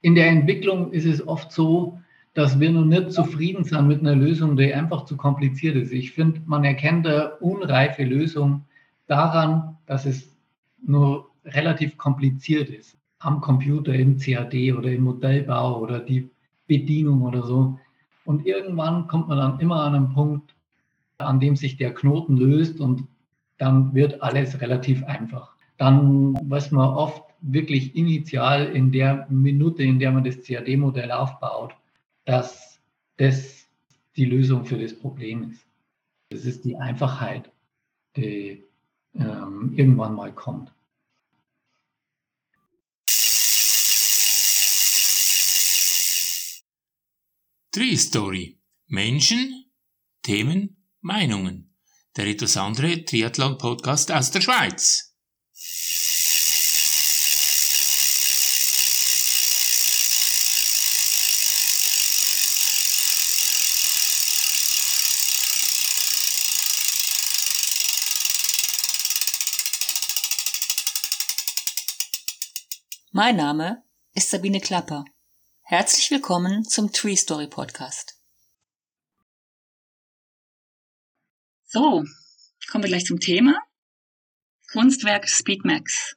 in 0.00 0.14
der 0.14 0.28
Entwicklung 0.28 0.92
ist 0.92 1.06
es 1.06 1.26
oft 1.26 1.52
so, 1.52 1.98
dass 2.34 2.60
wir 2.60 2.70
noch 2.70 2.84
nicht 2.84 3.12
zufrieden 3.12 3.64
sind 3.64 3.88
mit 3.88 4.00
einer 4.00 4.14
Lösung, 4.14 4.56
die 4.56 4.72
einfach 4.72 5.04
zu 5.06 5.16
kompliziert 5.16 5.76
ist. 5.76 5.92
Ich 5.92 6.12
finde, 6.12 6.40
man 6.46 6.64
erkennt 6.64 7.06
eine 7.06 7.36
unreife 7.36 8.04
Lösung 8.04 8.64
daran, 9.06 9.76
dass 9.86 10.06
es 10.06 10.36
nur 10.80 11.30
relativ 11.44 11.96
kompliziert 11.96 12.68
ist. 12.68 12.96
Am 13.18 13.40
Computer, 13.40 13.92
im 13.92 14.18
CAD 14.18 14.72
oder 14.74 14.92
im 14.92 15.02
Modellbau 15.02 15.80
oder 15.80 15.98
die 15.98 16.30
Bedienung 16.68 17.22
oder 17.22 17.42
so. 17.42 17.78
Und 18.24 18.46
irgendwann 18.46 19.08
kommt 19.08 19.28
man 19.28 19.38
dann 19.38 19.58
immer 19.58 19.82
an 19.82 19.94
einen 19.94 20.12
Punkt, 20.12 20.54
an 21.18 21.40
dem 21.40 21.56
sich 21.56 21.76
der 21.76 21.94
Knoten 21.94 22.36
löst 22.36 22.78
und 22.78 23.04
dann 23.56 23.94
wird 23.94 24.22
alles 24.22 24.60
relativ 24.60 25.02
einfach. 25.04 25.56
Dann 25.78 26.34
weiß 26.48 26.70
man 26.70 26.88
oft 26.90 27.24
wirklich 27.40 27.94
initial 27.94 28.66
in 28.66 28.92
der 28.92 29.26
Minute, 29.30 29.82
in 29.82 29.98
der 29.98 30.12
man 30.12 30.24
das 30.24 30.42
CAD-Modell 30.42 31.10
aufbaut, 31.12 31.74
dass 32.24 32.80
das 33.16 33.66
die 34.16 34.24
Lösung 34.24 34.64
für 34.64 34.78
das 34.78 34.98
Problem 34.98 35.50
ist. 35.50 35.66
Das 36.30 36.44
ist 36.44 36.64
die 36.64 36.76
Einfachheit, 36.76 37.50
die 38.16 38.64
ähm, 39.14 39.72
irgendwann 39.76 40.14
mal 40.14 40.32
kommt. 40.32 40.72
Tree 47.70 47.96
Story. 47.96 48.58
Menschen, 48.88 49.66
Themen, 50.22 50.76
Meinungen. 51.00 51.74
Der 52.16 52.26
etwas 52.26 52.56
andere 52.56 53.04
Triathlon-Podcast 53.04 54.10
aus 54.10 54.30
der 54.30 54.40
Schweiz. 54.40 55.07
Mein 73.20 73.34
Name 73.34 73.82
ist 74.14 74.30
Sabine 74.30 74.60
Klapper. 74.60 75.04
Herzlich 75.62 76.08
willkommen 76.12 76.62
zum 76.62 76.92
Tree 76.92 77.16
Story 77.16 77.48
Podcast. 77.48 78.16
So, 81.64 82.04
kommen 82.70 82.84
wir 82.84 82.88
gleich 82.88 83.06
zum 83.06 83.18
Thema. 83.18 83.58
Kunstwerk 84.70 85.28
Speedmax. 85.28 86.14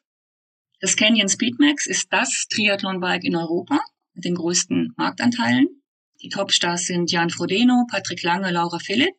Das 0.79 0.95
Canyon 0.95 1.27
Speedmax 1.27 1.87
ist 1.87 2.13
das 2.13 2.45
Triathlon-Bike 2.53 3.23
in 3.23 3.35
Europa 3.35 3.79
mit 4.13 4.25
den 4.25 4.35
größten 4.35 4.93
Marktanteilen. 4.95 5.81
Die 6.21 6.29
Topstars 6.29 6.85
sind 6.85 7.11
Jan 7.11 7.31
Frodeno, 7.31 7.87
Patrick 7.89 8.21
Lange, 8.21 8.51
Laura 8.51 8.77
Philipp. 8.77 9.15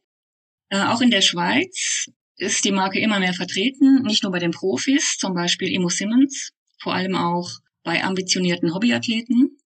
Äh, 0.68 0.84
auch 0.84 1.00
in 1.00 1.10
der 1.10 1.22
Schweiz 1.22 2.06
ist 2.36 2.64
die 2.64 2.70
Marke 2.70 3.00
immer 3.00 3.18
mehr 3.18 3.34
vertreten, 3.34 4.02
nicht 4.04 4.22
nur 4.22 4.30
bei 4.30 4.38
den 4.38 4.52
Profis, 4.52 5.16
zum 5.18 5.34
Beispiel 5.34 5.74
Emo 5.74 5.88
Simmons, 5.88 6.52
vor 6.78 6.94
allem 6.94 7.16
auch 7.16 7.50
bei 7.82 8.02
ambitionierten 8.04 8.74
Hobbyathleten. 8.74 9.58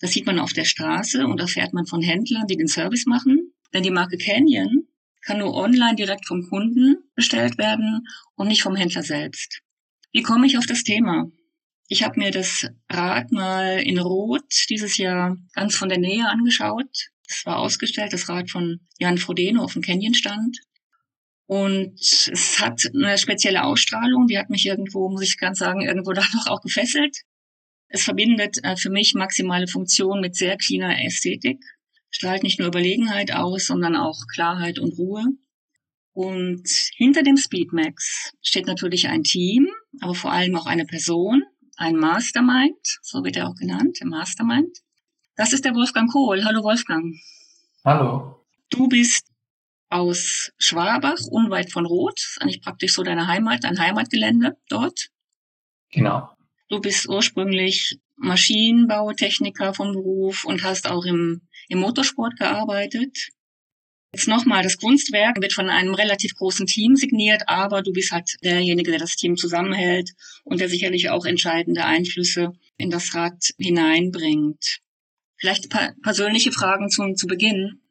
Das 0.00 0.12
sieht 0.12 0.26
man 0.26 0.38
auf 0.38 0.52
der 0.52 0.64
Straße 0.64 1.26
und 1.26 1.40
erfährt 1.40 1.72
man 1.72 1.86
von 1.86 2.02
Händlern, 2.02 2.46
die 2.46 2.56
den 2.56 2.68
Service 2.68 3.06
machen. 3.06 3.52
Denn 3.72 3.82
die 3.82 3.90
Marke 3.90 4.18
Canyon 4.18 4.88
kann 5.22 5.38
nur 5.38 5.54
online 5.54 5.96
direkt 5.96 6.26
vom 6.26 6.48
Kunden 6.48 6.96
bestellt 7.14 7.58
werden 7.58 8.06
und 8.34 8.48
nicht 8.48 8.62
vom 8.62 8.76
Händler 8.76 9.02
selbst. 9.02 9.62
Wie 10.12 10.22
komme 10.22 10.46
ich 10.46 10.58
auf 10.58 10.66
das 10.66 10.84
Thema? 10.84 11.26
Ich 11.88 12.02
habe 12.02 12.18
mir 12.18 12.30
das 12.30 12.66
Rad 12.90 13.32
mal 13.32 13.80
in 13.80 13.98
Rot 13.98 14.68
dieses 14.70 14.96
Jahr 14.96 15.36
ganz 15.54 15.76
von 15.76 15.88
der 15.88 15.98
Nähe 15.98 16.28
angeschaut. 16.28 17.10
Es 17.28 17.44
war 17.46 17.58
ausgestellt, 17.58 18.12
das 18.12 18.28
Rad 18.28 18.50
von 18.50 18.80
Jan 18.98 19.18
Frodeno 19.18 19.62
auf 19.62 19.72
dem 19.72 19.82
Canyon 19.82 20.14
stand. 20.14 20.58
Und 21.46 22.00
es 22.00 22.58
hat 22.60 22.82
eine 22.94 23.18
spezielle 23.18 23.64
Ausstrahlung, 23.64 24.26
die 24.26 24.38
hat 24.38 24.48
mich 24.48 24.64
irgendwo, 24.64 25.10
muss 25.10 25.22
ich 25.22 25.36
ganz 25.36 25.58
sagen, 25.58 25.82
irgendwo 25.82 26.12
da 26.14 26.22
noch 26.32 26.46
auch 26.46 26.60
gefesselt. 26.62 27.18
Es 27.94 28.02
verbindet 28.02 28.58
äh, 28.64 28.74
für 28.74 28.90
mich 28.90 29.14
maximale 29.14 29.68
Funktion 29.68 30.20
mit 30.20 30.34
sehr 30.34 30.56
cleaner 30.56 31.00
Ästhetik, 31.04 31.60
strahlt 32.10 32.42
nicht 32.42 32.58
nur 32.58 32.66
Überlegenheit 32.66 33.32
aus, 33.32 33.66
sondern 33.66 33.94
auch 33.94 34.18
Klarheit 34.34 34.80
und 34.80 34.98
Ruhe. 34.98 35.24
Und 36.12 36.68
hinter 36.96 37.22
dem 37.22 37.36
Speedmax 37.36 38.32
steht 38.42 38.66
natürlich 38.66 39.06
ein 39.06 39.22
Team, 39.22 39.68
aber 40.00 40.16
vor 40.16 40.32
allem 40.32 40.56
auch 40.56 40.66
eine 40.66 40.86
Person, 40.86 41.44
ein 41.76 41.94
Mastermind, 41.94 42.98
so 43.00 43.22
wird 43.22 43.36
er 43.36 43.48
auch 43.48 43.54
genannt, 43.54 43.98
der 44.00 44.08
Mastermind. 44.08 44.76
Das 45.36 45.52
ist 45.52 45.64
der 45.64 45.76
Wolfgang 45.76 46.10
Kohl. 46.10 46.44
Hallo 46.44 46.64
Wolfgang. 46.64 47.14
Hallo. 47.84 48.44
Du 48.70 48.88
bist 48.88 49.28
aus 49.88 50.50
Schwabach, 50.58 51.20
unweit 51.30 51.70
von 51.70 51.86
Roth, 51.86 52.38
eigentlich 52.40 52.60
praktisch 52.60 52.94
so 52.94 53.04
deine 53.04 53.28
Heimat, 53.28 53.62
dein 53.62 53.78
Heimatgelände 53.78 54.56
dort. 54.68 55.10
Genau. 55.92 56.33
Du 56.74 56.80
bist 56.80 57.08
ursprünglich 57.08 58.00
Maschinenbautechniker 58.16 59.74
vom 59.74 59.92
Beruf 59.92 60.44
und 60.44 60.64
hast 60.64 60.90
auch 60.90 61.04
im, 61.04 61.42
im 61.68 61.78
Motorsport 61.78 62.36
gearbeitet. 62.36 63.28
Jetzt 64.12 64.26
nochmal, 64.26 64.64
das 64.64 64.76
Kunstwerk 64.78 65.40
wird 65.40 65.52
von 65.52 65.70
einem 65.70 65.94
relativ 65.94 66.34
großen 66.34 66.66
Team 66.66 66.96
signiert, 66.96 67.44
aber 67.46 67.82
du 67.82 67.92
bist 67.92 68.10
halt 68.10 68.28
derjenige, 68.42 68.90
der 68.90 68.98
das 68.98 69.14
Team 69.14 69.36
zusammenhält 69.36 70.10
und 70.42 70.58
der 70.58 70.68
sicherlich 70.68 71.10
auch 71.10 71.26
entscheidende 71.26 71.84
Einflüsse 71.84 72.50
in 72.76 72.90
das 72.90 73.14
Rad 73.14 73.50
hineinbringt. 73.56 74.80
Vielleicht 75.36 75.66
ein 75.66 75.68
paar 75.68 75.94
persönliche 76.02 76.50
Fragen 76.50 76.90
zum, 76.90 77.14
zu 77.14 77.28
Beginn. 77.28 77.82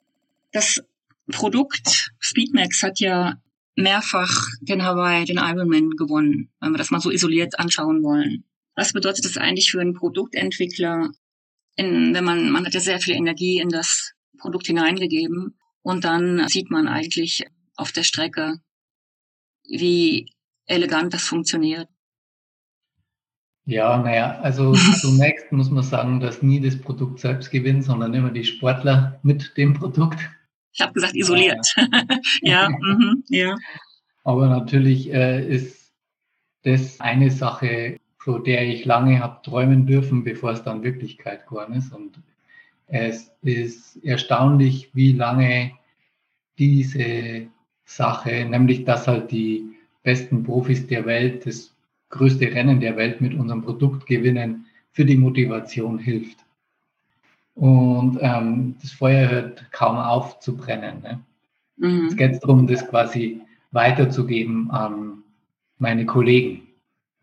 Das 0.52 0.84
Produkt 1.32 2.12
Speedmax 2.20 2.84
hat 2.84 3.00
ja 3.00 3.42
mehrfach 3.78 4.50
den 4.60 4.84
Hawaii, 4.84 5.24
den 5.24 5.38
Ironman 5.38 5.92
gewonnen, 5.92 6.50
wenn 6.60 6.72
wir 6.72 6.78
das 6.78 6.92
mal 6.92 7.00
so 7.00 7.12
isoliert 7.12 7.58
anschauen 7.58 8.04
wollen. 8.04 8.44
Was 8.76 8.94
bedeutet 8.94 9.26
das 9.26 9.38
eigentlich 9.38 9.72
für 9.72 9.82
einen 9.82 9.94
Produktentwickler, 9.94 11.12
in, 11.76 12.14
wenn 12.14 12.24
man, 12.24 12.50
man 12.50 12.66
hat 12.66 12.74
ja 12.74 12.80
sehr 12.80 13.00
viel 13.00 13.16
Energie 13.16 13.60
in 13.60 13.70
das 13.70 14.14
Produkt 14.38 14.68
hineingegeben 14.68 15.58
und 15.82 16.04
dann 16.04 16.48
sieht 16.48 16.70
man 16.72 16.88
eigentlich 16.88 17.46
auf 17.76 17.92
der 17.92 18.04
Strecke, 18.04 18.60
wie 19.68 20.32
elegant 20.66 21.14
das 21.14 21.24
funktioniert. 21.24 21.88
Ja, 23.66 23.98
naja, 23.98 24.40
also 24.40 24.74
zunächst 25.02 25.52
muss 25.52 25.70
man 25.70 25.84
sagen, 25.84 26.20
dass 26.20 26.42
nie 26.42 26.60
das 26.60 26.80
Produkt 26.80 27.20
selbst 27.20 27.52
gewinnt, 27.52 27.84
sondern 27.86 28.14
immer 28.14 28.32
die 28.32 28.44
Sportler 28.44 29.20
mit 29.24 29.56
dem 29.58 29.74
Produkt. 29.74 30.20
Ich 30.74 30.82
habe 30.82 30.94
gesagt, 30.94 31.16
isoliert. 31.16 31.66
ja, 32.42 32.70
mhm, 32.70 33.24
ja. 33.30 33.56
Aber 34.24 34.48
natürlich 34.48 35.12
äh, 35.14 35.46
ist 35.48 35.94
das 36.64 37.00
eine 37.00 37.30
Sache, 37.30 38.00
von 38.24 38.42
der 38.44 38.66
ich 38.66 38.86
lange 38.86 39.20
habe 39.20 39.42
träumen 39.44 39.86
dürfen, 39.86 40.24
bevor 40.24 40.52
es 40.52 40.64
dann 40.64 40.82
Wirklichkeit 40.82 41.46
geworden 41.46 41.74
ist. 41.74 41.92
Und 41.94 42.20
es 42.88 43.32
ist 43.42 43.98
erstaunlich, 43.98 44.90
wie 44.94 45.12
lange 45.12 45.72
diese 46.58 47.48
Sache, 47.84 48.46
nämlich 48.46 48.86
dass 48.86 49.08
halt 49.08 49.30
die 49.32 49.66
besten 50.04 50.44
Profis 50.44 50.88
der 50.88 51.06
Welt 51.06 51.46
das 51.46 51.76
größte 52.12 52.46
Rennen 52.46 52.80
der 52.80 52.96
Welt 52.96 53.20
mit 53.20 53.34
unserem 53.34 53.62
Produkt 53.62 54.06
gewinnen, 54.06 54.68
für 54.94 55.04
die 55.04 55.18
Motivation 55.18 56.00
hilft. 56.00 56.38
Und 57.56 58.20
ähm, 58.22 58.76
das 58.82 58.92
Feuer 58.92 59.30
hört 59.30 59.70
kaum 59.72 59.98
auf 59.98 60.40
zu 60.40 60.56
brennen. 60.56 61.02
Ne? 61.02 61.20
Mhm. 61.78 62.06
Es 62.06 62.16
geht 62.16 62.42
darum, 62.42 62.68
das 62.68 62.88
quasi 62.88 63.42
weiterzugeben 63.72 64.72
an 64.72 65.24
meine 65.78 66.06
Kollegen. 66.06 66.68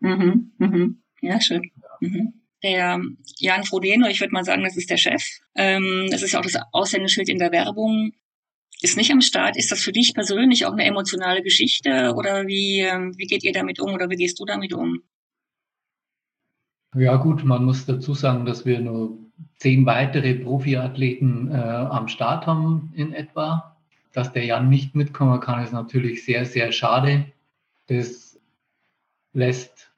Mhm, 0.01 0.51
mhm. 0.57 1.01
Ja, 1.21 1.39
schön. 1.39 1.71
Mhm. 2.01 2.33
Der 2.63 3.01
Jan 3.37 3.63
Frodeno, 3.63 4.07
ich 4.07 4.19
würde 4.19 4.33
mal 4.33 4.43
sagen, 4.43 4.63
das 4.63 4.77
ist 4.77 4.89
der 4.89 4.97
Chef. 4.97 5.23
Ähm, 5.55 6.07
das 6.11 6.21
ist 6.21 6.33
ja 6.33 6.39
auch 6.39 6.43
das 6.43 6.57
Aushängeschild 6.73 7.29
in 7.29 7.39
der 7.39 7.51
Werbung. 7.51 8.11
Ist 8.81 8.97
nicht 8.97 9.11
am 9.11 9.21
Start. 9.21 9.57
Ist 9.57 9.71
das 9.71 9.81
für 9.81 9.91
dich 9.91 10.13
persönlich 10.13 10.65
auch 10.65 10.73
eine 10.73 10.85
emotionale 10.85 11.43
Geschichte 11.43 12.13
oder 12.15 12.47
wie, 12.47 12.79
ähm, 12.79 13.17
wie 13.17 13.27
geht 13.27 13.43
ihr 13.43 13.53
damit 13.53 13.79
um 13.79 13.93
oder 13.93 14.09
wie 14.09 14.15
gehst 14.15 14.39
du 14.39 14.45
damit 14.45 14.73
um? 14.73 15.03
Ja 16.95 17.15
gut, 17.17 17.43
man 17.43 17.63
muss 17.63 17.85
dazu 17.85 18.13
sagen, 18.13 18.45
dass 18.45 18.65
wir 18.65 18.79
nur 18.79 19.17
zehn 19.57 19.85
weitere 19.85 20.33
Profiathleten 20.35 21.51
äh, 21.51 21.55
am 21.55 22.07
Start 22.07 22.47
haben 22.47 22.91
in 22.95 23.13
etwa. 23.13 23.77
Dass 24.13 24.33
der 24.33 24.45
Jan 24.45 24.69
nicht 24.69 24.93
mitkommen 24.93 25.39
kann, 25.39 25.63
ist 25.63 25.71
natürlich 25.71 26.25
sehr, 26.25 26.45
sehr 26.45 26.71
schade. 26.71 27.31
Das 27.87 28.39
lässt 29.33 29.90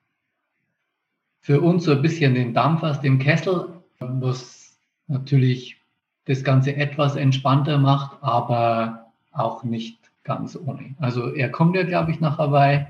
für 1.44 1.60
uns 1.60 1.84
so 1.84 1.92
ein 1.92 2.02
bisschen 2.02 2.36
den 2.36 2.54
Dampf 2.54 2.84
aus 2.84 3.02
dem 3.02 3.20
Kessel, 3.20 3.68
was 4.00 4.80
natürlich 5.08 5.78
das 6.26 6.44
Ganze 6.44 6.76
etwas 6.78 7.18
entspannter 7.18 7.78
macht, 7.78 8.18
aber 8.22 9.12
auch 9.34 9.66
nicht 9.66 10.00
ganz 10.24 10.56
ohne. 10.56 10.96
Also 11.00 11.34
er 11.34 11.52
kommt 11.52 11.76
ja, 11.76 11.84
glaube 11.84 12.12
ich, 12.12 12.22
nach 12.22 12.38
Hawaii 12.38 12.86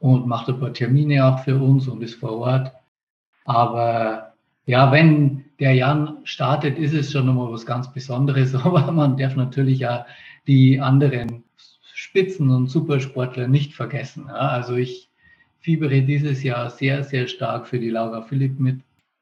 und 0.00 0.26
macht 0.26 0.50
ein 0.50 0.60
paar 0.60 0.74
Termine 0.74 1.24
auch 1.24 1.38
für 1.38 1.56
uns 1.56 1.88
und 1.88 2.02
ist 2.02 2.16
vor 2.16 2.36
Ort. 2.36 2.72
Aber 3.46 4.34
ja, 4.66 4.92
wenn 4.92 5.46
der 5.60 5.72
Jan 5.72 6.18
startet, 6.24 6.78
ist 6.78 6.92
es 6.92 7.10
schon 7.10 7.24
nochmal 7.24 7.50
was 7.50 7.64
ganz 7.64 7.90
Besonderes, 7.90 8.54
aber 8.66 8.92
man 8.92 9.16
darf 9.16 9.34
natürlich 9.34 9.78
ja 9.78 10.04
die 10.46 10.78
anderen 10.78 11.44
Spitzen- 11.94 12.50
und 12.50 12.66
Supersportler 12.66 13.48
nicht 13.48 13.72
vergessen. 13.72 14.28
Also 14.28 14.74
ich 14.74 15.09
fiebere 15.60 16.02
dieses 16.02 16.42
Jahr 16.42 16.70
sehr, 16.70 17.04
sehr 17.04 17.26
stark 17.28 17.66
für 17.66 17.78
die 17.78 17.90
Laura 17.90 18.22
Philipp 18.22 18.58
mit. 18.58 18.80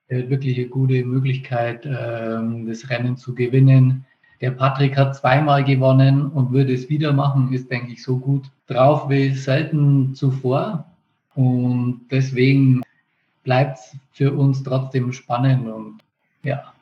Er 0.08 0.22
hat 0.22 0.30
wirklich 0.30 0.56
eine 0.58 0.68
gute 0.68 1.04
Möglichkeit, 1.04 1.84
ähm, 1.84 2.66
das 2.66 2.88
Rennen 2.88 3.16
zu 3.16 3.34
gewinnen. 3.34 4.06
Der 4.40 4.52
Patrick 4.52 4.96
hat 4.96 5.16
zweimal 5.16 5.64
gewonnen 5.64 6.26
und 6.26 6.52
würde 6.52 6.72
es 6.72 6.88
wieder 6.88 7.12
machen, 7.12 7.52
ist, 7.52 7.70
denke 7.70 7.92
ich, 7.92 8.02
so 8.02 8.18
gut 8.18 8.44
drauf 8.68 9.08
wie 9.10 9.34
selten 9.34 10.14
zuvor. 10.14 10.84
Und 11.34 12.06
deswegen 12.10 12.82
bleibt 13.42 13.78
es 13.78 13.96
für 14.12 14.32
uns 14.32 14.62
trotzdem 14.62 15.12
spannend 15.12 15.68
und 15.68 15.98
ja. 16.42 16.72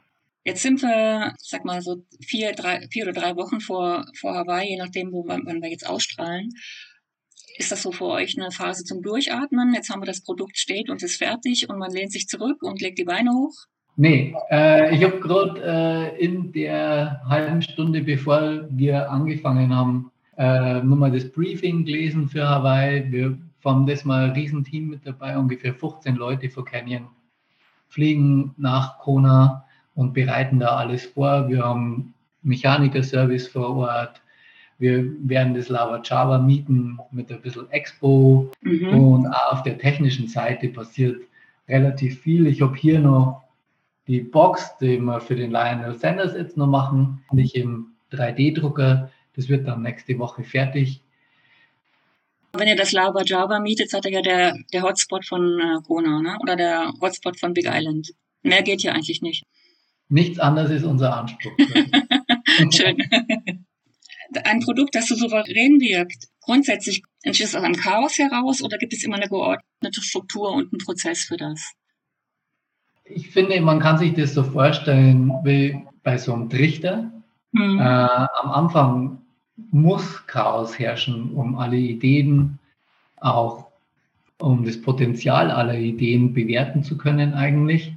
Jetzt 0.45 0.63
sind 0.63 0.81
wir, 0.81 1.35
sag 1.39 1.65
mal 1.65 1.83
so 1.83 2.05
vier, 2.21 2.53
drei, 2.53 2.87
vier 2.89 3.05
oder 3.05 3.21
drei 3.21 3.35
Wochen 3.35 3.61
vor, 3.61 4.07
vor 4.21 4.35
Hawaii, 4.35 4.71
je 4.71 4.77
nachdem, 4.77 5.13
wo 5.13 5.27
wann 5.27 5.45
wir 5.61 5.71
jetzt 5.71 5.89
ausstrahlen. 5.89 6.51
Ist 7.59 7.73
das 7.73 7.83
so 7.83 7.93
für 7.93 8.07
euch 8.07 8.39
eine 8.39 8.51
Phase 8.51 8.85
zum 8.85 9.03
Durchatmen? 9.03 9.73
Jetzt 9.73 9.91
haben 9.91 10.03
wir 10.03 10.07
das 10.07 10.21
Produkt 10.23 10.59
steht 10.59 10.91
und 10.91 11.03
ist 11.03 11.17
fertig 11.17 11.69
und 11.71 11.79
man 11.79 11.91
lehnt 11.91 12.13
sich 12.13 12.29
zurück 12.29 12.63
und 12.63 12.81
legt 12.81 12.99
die 12.99 13.05
Beine 13.05 13.33
hoch? 13.33 13.55
Nee, 13.97 14.35
äh, 14.51 14.95
ich 14.95 15.03
habe 15.03 15.21
gerade 15.21 16.15
äh, 16.19 16.23
in 16.23 16.53
der 16.53 17.23
halben 17.27 17.63
Stunde, 17.63 18.03
bevor 18.03 18.67
wir 18.69 19.11
angefangen 19.11 19.75
haben, 19.75 20.13
äh, 20.37 20.83
nur 20.83 20.99
mal 20.99 21.11
das 21.11 21.33
Briefing 21.33 21.87
gelesen 21.87 22.29
für 22.29 22.47
Hawaii. 22.47 23.11
Wir 23.11 23.39
haben 23.65 23.87
das 23.87 24.05
mal 24.05 24.27
ein 24.27 24.31
Riesenteam 24.33 24.89
mit 24.89 25.07
dabei, 25.07 25.39
ungefähr 25.39 25.75
15 25.75 26.15
Leute 26.15 26.51
von 26.51 26.67
Canyon, 26.67 27.09
fliegen 27.89 28.55
nach 28.59 28.99
Kona 28.99 29.65
und 29.95 30.13
bereiten 30.13 30.59
da 30.59 30.77
alles 30.77 31.07
vor. 31.07 31.49
Wir 31.49 31.65
haben 31.65 32.15
Mechaniker-Service 32.43 33.49
vor 33.49 33.77
Ort. 33.77 34.21
Wir 34.79 35.11
werden 35.29 35.55
das 35.55 35.69
Lava 35.69 36.03
Java 36.05 36.39
mieten 36.39 36.99
mit 37.11 37.33
ein 37.33 37.41
bisschen 37.41 37.71
Expo 37.71 38.51
mhm. 38.61 38.89
und 38.89 39.27
auch 39.29 39.53
auf 39.53 39.63
der 39.63 39.79
technischen 39.79 40.29
Seite 40.29 40.69
passiert 40.69 41.23
relativ 41.69 42.21
viel. 42.21 42.47
Ich 42.47 42.61
habe 42.61 42.77
hier 42.77 42.99
noch 42.99 43.43
die 44.07 44.21
Box, 44.21 44.77
die 44.79 44.99
wir 44.99 45.21
für 45.21 45.35
den 45.35 45.51
Lionel 45.51 45.95
Sanders 45.95 46.35
jetzt 46.35 46.57
noch 46.57 46.67
machen, 46.67 47.25
nicht 47.33 47.57
im 47.57 47.93
3D-Drucker. 48.13 49.11
Das 49.35 49.49
wird 49.49 49.67
dann 49.67 49.83
nächste 49.83 50.19
Woche 50.19 50.45
fertig. 50.45 51.01
Wenn 52.53 52.69
ihr 52.69 52.77
das 52.77 52.93
Lava 52.93 53.23
Java 53.25 53.59
mietet, 53.61 53.91
seid 53.91 54.05
ihr 54.07 54.13
ja 54.13 54.23
der, 54.23 54.57
der 54.73 54.83
Hotspot 54.83 55.27
von 55.27 55.61
äh, 55.61 55.83
Kona, 55.87 56.23
ne? 56.23 56.39
oder 56.43 56.57
der 56.57 56.93
Hotspot 57.01 57.39
von 57.39 57.53
Big 57.53 57.67
Island. 57.67 58.13
Mehr 58.43 58.63
geht 58.63 58.83
ja 58.83 58.93
eigentlich 58.93 59.21
nicht. 59.21 59.45
Nichts 60.09 60.39
anderes 60.39 60.71
ist 60.71 60.85
unser 60.85 61.17
Anspruch. 61.17 61.53
Schön. 62.71 62.97
Ein 64.45 64.61
Produkt, 64.61 64.95
das 64.95 65.07
so 65.07 65.15
souverän 65.15 65.81
wirkt, 65.81 66.29
grundsätzlich 66.41 67.03
entsteht 67.23 67.49
es 67.49 67.55
aus 67.55 67.63
einem 67.63 67.75
Chaos 67.75 68.19
heraus 68.19 68.63
oder 68.63 68.79
gibt 68.79 68.93
es 68.93 69.05
immer 69.05 69.17
eine 69.17 69.29
geordnete 69.29 70.03
Struktur 70.03 70.53
und 70.53 70.73
einen 70.73 70.85
Prozess 70.85 71.25
für 71.25 71.37
das? 71.37 71.73
Ich 73.05 73.31
finde, 73.31 73.61
man 73.61 73.81
kann 73.81 73.99
sich 73.99 74.15
das 74.15 74.35
so 74.35 74.43
vorstellen 74.43 75.33
wie 75.45 75.81
bei 76.03 76.19
so 76.19 76.35
einem 76.35 76.51
Trichter. 76.51 77.11
Mhm. 77.53 77.79
Äh, 77.79 77.83
am 77.83 78.51
Anfang 78.51 79.19
muss 79.71 80.27
Chaos 80.27 80.79
herrschen, 80.79 81.33
um 81.33 81.57
alle 81.57 81.77
Ideen, 81.77 82.59
auch 83.17 83.67
um 84.39 84.65
das 84.65 84.81
Potenzial 84.81 85.51
aller 85.51 85.79
Ideen 85.79 86.35
bewerten 86.35 86.83
zu 86.83 86.99
können 86.99 87.35
eigentlich. 87.35 87.93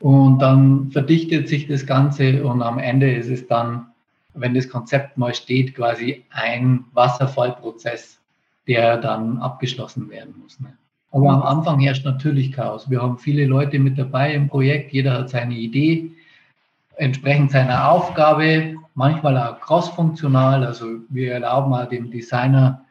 Und 0.00 0.40
dann 0.40 0.90
verdichtet 0.90 1.48
sich 1.48 1.66
das 1.66 1.86
Ganze 1.86 2.44
und 2.44 2.62
am 2.62 2.78
Ende 2.78 3.14
ist 3.14 3.28
es 3.28 3.46
dann, 3.46 3.86
wenn 4.34 4.54
das 4.54 4.68
Konzept 4.68 5.16
mal 5.16 5.34
steht, 5.34 5.74
quasi 5.74 6.24
ein 6.30 6.84
Wasserfallprozess, 6.92 8.20
der 8.66 8.98
dann 8.98 9.38
abgeschlossen 9.38 10.10
werden 10.10 10.34
muss. 10.42 10.60
Ne? 10.60 10.76
Aber 11.12 11.30
am 11.30 11.42
Anfang 11.42 11.78
herrscht 11.78 12.04
natürlich 12.04 12.52
Chaos. 12.52 12.90
Wir 12.90 13.00
haben 13.00 13.18
viele 13.18 13.46
Leute 13.46 13.78
mit 13.78 13.96
dabei 13.96 14.34
im 14.34 14.48
Projekt, 14.48 14.92
jeder 14.92 15.18
hat 15.18 15.30
seine 15.30 15.54
Idee, 15.54 16.10
entsprechend 16.96 17.52
seiner 17.52 17.88
Aufgabe, 17.90 18.74
manchmal 18.94 19.38
auch 19.38 19.60
cross-funktional. 19.60 20.64
Also 20.64 20.86
wir 21.08 21.34
erlauben 21.34 21.72
auch 21.72 21.88
dem 21.88 22.10
Designer 22.10 22.84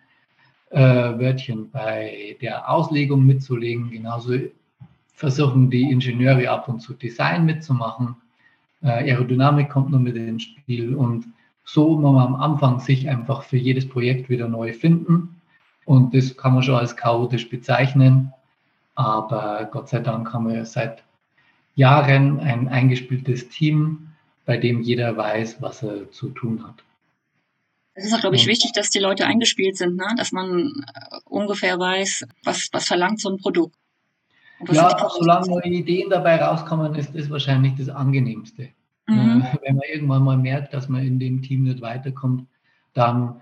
äh, 0.70 0.80
Wörtchen 0.80 1.70
bei 1.70 2.38
der 2.42 2.70
Auslegung 2.70 3.26
mitzulegen. 3.26 3.92
Genauso 3.92 4.34
versuchen 5.14 5.70
die 5.70 5.92
Ingenieure 5.92 6.50
ab 6.50 6.68
und 6.68 6.80
zu 6.80 6.94
Design 6.94 7.46
mitzumachen. 7.46 8.16
Äh, 8.84 9.12
Aerodynamik 9.12 9.70
kommt 9.70 9.92
nur 9.92 10.00
mit 10.00 10.16
ins 10.16 10.44
Spiel 10.44 10.96
und 10.96 11.26
so 11.64 11.98
muss 11.98 12.14
man 12.14 12.28
am 12.28 12.36
Anfang 12.36 12.80
sich 12.80 13.10
einfach 13.10 13.44
für 13.44 13.58
jedes 13.58 13.88
Projekt 13.88 14.30
wieder 14.30 14.50
neu 14.50 14.74
finden 14.74 15.42
und 15.86 16.14
das 16.14 16.36
kann 16.36 16.54
man 16.54 16.64
schon 16.64 16.76
als 16.76 16.96
chaotisch 16.96 17.50
bezeichnen. 17.50 18.34
Aber 18.96 19.68
Gott 19.72 19.90
sei 19.90 20.00
Dank 20.00 20.32
haben 20.34 20.50
wir 20.50 20.66
seit 20.66 21.04
Jahren 21.76 22.40
ein 22.40 22.68
eingespieltes 22.68 23.50
Team, 23.50 24.10
bei 24.46 24.58
dem 24.58 24.82
jeder 24.82 25.16
weiß, 25.16 25.62
was 25.62 25.84
er 25.84 26.12
zu 26.12 26.30
tun 26.30 26.64
hat. 26.64 26.84
Es 27.96 28.06
ist 28.06 28.14
auch, 28.14 28.22
glaube 28.22 28.36
ich, 28.36 28.48
wichtig, 28.48 28.72
dass 28.74 28.90
die 28.90 29.00
Leute 29.00 29.26
eingespielt 29.26 29.78
sind, 29.78 29.96
ne? 29.96 30.08
dass 30.18 30.32
man 30.32 30.84
äh, 30.94 31.18
ungefähr 31.26 31.78
weiß, 31.78 32.26
was, 32.44 32.70
was 32.72 32.88
verlangt 32.88 33.22
so 33.22 33.30
ein 33.30 33.38
Produkt. 33.38 33.76
Ja, 34.72 35.10
solange 35.10 35.48
neue 35.48 35.66
Ideen 35.66 36.10
dabei 36.10 36.42
rauskommen, 36.42 36.96
ist 36.96 37.16
das 37.16 37.30
wahrscheinlich 37.30 37.74
das 37.78 37.90
Angenehmste. 37.90 38.70
Mhm. 39.08 39.42
Äh, 39.42 39.58
wenn 39.62 39.76
man 39.76 39.86
irgendwann 39.92 40.24
mal 40.24 40.38
merkt, 40.38 40.74
dass 40.74 40.90
man 40.90 41.06
in 41.06 41.20
dem 41.20 41.42
Team 41.42 41.64
nicht 41.64 41.82
weiterkommt, 41.82 42.48
dann 42.94 43.42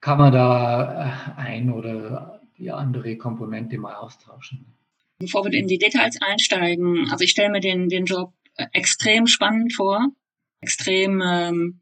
kann 0.00 0.18
man 0.18 0.32
da 0.32 1.06
äh, 1.36 1.40
ein 1.40 1.70
oder 1.70 2.40
die 2.58 2.70
andere 2.70 3.16
Komponente 3.16 3.78
mal 3.78 3.94
austauschen. 3.94 4.66
Bevor 5.18 5.44
wir 5.44 5.52
in 5.52 5.66
die 5.66 5.78
Details 5.78 6.18
einsteigen, 6.20 7.08
also 7.10 7.24
ich 7.24 7.30
stelle 7.30 7.50
mir 7.50 7.60
den, 7.60 7.88
den 7.88 8.04
Job 8.04 8.32
äh, 8.56 8.66
extrem 8.72 9.26
spannend 9.26 9.72
vor, 9.72 10.08
extrem 10.60 11.22
ähm, 11.24 11.80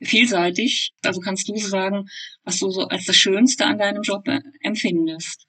vielseitig. 0.00 0.92
Also 1.04 1.20
kannst 1.20 1.48
du 1.48 1.56
sagen, 1.56 2.08
was 2.44 2.58
du 2.58 2.70
so 2.70 2.88
als 2.88 3.06
das 3.06 3.16
Schönste 3.16 3.66
an 3.66 3.78
deinem 3.78 4.02
Job 4.02 4.24
empfindest? 4.60 5.46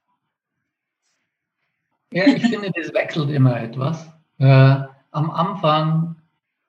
Ja, 2.14 2.28
ich 2.28 2.44
finde, 2.44 2.72
das 2.76 2.94
wechselt 2.94 3.30
immer 3.32 3.60
etwas. 3.60 4.08
Äh, 4.38 4.46
am 5.12 5.32
Anfang 5.32 6.16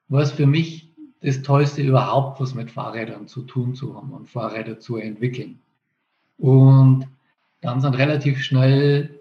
war 0.09 0.23
es 0.23 0.33
für 0.33 0.47
mich 0.47 0.91
das 1.21 1.43
Tollste 1.43 1.83
überhaupt, 1.83 2.41
was 2.41 2.55
mit 2.55 2.71
Fahrrädern 2.71 3.29
zu 3.29 3.43
tun 3.43 3.75
zu 3.75 3.95
haben 3.95 4.13
und 4.13 4.29
Fahrräder 4.29 4.79
zu 4.79 4.97
entwickeln. 4.97 5.59
Und 6.39 7.07
dann 7.61 7.81
sind 7.81 7.95
relativ 7.95 8.43
schnell 8.43 9.21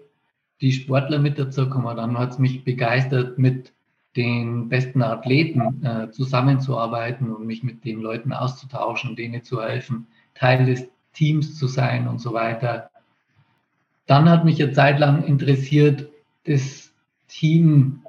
die 0.60 0.72
Sportler 0.72 1.18
mit 1.18 1.38
dazu 1.38 1.64
gekommen. 1.64 1.96
Dann 1.96 2.18
hat 2.18 2.32
es 2.32 2.38
mich 2.38 2.64
begeistert, 2.64 3.38
mit 3.38 3.72
den 4.16 4.68
besten 4.68 5.02
Athleten 5.02 5.84
äh, 5.84 6.10
zusammenzuarbeiten 6.10 7.34
und 7.34 7.46
mich 7.46 7.62
mit 7.62 7.84
den 7.84 8.00
Leuten 8.00 8.32
auszutauschen, 8.32 9.16
denen 9.16 9.42
zu 9.42 9.60
helfen, 9.62 10.06
Teil 10.34 10.64
des 10.66 10.86
Teams 11.12 11.58
zu 11.58 11.66
sein 11.66 12.08
und 12.08 12.20
so 12.20 12.32
weiter. 12.32 12.90
Dann 14.06 14.28
hat 14.28 14.44
mich 14.44 14.62
eine 14.62 14.72
Zeit 14.72 14.98
lang 14.98 15.24
interessiert, 15.24 16.08
das 16.44 16.92
Team 17.28 18.02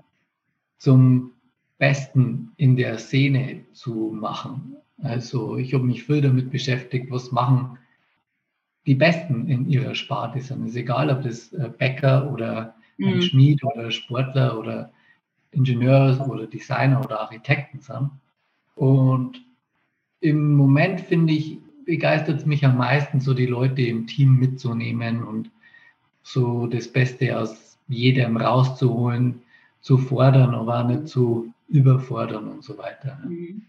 zum 0.78 1.32
Besten 1.78 2.52
in 2.58 2.76
der 2.76 2.98
Szene 2.98 3.66
zu 3.74 4.12
machen. 4.14 4.78
Also 5.02 5.58
ich 5.58 5.74
habe 5.74 5.84
mich 5.84 6.04
viel 6.04 6.22
damit 6.22 6.52
beschäftigt, 6.52 7.12
was 7.12 7.32
machen 7.32 7.78
die 8.86 8.96
Besten 8.96 9.48
in 9.48 9.70
ihrer 9.70 9.96
Sparte 9.96 10.40
sind. 10.42 10.64
Es 10.64 10.72
ist 10.72 10.78
egal, 10.78 11.10
ob 11.10 11.24
das 11.24 11.52
äh, 11.54 11.70
Bäcker 11.76 12.32
oder 12.32 12.76
ein 13.00 13.18
mhm. 13.18 13.22
Schmied 13.22 13.64
oder 13.64 13.92
Sportler 13.92 14.60
oder 14.60 14.92
Ingenieur 15.52 16.26
oder 16.30 16.48
Designer 16.48 17.04
oder 17.04 17.22
Architekten 17.22 17.80
sind. 17.80 18.12
Und 18.76 19.42
im 20.20 20.56
Moment 20.56 21.02
finde 21.02 21.34
ich, 21.34 21.58
begeistert 21.86 22.40
es 22.40 22.46
mich 22.46 22.66
am 22.66 22.78
meisten, 22.78 23.20
so 23.20 23.34
die 23.34 23.46
Leute 23.46 23.82
im 23.82 24.08
Team 24.08 24.38
mitzunehmen 24.38 25.24
und 25.24 25.50
so 26.24 26.68
das 26.68 26.88
Beste 26.88 27.38
aus 27.40 27.65
jedem 27.88 28.38
rauszuholen, 28.38 29.42
zu 29.82 29.98
fordern, 29.98 30.56
aber 30.56 30.84
nicht 30.84 31.08
zu 31.08 31.54
überfordern 31.68 32.48
und 32.48 32.64
so 32.64 32.78
weiter. 32.78 33.20
Mhm. 33.24 33.64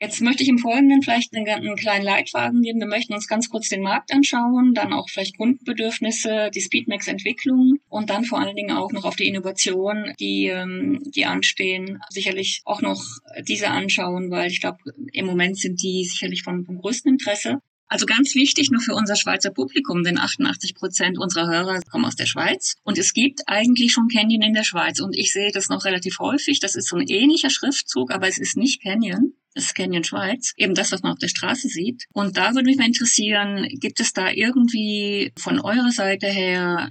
Jetzt 0.00 0.20
möchte 0.20 0.44
ich 0.44 0.48
im 0.48 0.58
Folgenden 0.58 1.02
vielleicht 1.02 1.34
einen, 1.34 1.48
einen, 1.48 1.74
kleinen 1.74 2.04
Leitfaden 2.04 2.62
geben. 2.62 2.78
Wir 2.78 2.86
möchten 2.86 3.14
uns 3.14 3.26
ganz 3.26 3.50
kurz 3.50 3.68
den 3.68 3.82
Markt 3.82 4.12
anschauen, 4.14 4.72
dann 4.72 4.92
auch 4.92 5.08
vielleicht 5.08 5.36
Kundenbedürfnisse, 5.36 6.50
die 6.54 6.60
Speedmax-Entwicklung 6.60 7.78
und 7.88 8.08
dann 8.08 8.24
vor 8.24 8.38
allen 8.38 8.54
Dingen 8.54 8.76
auch 8.76 8.92
noch 8.92 9.04
auf 9.04 9.16
die 9.16 9.26
Innovation, 9.26 10.14
die, 10.20 10.46
ähm, 10.46 11.02
die 11.04 11.26
anstehen, 11.26 12.00
sicherlich 12.10 12.62
auch 12.64 12.80
noch 12.80 13.02
diese 13.42 13.70
anschauen, 13.70 14.30
weil 14.30 14.52
ich 14.52 14.60
glaube, 14.60 14.78
im 15.12 15.26
Moment 15.26 15.58
sind 15.58 15.82
die 15.82 16.04
sicherlich 16.04 16.44
von, 16.44 16.64
vom 16.64 16.78
größten 16.78 17.10
Interesse. 17.10 17.58
Also 17.88 18.04
ganz 18.04 18.34
wichtig 18.34 18.70
nur 18.70 18.82
für 18.82 18.94
unser 18.94 19.16
Schweizer 19.16 19.50
Publikum, 19.50 20.02
denn 20.02 20.18
88 20.18 20.74
Prozent 20.74 21.18
unserer 21.18 21.48
Hörer 21.48 21.80
kommen 21.90 22.04
aus 22.04 22.16
der 22.16 22.26
Schweiz. 22.26 22.76
Und 22.82 22.98
es 22.98 23.14
gibt 23.14 23.40
eigentlich 23.46 23.92
schon 23.92 24.08
Canyon 24.08 24.42
in 24.42 24.52
der 24.52 24.64
Schweiz. 24.64 25.00
Und 25.00 25.16
ich 25.16 25.32
sehe 25.32 25.52
das 25.52 25.70
noch 25.70 25.84
relativ 25.86 26.18
häufig. 26.18 26.60
Das 26.60 26.74
ist 26.74 26.88
so 26.88 26.96
ein 26.96 27.08
ähnlicher 27.08 27.50
Schriftzug, 27.50 28.10
aber 28.12 28.28
es 28.28 28.38
ist 28.38 28.56
nicht 28.58 28.82
Canyon. 28.82 29.32
Das 29.54 29.64
ist 29.64 29.74
Canyon 29.74 30.04
Schweiz. 30.04 30.52
Eben 30.58 30.74
das, 30.74 30.92
was 30.92 31.02
man 31.02 31.12
auf 31.12 31.18
der 31.18 31.28
Straße 31.28 31.68
sieht. 31.68 32.04
Und 32.12 32.36
da 32.36 32.54
würde 32.54 32.66
mich 32.66 32.76
mal 32.76 32.86
interessieren, 32.86 33.66
gibt 33.80 34.00
es 34.00 34.12
da 34.12 34.30
irgendwie 34.30 35.32
von 35.38 35.58
eurer 35.58 35.90
Seite 35.90 36.26
her 36.26 36.90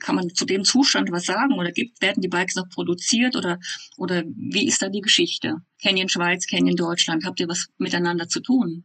kann 0.00 0.14
man 0.14 0.34
zu 0.34 0.46
dem 0.46 0.64
Zustand 0.64 1.12
was 1.12 1.26
sagen 1.26 1.58
oder 1.58 1.72
gibt, 1.72 2.00
werden 2.00 2.22
die 2.22 2.28
Bikes 2.28 2.56
noch 2.56 2.68
produziert 2.70 3.36
oder, 3.36 3.58
oder 3.96 4.24
wie 4.26 4.66
ist 4.66 4.80
da 4.80 4.88
die 4.88 5.02
Geschichte? 5.02 5.56
Canyon 5.82 6.08
Schweiz, 6.08 6.46
Canyon 6.46 6.76
Deutschland, 6.76 7.24
habt 7.24 7.38
ihr 7.38 7.48
was 7.48 7.68
miteinander 7.76 8.26
zu 8.26 8.40
tun? 8.40 8.84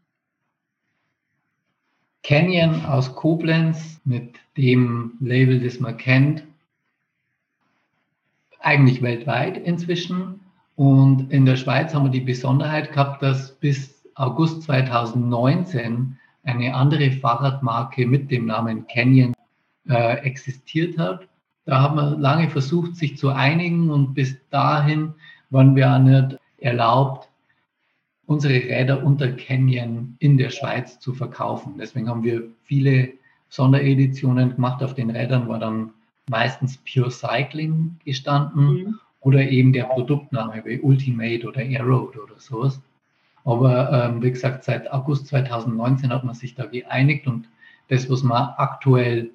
Canyon 2.25 2.83
aus 2.85 3.13
Koblenz 3.13 4.01
mit 4.03 4.39
dem 4.57 5.13
Label, 5.19 5.59
das 5.59 5.79
man 5.79 5.95
kennt, 5.97 6.43
eigentlich 8.59 9.03
weltweit 9.03 9.57
inzwischen. 9.57 10.39
Und 10.75 11.31
in 11.31 11.45
der 11.45 11.55
Schweiz 11.55 11.93
haben 11.93 12.05
wir 12.05 12.11
die 12.11 12.21
Besonderheit 12.21 12.91
gehabt, 12.91 13.21
dass 13.21 13.51
bis 13.59 14.03
August 14.15 14.63
2019 14.63 16.17
eine 16.43 16.73
andere 16.73 17.11
Fahrradmarke 17.11 18.07
mit 18.07 18.31
dem 18.31 18.47
Namen 18.47 18.87
Canyon 18.87 19.33
äh, 19.87 20.17
existiert 20.23 20.97
hat. 20.97 21.27
Da 21.65 21.79
haben 21.79 21.95
wir 21.95 22.17
lange 22.17 22.49
versucht, 22.49 22.95
sich 22.95 23.19
zu 23.19 23.29
einigen 23.29 23.91
und 23.91 24.15
bis 24.15 24.35
dahin 24.49 25.13
waren 25.51 25.75
wir 25.75 25.93
auch 25.93 25.99
nicht 25.99 26.39
erlaubt, 26.57 27.29
unsere 28.27 28.53
Räder 28.53 29.03
unter 29.03 29.31
Canyon 29.31 30.15
in 30.19 30.37
der 30.37 30.49
Schweiz 30.49 30.99
zu 30.99 31.13
verkaufen. 31.13 31.75
Deswegen 31.79 32.09
haben 32.09 32.23
wir 32.23 32.43
viele 32.63 33.09
Sondereditionen 33.49 34.55
gemacht. 34.55 34.83
Auf 34.83 34.95
den 34.95 35.11
Rädern 35.11 35.47
war 35.47 35.59
dann 35.59 35.91
meistens 36.27 36.77
Pure 36.77 37.11
Cycling 37.11 37.97
gestanden 38.03 38.65
mhm. 38.65 38.99
oder 39.21 39.47
eben 39.47 39.73
der 39.73 39.83
Produktname 39.83 40.63
wie 40.65 40.79
Ultimate 40.79 41.47
oder 41.47 41.61
Aeroad 41.61 42.17
oder 42.17 42.39
sowas. 42.39 42.81
Aber 43.43 43.91
ähm, 43.91 44.23
wie 44.23 44.31
gesagt, 44.31 44.63
seit 44.63 44.91
August 44.91 45.27
2019 45.27 46.11
hat 46.11 46.23
man 46.23 46.33
sich 46.33 46.55
da 46.55 46.65
geeinigt 46.65 47.27
und 47.27 47.47
das, 47.89 48.09
was 48.09 48.23
man 48.23 48.49
aktuell 48.57 49.29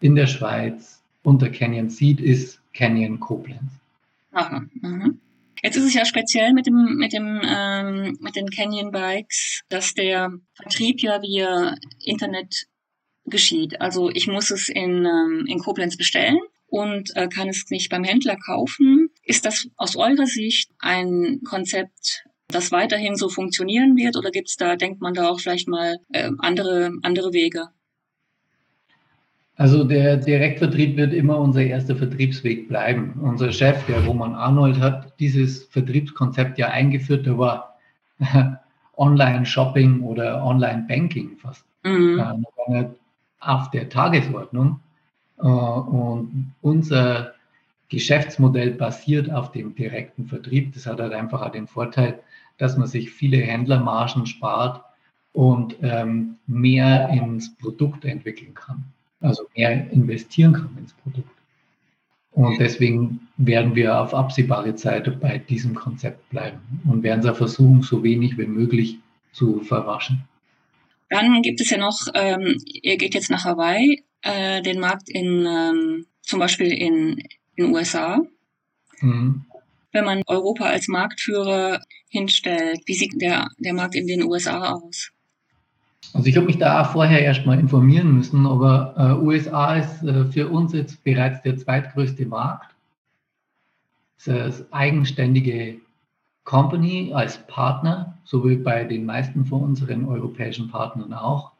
in 0.00 0.14
der 0.14 0.28
Schweiz 0.28 1.02
unter 1.24 1.50
Canyon 1.50 1.90
sieht, 1.90 2.20
ist 2.20 2.60
Canyon 2.72 3.18
Koblenz. 3.18 3.72
Aha. 4.32 4.62
Mhm. 4.80 5.18
Jetzt 5.68 5.76
ist 5.76 5.84
es 5.84 5.92
ja 5.92 6.06
speziell 6.06 6.54
mit 6.54 6.64
dem 6.64 6.96
mit 6.96 7.12
dem 7.12 7.42
ähm, 7.44 8.16
mit 8.22 8.36
den 8.36 8.48
Canyon 8.48 8.90
Bikes, 8.90 9.60
dass 9.68 9.92
der 9.92 10.30
Vertrieb 10.54 11.02
ja 11.02 11.20
via 11.20 11.74
Internet 12.02 12.64
geschieht. 13.26 13.78
Also 13.78 14.08
ich 14.08 14.28
muss 14.28 14.50
es 14.50 14.70
in 14.70 15.04
ähm, 15.04 15.44
in 15.46 15.58
Koblenz 15.58 15.98
bestellen 15.98 16.38
und 16.68 17.14
äh, 17.16 17.28
kann 17.28 17.50
es 17.50 17.66
nicht 17.68 17.90
beim 17.90 18.02
Händler 18.02 18.38
kaufen. 18.38 19.10
Ist 19.22 19.44
das 19.44 19.68
aus 19.76 19.94
eurer 19.94 20.24
Sicht 20.24 20.70
ein 20.78 21.42
Konzept, 21.44 22.24
das 22.48 22.72
weiterhin 22.72 23.14
so 23.14 23.28
funktionieren 23.28 23.94
wird 23.94 24.16
oder 24.16 24.30
gibt 24.30 24.48
es 24.48 24.56
da, 24.56 24.74
denkt 24.74 25.02
man 25.02 25.12
da 25.12 25.28
auch 25.28 25.38
vielleicht 25.38 25.68
mal 25.68 25.98
äh, 26.14 26.30
andere 26.38 26.92
andere 27.02 27.34
Wege? 27.34 27.68
Also 29.58 29.82
der 29.82 30.18
Direktvertrieb 30.18 30.96
wird 30.96 31.12
immer 31.12 31.36
unser 31.36 31.62
erster 31.62 31.96
Vertriebsweg 31.96 32.68
bleiben. 32.68 33.18
Unser 33.20 33.50
Chef, 33.50 33.84
der 33.86 34.04
Roman 34.04 34.36
Arnold, 34.36 34.78
hat 34.78 35.18
dieses 35.18 35.64
Vertriebskonzept 35.64 36.58
ja 36.58 36.68
eingeführt. 36.68 37.26
Da 37.26 37.36
war 37.36 37.76
Online-Shopping 38.96 40.02
oder 40.02 40.44
Online-Banking 40.44 41.38
fast 41.38 41.64
mhm. 41.82 42.46
auf 43.40 43.70
der 43.72 43.88
Tagesordnung. 43.88 44.78
Äh, 45.38 45.42
und 45.42 46.54
unser 46.62 47.32
Geschäftsmodell 47.88 48.70
basiert 48.70 49.28
auf 49.28 49.50
dem 49.50 49.74
direkten 49.74 50.26
Vertrieb. 50.26 50.72
Das 50.74 50.86
hat 50.86 51.00
halt 51.00 51.12
einfach 51.12 51.42
auch 51.42 51.50
den 51.50 51.66
Vorteil, 51.66 52.20
dass 52.58 52.76
man 52.76 52.86
sich 52.86 53.10
viele 53.10 53.38
Händlermargen 53.38 54.26
spart 54.26 54.84
und 55.32 55.74
ähm, 55.82 56.36
mehr 56.46 57.08
ins 57.08 57.56
Produkt 57.56 58.04
entwickeln 58.04 58.54
kann 58.54 58.84
also 59.20 59.44
mehr 59.54 59.90
investieren 59.90 60.52
kann 60.52 60.76
ins 60.78 60.92
Produkt. 60.94 61.30
Und 62.30 62.58
deswegen 62.60 63.28
werden 63.36 63.74
wir 63.74 64.00
auf 64.00 64.14
absehbare 64.14 64.74
Zeit 64.76 65.18
bei 65.20 65.38
diesem 65.38 65.74
Konzept 65.74 66.28
bleiben 66.30 66.60
und 66.86 67.02
werden 67.02 67.26
es 67.26 67.36
versuchen, 67.36 67.82
so 67.82 68.04
wenig 68.04 68.38
wie 68.38 68.46
möglich 68.46 68.98
zu 69.32 69.60
verwaschen. 69.60 70.24
Dann 71.08 71.42
gibt 71.42 71.60
es 71.60 71.70
ja 71.70 71.78
noch, 71.78 71.98
ähm, 72.14 72.56
ihr 72.64 72.96
geht 72.96 73.14
jetzt 73.14 73.30
nach 73.30 73.44
Hawaii, 73.44 74.04
äh, 74.22 74.62
den 74.62 74.78
Markt 74.78 75.08
in 75.08 75.46
ähm, 75.46 76.06
zum 76.22 76.38
Beispiel 76.38 76.72
in 76.72 77.22
den 77.56 77.74
USA. 77.74 78.20
Mhm. 79.00 79.44
Wenn 79.90 80.04
man 80.04 80.22
Europa 80.26 80.66
als 80.66 80.86
Marktführer 80.86 81.80
hinstellt, 82.10 82.82
wie 82.86 82.94
sieht 82.94 83.20
der, 83.20 83.48
der 83.58 83.72
Markt 83.72 83.94
in 83.94 84.06
den 84.06 84.22
USA 84.22 84.74
aus? 84.74 85.10
Also 86.14 86.26
ich 86.26 86.36
habe 86.36 86.46
mich 86.46 86.58
da 86.58 86.82
auch 86.82 86.92
vorher 86.92 87.22
erstmal 87.22 87.58
informieren 87.58 88.14
müssen, 88.14 88.46
aber 88.46 88.94
äh, 88.96 89.24
USA 89.24 89.76
ist 89.76 90.02
äh, 90.02 90.24
für 90.26 90.48
uns 90.48 90.72
jetzt 90.72 91.02
bereits 91.04 91.42
der 91.42 91.56
zweitgrößte 91.56 92.26
Markt. 92.26 92.74
Es 94.18 94.26
ist 94.26 94.72
eine 94.72 94.72
eigenständige 94.72 95.80
Company 96.44 97.12
als 97.12 97.38
Partner, 97.46 98.18
so 98.24 98.48
wie 98.48 98.56
bei 98.56 98.84
den 98.84 99.04
meisten 99.04 99.44
von 99.44 99.62
unseren 99.62 100.06
europäischen 100.06 100.70
Partnern 100.70 101.12
auch. 101.12 101.52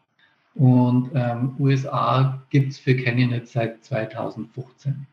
Und 0.54 1.10
ähm, 1.14 1.54
USA 1.58 2.42
gibt 2.50 2.72
es 2.72 2.78
für 2.78 2.96
Canyon 2.96 3.30
jetzt 3.30 3.52
seit 3.52 3.84
2015. 3.84 5.06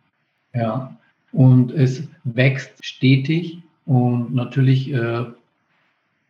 Ja. 0.53 0.95
Und 1.33 1.71
es 1.71 2.07
wächst 2.23 2.83
stetig 2.83 3.61
und 3.85 4.33
natürlich 4.33 4.91
äh, 4.91 5.25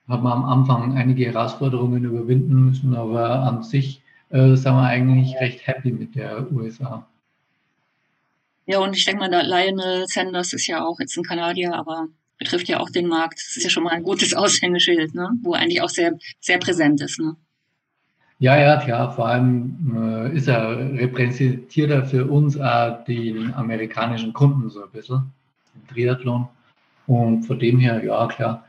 hat 0.07 0.21
man 0.21 0.33
am 0.33 0.45
Anfang 0.45 0.97
einige 0.97 1.25
Herausforderungen 1.25 2.03
überwinden 2.03 2.65
müssen, 2.65 2.95
aber 2.95 3.41
an 3.43 3.63
sich 3.63 4.01
äh, 4.29 4.55
sind 4.55 4.73
wir 4.73 4.83
eigentlich 4.83 5.35
recht 5.37 5.65
happy 5.65 5.91
mit 5.91 6.15
der 6.15 6.51
USA. 6.51 7.07
Ja, 8.67 8.79
und 8.79 8.95
ich 8.95 9.05
denke 9.05 9.27
mal, 9.27 9.45
Lionel 9.45 10.05
Sanders 10.07 10.53
ist 10.53 10.67
ja 10.67 10.83
auch 10.83 10.99
jetzt 10.99 11.17
ein 11.17 11.23
Kanadier, 11.23 11.73
aber 11.73 12.07
betrifft 12.37 12.67
ja 12.67 12.79
auch 12.79 12.89
den 12.89 13.07
Markt. 13.07 13.39
Das 13.39 13.57
ist 13.57 13.63
ja 13.63 13.69
schon 13.69 13.83
mal 13.83 13.93
ein 13.93 14.03
gutes 14.03 14.33
Aushängeschild, 14.35 15.15
ne? 15.15 15.31
wo 15.41 15.53
eigentlich 15.53 15.81
auch 15.81 15.89
sehr, 15.89 16.17
sehr 16.39 16.57
präsent 16.57 17.01
ist. 17.01 17.19
Ne? 17.19 17.35
Ja, 18.39 18.57
ja, 18.57 18.77
klar. 18.77 19.13
Vor 19.13 19.27
allem 19.27 19.95
äh, 19.95 20.35
ist 20.35 20.47
er, 20.47 20.77
repräsentiert 20.77 21.91
er 21.91 22.05
für 22.05 22.25
uns 22.25 22.59
auch 22.59 23.03
den 23.05 23.53
amerikanischen 23.53 24.33
Kunden 24.33 24.69
so 24.69 24.83
ein 24.83 24.91
bisschen, 24.91 25.31
im 25.75 25.87
Triathlon. 25.87 26.47
Und 27.07 27.43
von 27.43 27.59
dem 27.59 27.79
her, 27.79 28.03
ja, 28.03 28.27
klar, 28.27 28.65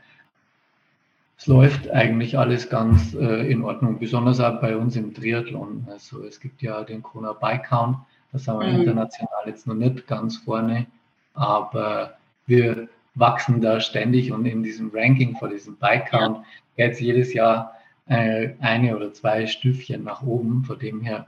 es 1.37 1.45
läuft 1.45 1.89
eigentlich 1.91 2.37
alles 2.37 2.69
ganz 2.69 3.13
äh, 3.13 3.49
in 3.51 3.63
Ordnung, 3.63 3.99
besonders 3.99 4.39
auch 4.39 4.59
bei 4.59 4.75
uns 4.75 4.95
im 4.95 5.13
Triathlon. 5.13 5.87
Also 5.89 6.23
es 6.23 6.39
gibt 6.39 6.61
ja 6.61 6.83
den 6.83 7.03
Kona 7.03 7.33
Bike 7.33 7.65
Count, 7.65 7.97
da 8.31 8.39
sind 8.39 8.59
wir 8.59 8.67
mhm. 8.67 8.79
international 8.81 9.43
jetzt 9.45 9.67
noch 9.67 9.75
nicht 9.75 10.07
ganz 10.07 10.37
vorne, 10.37 10.87
aber 11.35 12.17
wir 12.47 12.89
wachsen 13.15 13.61
da 13.61 13.79
ständig 13.79 14.31
und 14.31 14.45
in 14.45 14.63
diesem 14.63 14.91
Ranking 14.93 15.35
vor 15.37 15.49
diesem 15.49 15.77
Bike 15.77 16.07
Count 16.07 16.37
ja. 16.75 16.87
geht 16.87 16.99
jedes 16.99 17.33
Jahr 17.33 17.73
äh, 18.07 18.49
eine 18.59 18.95
oder 18.95 19.13
zwei 19.13 19.45
Stüfchen 19.45 20.03
nach 20.03 20.23
oben. 20.23 20.63
Von 20.63 20.79
dem 20.79 21.01
her 21.01 21.27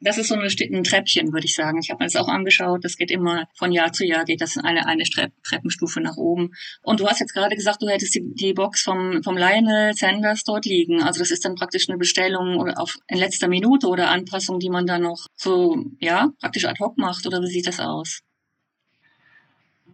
das 0.00 0.18
ist 0.18 0.28
so 0.28 0.34
eine, 0.34 0.46
ein 0.46 0.84
Treppchen, 0.84 1.32
würde 1.32 1.46
ich 1.46 1.54
sagen. 1.54 1.78
Ich 1.82 1.90
habe 1.90 2.02
mir 2.02 2.06
das 2.06 2.16
auch 2.16 2.28
angeschaut. 2.28 2.84
Das 2.84 2.96
geht 2.96 3.10
immer 3.10 3.46
von 3.54 3.70
Jahr 3.72 3.92
zu 3.92 4.04
Jahr, 4.04 4.24
geht 4.24 4.40
das 4.40 4.56
eine, 4.56 4.86
eine 4.86 5.04
Treppenstufe 5.04 6.00
nach 6.00 6.16
oben. 6.16 6.52
Und 6.82 7.00
du 7.00 7.06
hast 7.06 7.20
jetzt 7.20 7.34
gerade 7.34 7.54
gesagt, 7.54 7.82
du 7.82 7.88
hättest 7.88 8.14
die, 8.14 8.34
die 8.34 8.54
Box 8.54 8.82
vom, 8.82 9.22
vom 9.22 9.36
Lionel 9.36 9.94
Sanders 9.94 10.44
dort 10.44 10.64
liegen. 10.64 11.02
Also 11.02 11.20
das 11.20 11.30
ist 11.30 11.44
dann 11.44 11.54
praktisch 11.54 11.88
eine 11.88 11.98
Bestellung 11.98 12.56
oder 12.56 12.80
auf 12.80 12.96
in 13.08 13.18
letzter 13.18 13.48
Minute 13.48 13.86
oder 13.88 14.10
Anpassung, 14.10 14.58
die 14.58 14.70
man 14.70 14.86
dann 14.86 15.02
noch 15.02 15.26
so, 15.36 15.84
ja, 16.00 16.30
praktisch 16.40 16.64
ad 16.64 16.78
hoc 16.80 16.96
macht. 16.96 17.26
Oder 17.26 17.42
wie 17.42 17.48
sieht 17.48 17.66
das 17.66 17.80
aus? 17.80 18.20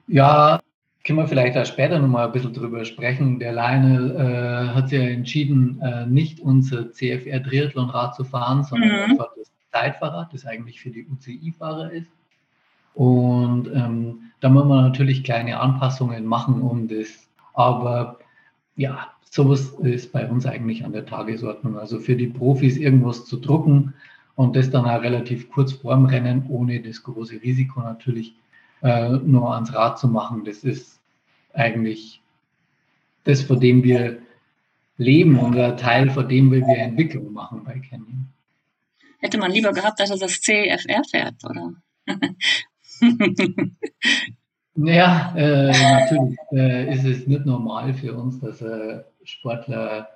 Ja, 0.07 0.61
können 1.05 1.19
wir 1.19 1.29
vielleicht 1.29 1.57
auch 1.57 1.67
später 1.67 1.99
nochmal 1.99 2.27
ein 2.27 2.33
bisschen 2.33 2.53
drüber 2.53 2.85
sprechen. 2.85 3.39
Der 3.39 3.53
Lionel 3.53 4.17
äh, 4.17 4.75
hat 4.75 4.89
sich 4.89 5.01
ja 5.01 5.07
entschieden, 5.09 5.81
äh, 5.81 6.07
nicht 6.07 6.41
unser 6.41 6.93
CFR 6.93 7.43
Triathlon-Rad 7.43 8.15
zu 8.15 8.25
fahren, 8.25 8.65
sondern 8.65 8.91
mhm. 8.91 9.11
einfach 9.13 9.29
das 9.37 9.51
Zeitfahrrad, 9.77 10.33
das 10.33 10.47
eigentlich 10.47 10.81
für 10.81 10.91
die 10.91 11.07
UCI-Fahrer 11.07 11.93
ist. 11.93 12.11
Und 12.95 13.69
ähm, 13.75 14.33
da 14.41 14.49
muss 14.49 14.65
man 14.65 14.85
natürlich 14.85 15.23
kleine 15.23 15.61
Anpassungen 15.61 16.25
machen, 16.25 16.63
um 16.63 16.89
das. 16.89 17.29
Aber 17.53 18.19
ja, 18.77 19.09
sowas 19.31 19.71
ist 19.81 20.13
bei 20.13 20.29
uns 20.29 20.47
eigentlich 20.47 20.85
an 20.85 20.93
der 20.93 21.05
Tagesordnung. 21.05 21.79
Also 21.79 21.99
für 22.01 22.17
die 22.17 22.27
Profis 22.27 22.77
irgendwas 22.77 23.27
zu 23.27 23.37
drucken 23.37 23.95
und 24.35 24.57
das 24.57 24.71
dann 24.71 24.87
auch 24.87 25.03
relativ 25.03 25.51
kurz 25.51 25.73
vorm 25.73 26.07
Rennen, 26.07 26.47
ohne 26.49 26.81
das 26.81 27.03
große 27.03 27.43
Risiko 27.43 27.81
natürlich 27.81 28.35
äh, 28.83 29.11
nur 29.11 29.55
ans 29.55 29.75
Rad 29.75 29.99
zu 29.99 30.09
machen, 30.09 30.45
das 30.45 30.65
ist 30.65 31.01
eigentlich 31.53 32.21
das, 33.25 33.43
vor 33.43 33.59
dem 33.59 33.83
wir 33.83 34.19
leben 34.99 35.39
und 35.39 35.57
ein 35.59 35.77
Teil 35.77 36.11
von 36.11 36.29
dem, 36.29 36.51
wir 36.51 36.63
Entwicklung 36.67 37.33
machen 37.33 37.63
bei 37.65 37.79
Canyon. 37.79 38.29
Hätte 39.19 39.39
man 39.39 39.51
lieber 39.51 39.73
gehabt, 39.73 40.01
dass 40.01 40.11
er 40.11 40.19
das 40.19 40.41
CFR 40.41 41.03
fährt, 41.11 41.45
oder? 41.45 41.73
ja, 44.77 45.35
äh, 45.37 45.73
natürlich 45.73 46.37
äh, 46.53 46.95
ist 46.95 47.05
es 47.05 47.27
nicht 47.27 47.47
normal 47.47 47.95
für 47.95 48.15
uns, 48.15 48.41
dass 48.41 48.61
äh, 48.63 49.03
Sportler 49.25 50.11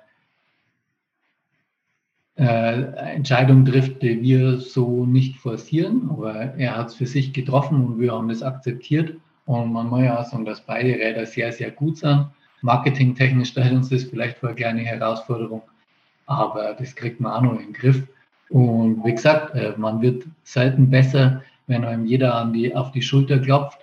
Entscheidungen 2.33 3.65
trifft, 3.65 4.01
die 4.01 4.21
wir 4.21 4.57
so 4.57 5.05
nicht 5.05 5.35
forcieren, 5.35 6.09
aber 6.09 6.55
er 6.55 6.77
hat 6.77 6.87
es 6.87 6.95
für 6.95 7.05
sich 7.05 7.33
getroffen 7.33 7.85
und 7.85 7.99
wir 7.99 8.13
haben 8.13 8.29
das 8.29 8.41
akzeptiert. 8.41 9.15
Und 9.45 9.73
man 9.73 9.89
muss 9.89 10.01
ja 10.01 10.19
auch 10.19 10.25
sagen, 10.25 10.45
dass 10.45 10.61
beide 10.61 10.89
Räder 10.89 11.25
sehr, 11.25 11.51
sehr 11.51 11.69
gut 11.71 11.97
sind. 11.97 12.27
Marketingtechnisch 12.61 13.49
stellt 13.49 13.73
uns 13.73 13.89
das 13.89 14.05
vielleicht 14.05 14.37
vor 14.37 14.49
eine 14.49 14.55
kleine 14.55 14.81
Herausforderung, 14.81 15.61
aber 16.25 16.73
das 16.73 16.95
kriegt 16.95 17.19
man 17.19 17.33
auch 17.33 17.41
noch 17.41 17.59
in 17.59 17.65
den 17.65 17.73
Griff. 17.73 18.07
Und 18.51 19.03
wie 19.05 19.13
gesagt, 19.13 19.55
äh, 19.55 19.73
man 19.77 20.01
wird 20.01 20.25
selten 20.43 20.89
besser, 20.89 21.41
wenn 21.67 21.85
einem 21.85 22.05
jeder 22.05 22.35
an 22.35 22.51
die, 22.51 22.75
auf 22.75 22.91
die 22.91 23.01
Schulter 23.01 23.39
klopft 23.39 23.79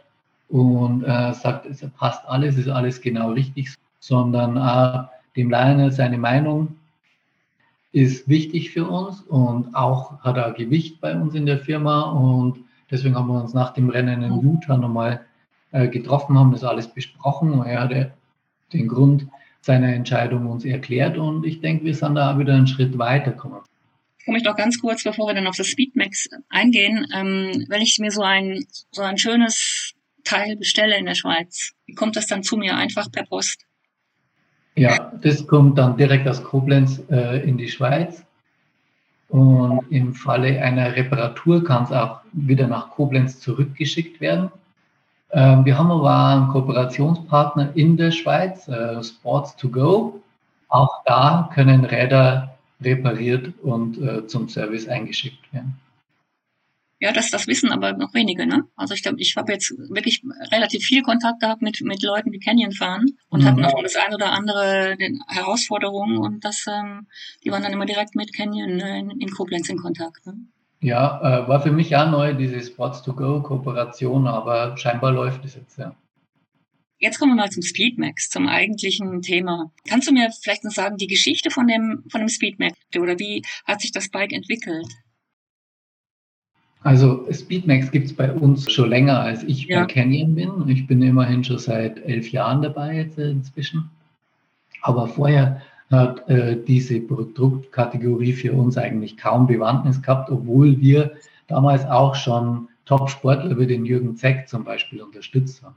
und 0.49 1.05
äh, 1.05 1.33
sagt, 1.33 1.67
es 1.67 1.85
passt 1.99 2.27
alles, 2.29 2.57
ist 2.59 2.69
alles 2.69 3.01
genau 3.01 3.31
richtig, 3.31 3.75
sondern 3.99 4.57
äh, 4.57 5.07
dem 5.37 5.51
Lionel 5.51 5.91
seine 5.91 6.19
Meinung 6.19 6.77
ist 7.93 8.29
wichtig 8.29 8.71
für 8.71 8.87
uns 8.87 9.23
und 9.23 9.75
auch 9.75 10.21
hat 10.21 10.37
er 10.37 10.53
Gewicht 10.53 11.01
bei 11.01 11.19
uns 11.19 11.35
in 11.35 11.47
der 11.47 11.59
Firma 11.59 12.03
und 12.03 12.59
deswegen 12.91 13.15
haben 13.15 13.29
wir 13.29 13.41
uns 13.41 13.55
nach 13.55 13.73
dem 13.73 13.89
Rennen 13.89 14.23
in 14.23 14.41
Utah 14.41 14.77
nochmal 14.77 15.23
äh, 15.73 15.89
getroffen, 15.89 16.39
haben 16.39 16.53
das 16.53 16.65
alles 16.65 16.89
besprochen 16.89 17.53
und 17.53 17.67
er 17.67 17.81
hat 17.81 18.13
den 18.75 18.89
Grund 18.89 19.27
seiner 19.63 19.95
Entscheidung 19.95 20.47
uns 20.47 20.67
erklärt 20.67 21.17
und 21.17 21.47
ich 21.47 21.61
denke, 21.61 21.87
wir 21.87 21.95
sind 21.95 22.17
da 22.17 22.39
wieder 22.39 22.55
einen 22.55 22.67
Schritt 22.67 22.99
weitergekommen. 22.99 23.61
Komme 24.29 24.41
ich 24.41 24.45
noch 24.45 24.57
ganz 24.57 24.79
kurz, 24.79 25.05
bevor 25.05 25.27
wir 25.27 25.35
dann 25.35 25.47
auf 25.47 25.57
das 25.57 25.69
Speedmax 25.69 26.29
eingehen, 26.51 27.07
ähm, 27.15 27.65
wenn 27.71 27.81
ich 27.81 27.99
mir 27.99 28.11
so 28.11 28.21
ein, 28.21 28.63
so 28.91 29.01
ein 29.01 29.17
schönes 29.17 29.95
Teil 30.23 30.55
bestelle 30.57 30.99
in 30.99 31.07
der 31.07 31.15
Schweiz, 31.15 31.73
wie 31.87 31.95
kommt 31.95 32.15
das 32.15 32.27
dann 32.27 32.43
zu 32.43 32.59
mir 32.59 32.77
einfach 32.77 33.11
per 33.11 33.25
Post? 33.25 33.65
Ja, 34.75 35.15
das 35.23 35.47
kommt 35.47 35.79
dann 35.79 35.97
direkt 35.97 36.29
aus 36.29 36.45
Koblenz 36.45 37.01
äh, 37.11 37.43
in 37.49 37.57
die 37.57 37.69
Schweiz. 37.69 38.23
Und 39.31 39.87
im 39.89 40.13
Falle 40.13 40.61
einer 40.61 40.95
Reparatur 40.95 41.65
kann 41.65 41.85
es 41.85 41.93
auch 41.93 42.21
wieder 42.33 42.67
nach 42.67 42.91
Koblenz 42.91 43.41
zurückgeschickt 43.41 44.21
werden. 44.21 44.51
Ähm, 45.31 45.65
wir 45.65 45.79
haben 45.79 45.91
aber 45.91 46.15
einen 46.15 46.49
Kooperationspartner 46.49 47.75
in 47.77 47.97
der 47.97 48.11
Schweiz, 48.11 48.69
äh, 48.69 49.03
Sports 49.03 49.57
2 49.57 49.69
Go. 49.69 50.21
Auch 50.69 51.03
da 51.07 51.49
können 51.55 51.87
Räder 51.87 52.58
repariert 52.81 53.53
und 53.63 53.99
äh, 53.99 54.27
zum 54.27 54.49
Service 54.49 54.89
eingeschickt 54.89 55.53
werden. 55.53 55.79
Ja, 57.01 57.13
das, 57.13 57.31
das 57.31 57.47
wissen 57.47 57.71
aber 57.71 57.93
noch 57.93 58.13
wenige, 58.13 58.45
ne? 58.45 58.65
Also 58.75 58.95
ich 58.95 59.03
glaube, 59.03 59.21
ich 59.21 59.37
habe 59.37 59.53
jetzt 59.53 59.71
wirklich 59.89 60.23
relativ 60.51 60.83
viel 60.85 61.03
Kontakt 61.03 61.41
gehabt 61.41 61.63
mit, 61.63 61.81
mit 61.81 62.03
Leuten, 62.03 62.33
die 62.33 62.41
Canyon 62.41 62.73
fahren 62.73 63.07
und 63.29 63.43
mhm. 63.43 63.47
hatten 63.47 63.65
auch 63.65 63.83
das 63.83 63.95
ein 63.95 64.15
oder 64.15 64.33
andere 64.33 64.97
Herausforderungen 65.29 66.19
und 66.19 66.45
das, 66.45 66.67
ähm, 66.69 67.07
die 67.45 67.53
waren 67.53 67.63
dann 67.63 67.73
immer 67.73 67.87
direkt 67.87 68.17
mit 68.17 68.35
Canyon 68.35 68.81
äh, 68.81 68.99
in, 68.99 69.11
in 69.11 69.31
Koblenz 69.31 69.69
in 69.69 69.79
Kontakt. 69.79 70.27
Ne? 70.27 70.35
Ja, 70.81 71.45
äh, 71.45 71.49
war 71.49 71.61
für 71.61 71.71
mich 71.71 71.95
auch 71.95 72.11
neu, 72.11 72.35
diese 72.35 72.61
Sports-to-Go-Kooperation, 72.61 74.27
aber 74.27 74.77
scheinbar 74.77 75.13
läuft 75.13 75.45
es 75.45 75.55
jetzt, 75.55 75.79
ja. 75.79 75.95
Jetzt 77.01 77.21
kommen 77.21 77.33
wir 77.33 77.43
mal 77.43 77.51
zum 77.51 77.63
Speedmax, 77.63 78.29
zum 78.29 78.49
eigentlichen 78.49 79.23
Thema. 79.23 79.71
Kannst 79.89 80.09
du 80.09 80.13
mir 80.13 80.31
vielleicht 80.43 80.65
noch 80.65 80.73
sagen, 80.73 80.97
die 80.97 81.07
Geschichte 81.07 81.51
von 81.51 81.69
dem, 81.69 82.03
von 82.11 82.21
dem 82.21 82.29
Speedmax 82.29 82.77
oder 82.99 83.19
wie 83.21 83.43
hat 83.67 83.81
sich 83.81 83.93
das 83.93 84.09
Bike 84.09 84.33
entwickelt? 84.33 84.87
Also 86.83 87.27
Speedmax 87.33 87.93
gibt 87.93 88.07
es 88.07 88.17
bei 88.17 88.33
uns 88.33 88.71
schon 88.73 88.89
länger, 88.89 89.21
als 89.21 89.45
ich 89.45 89.67
ja. 89.67 89.81
bei 89.81 89.93
Canyon 89.93 90.35
bin. 90.35 90.69
Ich 90.69 90.89
bin 90.89 91.01
immerhin 91.03 91.45
schon 91.45 91.59
seit 91.59 91.99
elf 92.05 92.31
Jahren 92.33 92.63
dabei 92.63 92.97
jetzt 92.97 93.19
inzwischen. 93.19 93.91
Aber 94.83 95.07
vorher 95.07 95.63
hat 95.91 96.29
äh, 96.29 96.57
diese 96.67 97.01
Produktkategorie 97.01 98.33
für 98.33 98.53
uns 98.53 98.77
eigentlich 98.77 99.17
kaum 99.17 99.47
Bewandtnis 99.47 100.03
gehabt, 100.03 100.31
obwohl 100.31 100.81
wir 100.81 101.13
damals 101.47 101.85
auch 101.85 102.17
schon 102.17 102.69
Top-Sportler 102.87 103.57
wie 103.59 103.67
den 103.67 103.85
Jürgen 103.85 104.17
Zeck 104.17 104.49
zum 104.49 104.65
Beispiel 104.65 105.01
unterstützt 105.01 105.63
haben. 105.63 105.77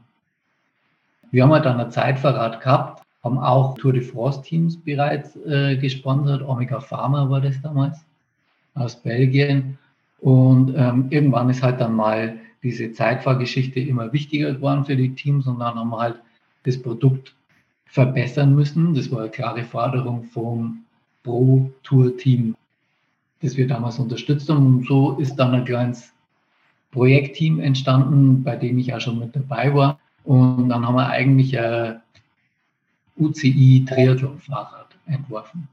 Wir 1.32 1.44
haben 1.44 1.52
halt 1.52 1.66
dann 1.66 1.80
ein 1.80 1.92
Zeitverrat 1.92 2.62
gehabt, 2.62 3.04
haben 3.24 3.40
auch 3.40 3.76
Tour 3.78 3.94
de 3.94 4.02
France-Teams 4.02 4.78
bereits 4.78 5.36
äh, 5.46 5.78
gesponsert. 5.78 6.42
Omega 6.42 6.80
Pharma 6.80 7.30
war 7.30 7.42
das 7.42 7.62
damals 7.62 8.06
aus 8.74 8.96
Belgien. 8.96 9.78
Und 10.20 10.74
ähm, 10.76 11.08
irgendwann 11.10 11.50
ist 11.50 11.64
halt 11.64 11.82
dann 11.82 11.96
mal 11.96 12.38
diese 12.64 12.92
Zeitfahrgeschichte 12.92 13.80
immer 13.80 14.14
wichtiger 14.14 14.54
geworden 14.54 14.86
für 14.86 14.96
die 14.96 15.16
Teams 15.16 15.48
und 15.48 15.60
dann 15.60 15.76
haben 15.76 15.90
wir 15.90 16.00
halt 16.00 16.22
das 16.64 16.80
Produkt 16.80 17.34
verbessern 17.86 18.54
müssen. 18.54 18.94
Das 18.94 19.12
war 19.12 19.22
eine 19.22 19.30
klare 19.30 19.64
Forderung 19.64 20.26
vom 20.26 20.84
Pro-Tour-Team, 21.24 22.56
das 23.42 23.58
wir 23.58 23.68
damals 23.68 24.00
unterstützt 24.00 24.50
haben. 24.50 24.66
Und 24.66 24.88
so 24.88 25.18
ist 25.18 25.36
dann 25.36 25.54
ein 25.56 25.66
kleines 25.66 26.14
Projektteam 26.92 27.60
entstanden, 27.60 28.44
bei 28.44 28.56
dem 28.56 28.78
ich 28.78 28.94
auch 28.94 29.02
schon 29.02 29.20
mit 29.20 29.36
dabei 29.36 29.74
war. 29.74 30.00
Und 30.24 30.70
dann 30.70 30.86
haben 30.86 30.96
wir 30.96 31.08
eigentlich 31.08 31.58
ein 31.60 32.02
UCI-Triathlon-Fahrrad 33.18 34.96
entworfen. 35.08 35.68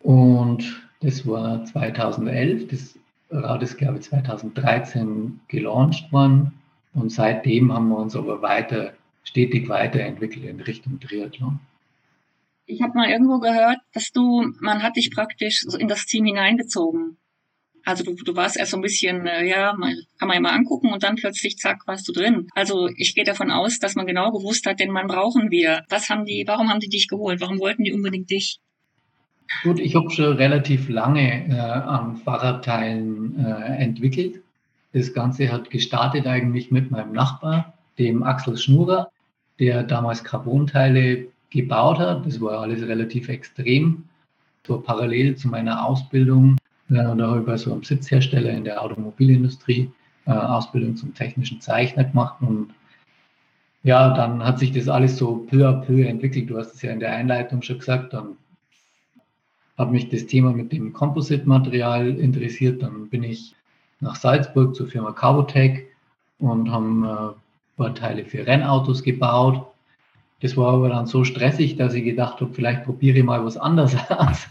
Und 0.00 0.82
das 1.00 1.26
war 1.26 1.64
2011. 1.64 2.68
Das 2.68 2.98
Rad 3.30 3.62
ist, 3.62 3.76
glaube 3.76 3.98
ich, 3.98 4.04
2013 4.04 5.40
gelauncht 5.48 6.12
worden. 6.12 6.52
Und 6.94 7.10
seitdem 7.10 7.72
haben 7.72 7.88
wir 7.88 7.98
uns 7.98 8.16
aber 8.16 8.42
weiter, 8.42 8.94
stetig 9.22 9.68
weiterentwickelt 9.68 10.44
in 10.44 10.60
Richtung 10.60 10.98
Triathlon. 11.00 11.60
Ich 12.66 12.82
habe 12.82 12.94
mal 12.94 13.08
irgendwo 13.08 13.38
gehört, 13.38 13.78
dass 13.92 14.12
du, 14.12 14.52
man 14.60 14.82
hat 14.82 14.96
dich 14.96 15.10
praktisch 15.10 15.64
in 15.78 15.88
das 15.88 16.06
Team 16.06 16.26
hineingezogen. 16.26 17.16
Also 17.84 18.04
du, 18.04 18.14
du 18.14 18.36
warst 18.36 18.56
erst 18.56 18.72
so 18.72 18.76
ein 18.76 18.82
bisschen, 18.82 19.26
äh, 19.26 19.46
ja, 19.46 19.76
kann 20.18 20.28
man 20.28 20.34
ja 20.34 20.40
mal 20.40 20.54
angucken 20.54 20.92
und 20.92 21.02
dann 21.02 21.16
plötzlich, 21.16 21.56
zack, 21.56 21.86
warst 21.86 22.06
du 22.08 22.12
drin. 22.12 22.48
Also 22.54 22.88
ich 22.96 23.14
gehe 23.14 23.24
davon 23.24 23.50
aus, 23.50 23.78
dass 23.78 23.94
man 23.94 24.06
genau 24.06 24.30
gewusst 24.30 24.66
hat, 24.66 24.80
den 24.80 24.90
Mann 24.90 25.06
brauchen 25.06 25.50
wir. 25.50 25.84
Was 25.88 26.08
haben 26.08 26.24
die, 26.24 26.44
warum 26.46 26.68
haben 26.68 26.80
die 26.80 26.88
dich 26.88 27.08
geholt? 27.08 27.40
Warum 27.40 27.58
wollten 27.58 27.84
die 27.84 27.92
unbedingt 27.92 28.30
dich? 28.30 28.60
Gut, 29.62 29.80
ich 29.80 29.94
habe 29.94 30.10
schon 30.10 30.36
relativ 30.36 30.88
lange 30.88 31.48
äh, 31.48 31.58
an 31.58 32.16
Fahrradteilen 32.16 33.44
äh, 33.44 33.82
entwickelt. 33.82 34.42
Das 34.92 35.14
Ganze 35.14 35.50
hat 35.50 35.70
gestartet 35.70 36.26
eigentlich 36.26 36.70
mit 36.70 36.90
meinem 36.90 37.12
Nachbar, 37.12 37.74
dem 37.98 38.22
Axel 38.22 38.56
Schnurer, 38.56 39.10
der 39.58 39.82
damals 39.82 40.22
Carbonteile 40.24 41.28
gebaut 41.50 41.98
hat. 41.98 42.26
Das 42.26 42.40
war 42.40 42.60
alles 42.60 42.86
relativ 42.86 43.28
extrem. 43.28 44.04
So 44.66 44.80
parallel 44.80 45.36
zu 45.36 45.48
meiner 45.48 45.86
Ausbildung, 45.86 46.57
da 46.88 47.06
habe 47.06 47.40
ich 47.40 47.46
bei 47.46 47.56
so 47.56 47.72
einem 47.72 47.82
Sitzhersteller 47.82 48.50
in 48.50 48.64
der 48.64 48.82
Automobilindustrie 48.82 49.90
äh, 50.26 50.30
Ausbildung 50.30 50.96
zum 50.96 51.14
technischen 51.14 51.60
Zeichner 51.60 52.04
gemacht 52.04 52.36
und 52.40 52.74
ja, 53.84 54.12
dann 54.12 54.44
hat 54.44 54.58
sich 54.58 54.72
das 54.72 54.88
alles 54.88 55.16
so 55.16 55.46
peu 55.48 55.66
à 55.66 55.72
peu 55.72 56.04
entwickelt. 56.04 56.50
Du 56.50 56.58
hast 56.58 56.74
es 56.74 56.82
ja 56.82 56.90
in 56.90 57.00
der 57.00 57.12
Einleitung 57.12 57.62
schon 57.62 57.78
gesagt. 57.78 58.12
Dann 58.12 58.36
habe 59.78 59.92
mich 59.92 60.08
das 60.08 60.26
Thema 60.26 60.52
mit 60.52 60.72
dem 60.72 60.92
Composite-Material 60.92 62.18
interessiert. 62.18 62.82
Dann 62.82 63.08
bin 63.08 63.22
ich 63.22 63.54
nach 64.00 64.16
Salzburg 64.16 64.74
zur 64.74 64.88
Firma 64.88 65.12
Carbotech 65.12 65.86
und 66.38 66.70
haben 66.70 67.04
äh, 67.04 67.08
ein 67.08 67.34
paar 67.76 67.94
Teile 67.94 68.24
für 68.24 68.46
Rennautos 68.46 69.02
gebaut. 69.02 69.64
Das 70.40 70.56
war 70.56 70.74
aber 70.74 70.88
dann 70.88 71.06
so 71.06 71.24
stressig, 71.24 71.76
dass 71.76 71.94
ich 71.94 72.04
gedacht 72.04 72.40
habe, 72.40 72.52
vielleicht 72.52 72.84
probiere 72.84 73.18
ich 73.18 73.24
mal 73.24 73.44
was 73.44 73.56
anderes 73.56 73.96
aus. 74.10 74.48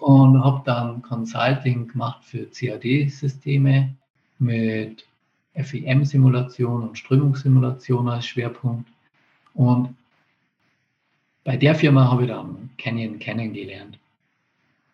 Und 0.00 0.42
habe 0.42 0.62
dann 0.64 1.02
Consulting 1.02 1.88
gemacht 1.88 2.24
für 2.24 2.46
CAD-Systeme 2.46 3.94
mit 4.38 5.06
FEM-Simulation 5.54 6.88
und 6.88 6.98
Strömungssimulation 6.98 8.08
als 8.08 8.26
Schwerpunkt. 8.26 8.88
Und 9.54 9.94
bei 11.44 11.56
der 11.56 11.74
Firma 11.74 12.10
habe 12.10 12.22
ich 12.22 12.28
dann 12.28 12.70
Canyon 12.78 13.18
kennengelernt 13.18 13.98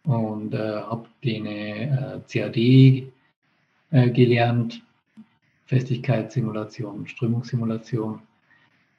und 0.04 0.54
äh, 0.54 0.80
habe 0.82 1.06
den 1.22 1.46
äh, 1.46 2.20
CAD 2.32 2.56
äh, 2.56 4.10
gelernt, 4.10 4.82
Festigkeitssimulation, 5.66 7.06
Strömungssimulation. 7.06 8.20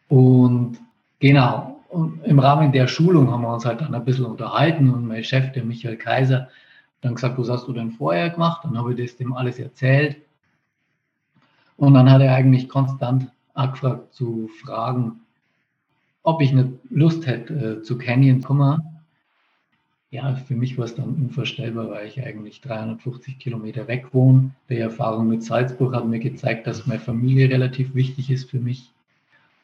Und 0.09 0.79
genau, 1.19 1.74
im 2.23 2.39
Rahmen 2.39 2.71
der 2.71 2.87
Schulung 2.87 3.31
haben 3.31 3.43
wir 3.43 3.53
uns 3.53 3.65
halt 3.65 3.81
dann 3.81 3.93
ein 3.93 4.05
bisschen 4.05 4.25
unterhalten 4.25 4.89
und 4.89 5.07
mein 5.07 5.23
Chef, 5.23 5.51
der 5.51 5.63
Michael 5.63 5.97
Kaiser, 5.97 6.49
dann 7.01 7.15
gesagt, 7.15 7.37
was 7.37 7.49
hast 7.49 7.67
du 7.67 7.73
denn 7.73 7.91
vorher 7.91 8.29
gemacht? 8.29 8.61
Dann 8.63 8.77
habe 8.77 8.93
ich 8.93 8.99
das 8.99 9.17
dem 9.17 9.33
alles 9.33 9.59
erzählt. 9.59 10.17
Und 11.77 11.93
dann 11.93 12.09
hat 12.09 12.21
er 12.21 12.33
eigentlich 12.33 12.69
konstant 12.69 13.29
angefragt 13.53 14.13
zu 14.13 14.49
fragen, 14.63 15.21
ob 16.23 16.41
ich 16.41 16.51
eine 16.51 16.73
Lust 16.89 17.27
hätte, 17.27 17.53
äh, 17.53 17.83
zu 17.83 17.97
Canyon 17.97 18.41
zu 18.41 18.47
kommen. 18.47 18.81
Ja, 20.11 20.35
für 20.35 20.55
mich 20.55 20.77
war 20.77 20.85
es 20.85 20.95
dann 20.95 21.09
unvorstellbar, 21.09 21.89
weil 21.89 22.07
ich 22.07 22.23
eigentlich 22.23 22.61
350 22.61 23.37
Kilometer 23.37 23.87
weg 23.87 24.07
wohne. 24.13 24.51
Die 24.69 24.77
Erfahrung 24.77 25.27
mit 25.27 25.43
Salzburg 25.43 25.93
hat 25.93 26.07
mir 26.07 26.19
gezeigt, 26.19 26.67
dass 26.67 26.87
meine 26.87 26.99
Familie 26.99 27.49
relativ 27.49 27.93
wichtig 27.93 28.31
ist 28.31 28.49
für 28.49 28.59
mich. 28.59 28.91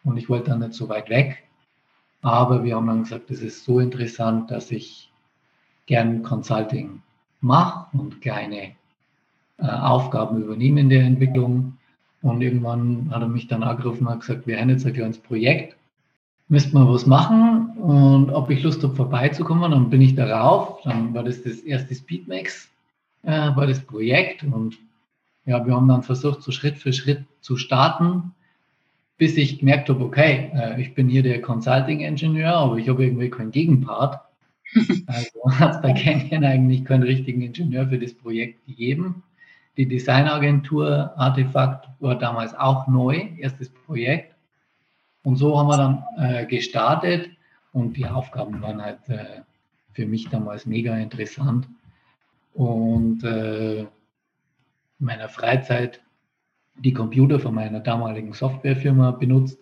Und 0.04 0.18
ich 0.18 0.30
wollte 0.30 0.50
dann 0.50 0.60
nicht 0.60 0.74
so 0.74 0.90
weit 0.90 1.10
weg. 1.10 1.44
Aber 2.22 2.64
wir 2.64 2.76
haben 2.76 2.88
dann 2.88 3.04
gesagt, 3.04 3.32
es 3.32 3.42
ist 3.42 3.64
so 3.64 3.80
interessant, 3.80 4.52
dass 4.52 4.72
ich 4.72 5.12
gern 5.86 6.24
Consulting 6.24 7.02
mache 7.42 7.88
und 7.98 8.22
kleine 8.22 8.74
äh, 9.58 9.66
Aufgaben 9.66 10.42
übernehme 10.44 10.82
in 10.82 10.90
der 10.90 11.04
Entwicklung. 11.04 11.78
Und 12.22 12.42
irgendwann 12.42 13.10
hat 13.12 13.22
er 13.22 13.28
mich 13.28 13.48
dann 13.48 13.64
angerufen 13.64 14.06
und 14.06 14.20
gesagt, 14.20 14.46
wir 14.46 14.60
haben 14.60 14.70
jetzt 14.70 14.86
ein 14.86 14.94
kleines 14.94 15.18
Projekt 15.18 15.76
müsste 16.52 16.74
man 16.74 16.90
was 16.90 17.06
machen 17.06 17.70
und 17.78 18.30
ob 18.30 18.50
ich 18.50 18.62
Lust 18.62 18.84
habe, 18.84 18.94
vorbeizukommen. 18.94 19.72
Dann 19.72 19.90
bin 19.90 20.02
ich 20.02 20.16
darauf. 20.16 20.82
Dann 20.84 21.14
war 21.14 21.24
das 21.24 21.42
das 21.44 21.60
erste 21.60 21.96
Speedmax, 21.96 22.70
äh, 23.24 23.56
war 23.56 23.68
das 23.68 23.80
Projekt. 23.80 24.44
Und 24.44 24.78
ja, 25.46 25.66
wir 25.66 25.74
haben 25.74 25.88
dann 25.88 26.04
versucht, 26.04 26.42
so 26.44 26.52
Schritt 26.52 26.78
für 26.78 26.92
Schritt 26.92 27.24
zu 27.40 27.56
starten, 27.56 28.34
bis 29.22 29.38
ich 29.38 29.60
gemerkt 29.60 29.88
habe, 29.88 30.04
okay, 30.04 30.50
äh, 30.56 30.82
ich 30.82 30.96
bin 30.96 31.08
hier 31.08 31.22
der 31.22 31.44
Consulting-Ingenieur, 31.44 32.56
aber 32.56 32.78
ich 32.78 32.90
habe 32.90 33.06
irgendwie 33.06 33.30
keinen 33.30 33.52
Gegenpart. 33.52 34.20
Also 35.06 35.60
hat 35.60 35.76
es 35.76 35.82
bei 35.82 35.94
Canyon 35.94 36.44
eigentlich 36.44 36.84
keinen 36.86 37.04
richtigen 37.04 37.44
Ingenieur 37.44 37.88
für 37.88 38.00
das 38.00 38.16
Projekt 38.16 38.66
gegeben. 38.66 39.22
Die 39.78 39.86
Designagentur 39.86 41.14
Artefakt 41.18 41.88
war 42.00 42.18
damals 42.18 42.56
auch 42.56 42.88
neu, 42.88 43.28
erstes 43.38 43.70
Projekt. 43.70 44.34
Und 45.22 45.36
so 45.36 45.56
haben 45.60 45.68
wir 45.68 45.78
dann 45.78 46.04
äh, 46.18 46.48
gestartet 46.48 47.30
und 47.74 47.98
die 47.98 48.08
Aufgaben 48.08 48.60
waren 48.64 48.82
halt 48.82 49.08
äh, 49.08 49.42
für 49.94 50.08
mich 50.08 50.30
damals 50.30 50.66
mega 50.66 50.98
interessant. 50.98 51.68
Und 52.56 53.24
äh, 53.24 53.82
in 53.82 53.88
meiner 54.98 55.30
Freizeit 55.30 56.02
die 56.76 56.94
Computer 56.94 57.40
von 57.40 57.54
meiner 57.54 57.80
damaligen 57.80 58.34
Softwarefirma 58.34 59.12
benutzt, 59.12 59.60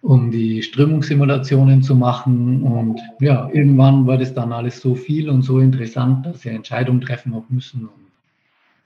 um 0.00 0.30
die 0.30 0.62
Strömungssimulationen 0.62 1.82
zu 1.82 1.94
machen. 1.94 2.62
Und 2.62 3.00
ja, 3.20 3.48
irgendwann 3.52 4.06
war 4.06 4.18
das 4.18 4.34
dann 4.34 4.52
alles 4.52 4.80
so 4.80 4.94
viel 4.94 5.28
und 5.28 5.42
so 5.42 5.60
interessant, 5.60 6.26
dass 6.26 6.44
ich 6.44 6.52
Entscheidungen 6.52 7.00
treffen 7.00 7.34
habe 7.34 7.46
müssen. 7.48 7.86
Und 7.86 8.02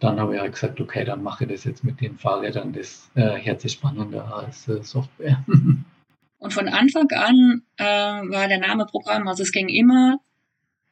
dann 0.00 0.20
habe 0.20 0.34
ich 0.34 0.40
halt 0.40 0.52
gesagt, 0.52 0.80
okay, 0.80 1.04
dann 1.04 1.22
mache 1.22 1.44
ich 1.44 1.50
das 1.50 1.64
jetzt 1.64 1.84
mit 1.84 2.00
den 2.00 2.16
Fahrrädern, 2.16 2.72
das 2.72 3.10
äh, 3.14 3.40
hört 3.42 3.60
sich 3.60 3.72
spannender 3.72 4.34
als 4.34 4.68
äh, 4.68 4.82
Software. 4.82 5.44
Und 6.38 6.52
von 6.52 6.68
Anfang 6.68 7.08
an 7.12 7.62
äh, 7.78 7.84
war 7.84 8.46
der 8.46 8.60
Name 8.60 8.84
Programm, 8.84 9.26
also 9.26 9.42
es 9.42 9.52
ging 9.52 9.68
immer 9.68 10.20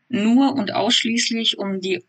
nur 0.08 0.54
und 0.54 0.74
ausschließlich 0.74 1.58
um 1.58 1.80
die 1.80 2.02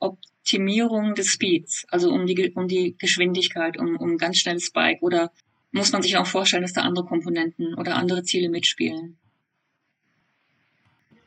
Optimierung 0.45 1.15
des 1.15 1.29
Speeds, 1.29 1.87
also 1.89 2.11
um 2.11 2.27
die, 2.27 2.51
um 2.53 2.67
die 2.67 2.95
Geschwindigkeit, 2.99 3.79
um, 3.79 3.95
um 3.95 4.19
ganz 4.19 4.37
schnelles 4.37 4.71
Bike 4.71 5.01
oder 5.01 5.31
muss 5.71 5.91
man 5.91 6.03
sich 6.03 6.17
auch 6.17 6.27
vorstellen, 6.27 6.61
dass 6.61 6.73
da 6.73 6.81
andere 6.81 7.03
Komponenten 7.03 7.73
oder 7.73 7.95
andere 7.95 8.21
Ziele 8.21 8.49
mitspielen? 8.49 9.17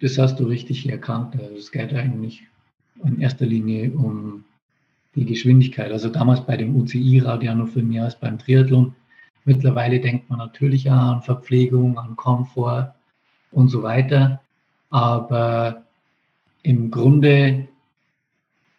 Das 0.01 0.19
hast 0.19 0.39
du 0.39 0.45
richtig 0.45 0.89
erkannt. 0.89 1.35
Also 1.35 1.57
es 1.57 1.73
geht 1.73 1.93
eigentlich 1.93 2.45
in 3.05 3.21
erster 3.21 3.45
Linie 3.45 3.91
um 3.91 4.45
die 5.17 5.25
Geschwindigkeit. 5.25 5.91
Also 5.91 6.11
damals 6.11 6.47
bei 6.47 6.57
dem 6.57 6.77
UCI-Rad 6.77 7.43
ja 7.43 7.57
noch 7.57 7.71
viel 7.71 7.83
mehr 7.83 8.05
als 8.05 8.21
beim 8.21 8.39
Triathlon. 8.39 8.95
Mittlerweile 9.45 9.99
denkt 9.99 10.31
man 10.31 10.39
natürlich 10.39 10.89
auch 10.89 10.95
an 10.95 11.23
Verpflegung, 11.23 11.99
an 11.99 12.15
Komfort 12.15 12.95
und 13.51 13.67
so 13.69 13.83
weiter. 13.83 14.41
Aber 14.91 15.83
im 16.63 16.93
Grunde 16.93 17.68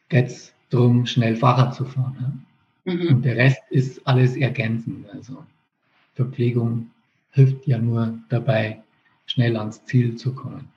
geht 0.10 0.28
es 0.28 0.54
darum, 0.70 1.06
schnell 1.06 1.36
Fahrrad 1.36 1.74
zu 1.76 1.86
fahren. 1.86 2.44
Ja? 2.86 2.94
Mhm. 2.94 3.08
Und 3.08 3.26
der 3.26 3.38
Rest 3.38 3.62
ist 3.70 4.06
alles 4.08 4.36
ergänzend. 4.36 5.10
Also 5.10 5.46
Verpflegung 6.16 6.92
hilft 7.32 7.68
ja 7.68 7.78
nur 7.78 8.20
dabei, 8.30 8.82
schnell 9.26 9.56
ans 9.56 9.84
Ziel 9.86 10.16
zu 10.16 10.34
kommen 10.34 10.70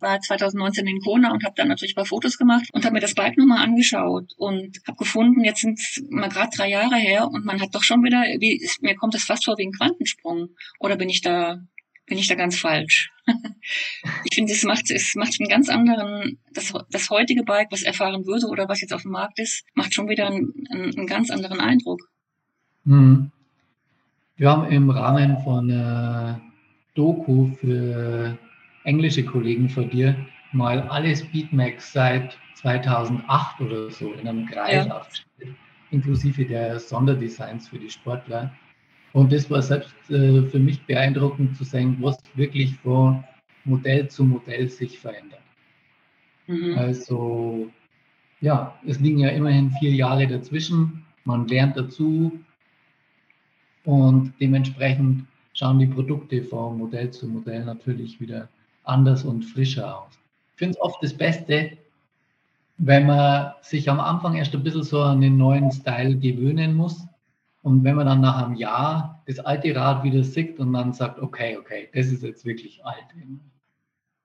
war 0.00 0.20
2019 0.20 0.86
in 0.86 1.00
Kona 1.00 1.32
und 1.32 1.44
habe 1.44 1.54
dann 1.56 1.68
natürlich 1.68 1.92
ein 1.92 1.96
paar 1.96 2.06
Fotos 2.06 2.38
gemacht 2.38 2.68
und 2.72 2.84
habe 2.84 2.94
mir 2.94 3.00
das 3.00 3.14
Bike 3.14 3.36
nochmal 3.36 3.64
angeschaut 3.64 4.32
und 4.36 4.78
habe 4.86 4.98
gefunden, 4.98 5.44
jetzt 5.44 5.60
sind 5.60 5.78
es 5.78 6.02
mal 6.08 6.28
gerade 6.28 6.50
drei 6.56 6.68
Jahre 6.70 6.96
her 6.96 7.28
und 7.28 7.44
man 7.44 7.60
hat 7.60 7.74
doch 7.74 7.82
schon 7.82 8.04
wieder, 8.04 8.22
wie, 8.38 8.64
mir 8.80 8.94
kommt 8.94 9.14
das 9.14 9.24
fast 9.24 9.44
vor 9.44 9.58
wie 9.58 9.66
ein 9.66 9.72
Quantensprung. 9.72 10.50
Oder 10.78 10.96
bin 10.96 11.08
ich 11.08 11.20
da, 11.20 11.60
bin 12.08 12.18
ich 12.18 12.26
da 12.26 12.34
ganz 12.34 12.58
falsch? 12.58 13.10
ich 14.24 14.34
finde, 14.34 14.52
es 14.52 14.64
macht, 14.64 14.90
es 14.90 15.14
macht 15.14 15.36
einen 15.38 15.48
ganz 15.48 15.68
anderen, 15.68 16.38
das, 16.52 16.72
das 16.90 17.10
heutige 17.10 17.44
Bike, 17.44 17.68
was 17.70 17.82
erfahren 17.82 18.26
würde 18.26 18.46
oder 18.46 18.68
was 18.68 18.80
jetzt 18.80 18.92
auf 18.92 19.02
dem 19.02 19.12
Markt 19.12 19.38
ist, 19.38 19.64
macht 19.74 19.94
schon 19.94 20.08
wieder 20.08 20.26
einen, 20.26 20.66
einen, 20.70 21.06
ganz 21.06 21.30
anderen 21.30 21.60
Eindruck. 21.60 22.00
Hm. 22.84 23.30
Wir 24.36 24.50
haben 24.50 24.70
im 24.70 24.88
Rahmen 24.90 25.38
von 25.42 25.68
äh, 25.68 26.34
Doku 26.94 27.50
für 27.60 28.38
englische 28.84 29.24
Kollegen 29.24 29.68
von 29.68 29.90
dir 29.90 30.16
mal 30.52 30.80
alle 30.82 31.14
Speedmax 31.14 31.92
seit 31.92 32.38
2008 32.54 33.60
oder 33.60 33.90
so 33.90 34.12
in 34.12 34.26
einem 34.26 34.46
Kreis 34.46 34.86
ja. 34.86 34.98
aufgestellt, 34.98 35.56
inklusive 35.90 36.44
der 36.46 36.80
Sonderdesigns 36.80 37.68
für 37.68 37.78
die 37.78 37.90
Sportler. 37.90 38.52
Und 39.12 39.32
das 39.32 39.50
war 39.50 39.62
selbst 39.62 39.94
äh, 40.10 40.42
für 40.42 40.58
mich 40.58 40.84
beeindruckend 40.86 41.56
zu 41.56 41.64
sehen, 41.64 41.96
was 42.00 42.18
wirklich 42.34 42.74
von 42.76 43.24
Modell 43.64 44.08
zu 44.08 44.24
Modell 44.24 44.68
sich 44.68 44.98
verändert. 44.98 45.40
Mhm. 46.46 46.76
Also 46.76 47.70
ja, 48.40 48.78
es 48.86 49.00
liegen 49.00 49.18
ja 49.18 49.30
immerhin 49.30 49.70
vier 49.72 49.92
Jahre 49.92 50.26
dazwischen. 50.26 51.04
Man 51.24 51.46
lernt 51.48 51.76
dazu 51.76 52.38
und 53.84 54.32
dementsprechend 54.40 55.26
schauen 55.54 55.78
die 55.78 55.86
Produkte 55.86 56.42
von 56.42 56.78
Modell 56.78 57.10
zu 57.10 57.26
Modell 57.26 57.64
natürlich 57.64 58.20
wieder 58.20 58.48
anders 58.84 59.24
und 59.24 59.44
frischer 59.44 60.02
aus. 60.02 60.18
Ich 60.52 60.58
finde 60.58 60.74
es 60.74 60.80
oft 60.80 61.02
das 61.02 61.14
Beste, 61.14 61.76
wenn 62.78 63.06
man 63.06 63.52
sich 63.60 63.90
am 63.90 63.98
Anfang 63.98 64.36
erst 64.36 64.54
ein 64.54 64.62
bisschen 64.62 64.84
so 64.84 65.02
an 65.02 65.20
den 65.20 65.36
neuen 65.36 65.70
Style 65.72 66.16
gewöhnen 66.16 66.74
muss. 66.74 67.07
Und 67.68 67.84
wenn 67.84 67.96
man 67.96 68.06
dann 68.06 68.22
nach 68.22 68.42
einem 68.42 68.54
Jahr 68.54 69.22
das 69.26 69.40
alte 69.40 69.76
Rad 69.76 70.02
wieder 70.02 70.24
sieht 70.24 70.58
und 70.58 70.72
dann 70.72 70.94
sagt, 70.94 71.18
okay, 71.18 71.58
okay, 71.58 71.90
das 71.92 72.06
ist 72.06 72.22
jetzt 72.22 72.46
wirklich 72.46 72.82
alt. 72.82 73.04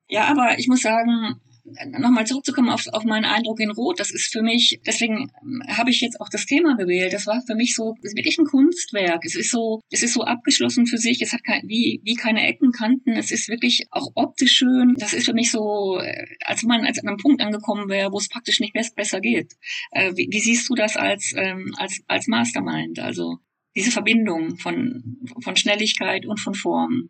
Ja, 0.07 0.31
aber 0.31 0.57
ich 0.57 0.69
muss 0.69 0.81
sagen, 0.81 1.41
nochmal 1.63 2.25
zurückzukommen 2.25 2.69
auf, 2.69 2.85
auf 2.91 3.03
meinen 3.03 3.25
Eindruck 3.25 3.59
in 3.59 3.71
Rot, 3.71 3.99
das 3.99 4.11
ist 4.11 4.31
für 4.31 4.41
mich, 4.41 4.79
deswegen 4.85 5.31
habe 5.67 5.89
ich 5.89 6.01
jetzt 6.01 6.19
auch 6.19 6.29
das 6.29 6.45
Thema 6.45 6.75
gewählt. 6.75 7.13
Das 7.13 7.27
war 7.27 7.41
für 7.45 7.55
mich 7.55 7.75
so, 7.75 7.95
ist 8.01 8.15
wirklich 8.15 8.37
ein 8.37 8.45
Kunstwerk. 8.45 9.23
Es 9.25 9.35
ist 9.35 9.51
so, 9.51 9.81
es 9.89 10.03
ist 10.03 10.13
so 10.13 10.23
abgeschlossen 10.23 10.85
für 10.85 10.97
sich. 10.97 11.21
Es 11.21 11.33
hat 11.33 11.43
kein, 11.43 11.61
wie, 11.67 12.01
wie 12.03 12.15
keine 12.15 12.45
Ecken, 12.45 12.71
Kanten. 12.71 13.11
Es 13.11 13.31
ist 13.31 13.49
wirklich 13.49 13.87
auch 13.91 14.09
optisch 14.15 14.53
schön. 14.53 14.95
Das 14.97 15.13
ist 15.13 15.25
für 15.25 15.33
mich 15.33 15.51
so, 15.51 15.99
äh, 15.99 16.25
als 16.45 16.63
man 16.63 16.85
als 16.85 16.99
an 16.99 17.07
einem 17.07 17.17
Punkt 17.17 17.41
angekommen 17.41 17.89
wäre, 17.89 18.11
wo 18.11 18.17
es 18.17 18.29
praktisch 18.29 18.59
nicht 18.59 18.73
mehr 18.73 18.85
besser 18.95 19.21
geht. 19.21 19.53
Äh, 19.91 20.11
wie, 20.15 20.27
wie 20.29 20.39
siehst 20.39 20.69
du 20.69 20.75
das 20.75 20.97
als, 20.97 21.33
ähm, 21.35 21.73
als, 21.77 22.01
als 22.07 22.27
Mastermind? 22.27 22.99
Also 22.99 23.37
diese 23.75 23.91
Verbindung 23.91 24.57
von, 24.57 25.17
von 25.41 25.55
Schnelligkeit 25.55 26.25
und 26.25 26.39
von 26.39 26.53
Form. 26.53 27.09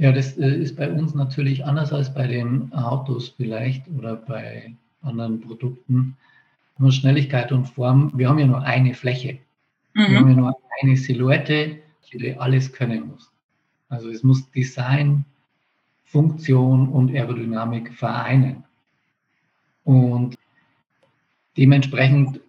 Ja, 0.00 0.12
das 0.12 0.38
äh, 0.38 0.48
ist 0.48 0.76
bei 0.76 0.90
uns 0.90 1.14
natürlich 1.14 1.66
anders 1.66 1.92
als 1.92 2.14
bei 2.14 2.26
den 2.26 2.72
Autos 2.72 3.34
vielleicht 3.36 3.86
oder 3.98 4.16
bei 4.16 4.74
anderen 5.02 5.42
Produkten. 5.42 6.16
Nur 6.78 6.90
Schnelligkeit 6.90 7.52
und 7.52 7.66
Form. 7.66 8.10
Wir 8.14 8.30
haben 8.30 8.38
ja 8.38 8.46
nur 8.46 8.62
eine 8.62 8.94
Fläche. 8.94 9.40
Mhm. 9.92 10.06
Wir 10.08 10.18
haben 10.18 10.28
ja 10.30 10.36
nur 10.36 10.56
eine 10.80 10.96
Silhouette, 10.96 11.76
die 12.10 12.34
alles 12.34 12.72
können 12.72 13.08
muss. 13.08 13.30
Also 13.90 14.08
es 14.08 14.22
muss 14.22 14.50
Design, 14.52 15.26
Funktion 16.04 16.88
und 16.88 17.10
Aerodynamik 17.10 17.92
vereinen. 17.92 18.64
Und 19.84 20.38
dementsprechend 21.58 22.40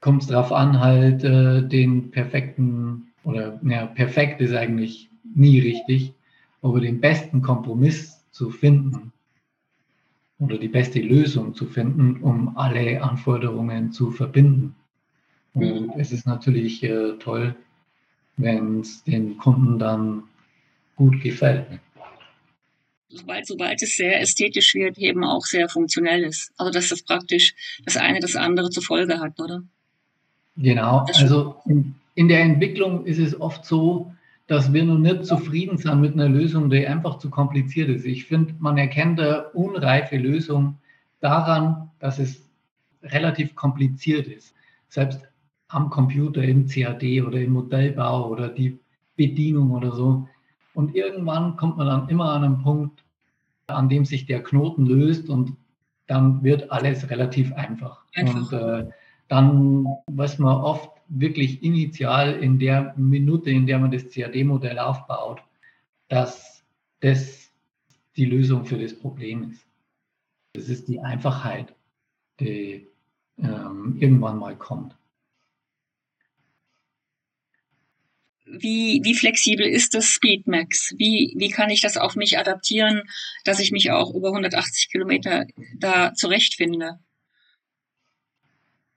kommt 0.00 0.22
es 0.22 0.28
darauf 0.28 0.52
an, 0.52 0.78
halt 0.78 1.24
äh, 1.24 1.66
den 1.66 2.12
perfekten, 2.12 3.08
oder 3.24 3.58
ja, 3.64 3.86
perfekt 3.86 4.40
ist 4.40 4.54
eigentlich 4.54 5.10
nie 5.34 5.58
richtig, 5.58 6.14
aber 6.62 6.80
den 6.80 7.00
besten 7.00 7.42
Kompromiss 7.42 8.24
zu 8.30 8.50
finden 8.50 9.12
oder 10.38 10.58
die 10.58 10.68
beste 10.68 11.00
Lösung 11.00 11.54
zu 11.54 11.66
finden, 11.66 12.22
um 12.22 12.56
alle 12.56 13.02
Anforderungen 13.02 13.92
zu 13.92 14.10
verbinden. 14.10 14.74
Und 15.54 15.88
mhm. 15.88 15.92
es 15.98 16.12
ist 16.12 16.26
natürlich 16.26 16.82
äh, 16.82 17.12
toll, 17.18 17.54
wenn 18.36 18.80
es 18.80 19.04
den 19.04 19.36
Kunden 19.36 19.78
dann 19.78 20.24
gut 20.96 21.20
gefällt. 21.20 21.66
Sobald, 23.08 23.46
sobald 23.46 23.82
es 23.82 23.96
sehr 23.96 24.20
ästhetisch 24.20 24.74
wird, 24.74 24.96
eben 24.96 25.22
auch 25.22 25.44
sehr 25.44 25.68
funktionell 25.68 26.24
ist. 26.24 26.50
Also 26.56 26.72
dass 26.72 26.88
das 26.88 27.02
praktisch 27.02 27.54
das 27.84 27.98
eine 27.98 28.20
das 28.20 28.36
andere 28.36 28.70
zur 28.70 28.82
Folge 28.82 29.20
hat, 29.20 29.38
oder? 29.38 29.62
Genau. 30.56 31.04
Also 31.06 31.56
in, 31.66 31.94
in 32.14 32.28
der 32.28 32.40
Entwicklung 32.40 33.04
ist 33.04 33.18
es 33.18 33.38
oft 33.38 33.66
so, 33.66 34.14
dass 34.52 34.70
wir 34.70 34.84
noch 34.84 34.98
nicht 34.98 35.24
zufrieden 35.24 35.78
sind 35.78 36.02
mit 36.02 36.12
einer 36.12 36.28
Lösung, 36.28 36.68
die 36.68 36.86
einfach 36.86 37.16
zu 37.16 37.30
kompliziert 37.30 37.88
ist. 37.88 38.04
Ich 38.04 38.26
finde, 38.26 38.54
man 38.58 38.76
erkennt 38.76 39.18
eine 39.18 39.48
unreife 39.54 40.18
Lösung 40.18 40.76
daran, 41.20 41.90
dass 42.00 42.18
es 42.18 42.50
relativ 43.02 43.54
kompliziert 43.54 44.26
ist. 44.26 44.54
Selbst 44.90 45.26
am 45.68 45.88
Computer, 45.88 46.42
im 46.42 46.66
CAD 46.66 47.22
oder 47.22 47.40
im 47.40 47.52
Modellbau 47.52 48.28
oder 48.28 48.50
die 48.50 48.78
Bedienung 49.16 49.70
oder 49.70 49.90
so. 49.92 50.28
Und 50.74 50.94
irgendwann 50.94 51.56
kommt 51.56 51.78
man 51.78 51.86
dann 51.86 52.08
immer 52.10 52.32
an 52.32 52.44
einen 52.44 52.62
Punkt, 52.62 53.02
an 53.68 53.88
dem 53.88 54.04
sich 54.04 54.26
der 54.26 54.42
Knoten 54.42 54.84
löst 54.84 55.30
und 55.30 55.56
dann 56.08 56.44
wird 56.44 56.70
alles 56.70 57.08
relativ 57.08 57.54
einfach. 57.54 58.04
einfach. 58.14 58.52
Und 58.52 58.52
äh, 58.52 58.90
dann 59.28 59.86
weiß 60.08 60.38
man 60.40 60.56
oft 60.56 60.90
wirklich 61.08 61.62
initial 61.62 62.42
in 62.42 62.58
der 62.58 62.94
Minute, 62.96 63.50
in 63.50 63.66
der 63.66 63.78
man 63.78 63.90
das 63.90 64.08
CAD-Modell 64.10 64.78
aufbaut, 64.78 65.42
dass 66.08 66.64
das 67.00 67.50
die 68.16 68.26
Lösung 68.26 68.64
für 68.64 68.78
das 68.78 68.98
Problem 68.98 69.50
ist. 69.50 69.66
Das 70.54 70.68
ist 70.68 70.88
die 70.88 71.00
Einfachheit, 71.00 71.74
die 72.40 72.86
ähm, 73.38 73.96
irgendwann 73.98 74.38
mal 74.38 74.56
kommt. 74.56 74.96
Wie, 78.44 79.00
wie 79.02 79.14
flexibel 79.14 79.66
ist 79.66 79.94
das 79.94 80.06
Speedmax? 80.06 80.94
Wie, 80.98 81.32
wie 81.36 81.48
kann 81.48 81.70
ich 81.70 81.80
das 81.80 81.96
auf 81.96 82.16
mich 82.16 82.38
adaptieren, 82.38 83.02
dass 83.44 83.60
ich 83.60 83.72
mich 83.72 83.90
auch 83.90 84.14
über 84.14 84.28
180 84.28 84.90
Kilometer 84.90 85.46
da 85.78 86.12
zurechtfinde? 86.12 86.98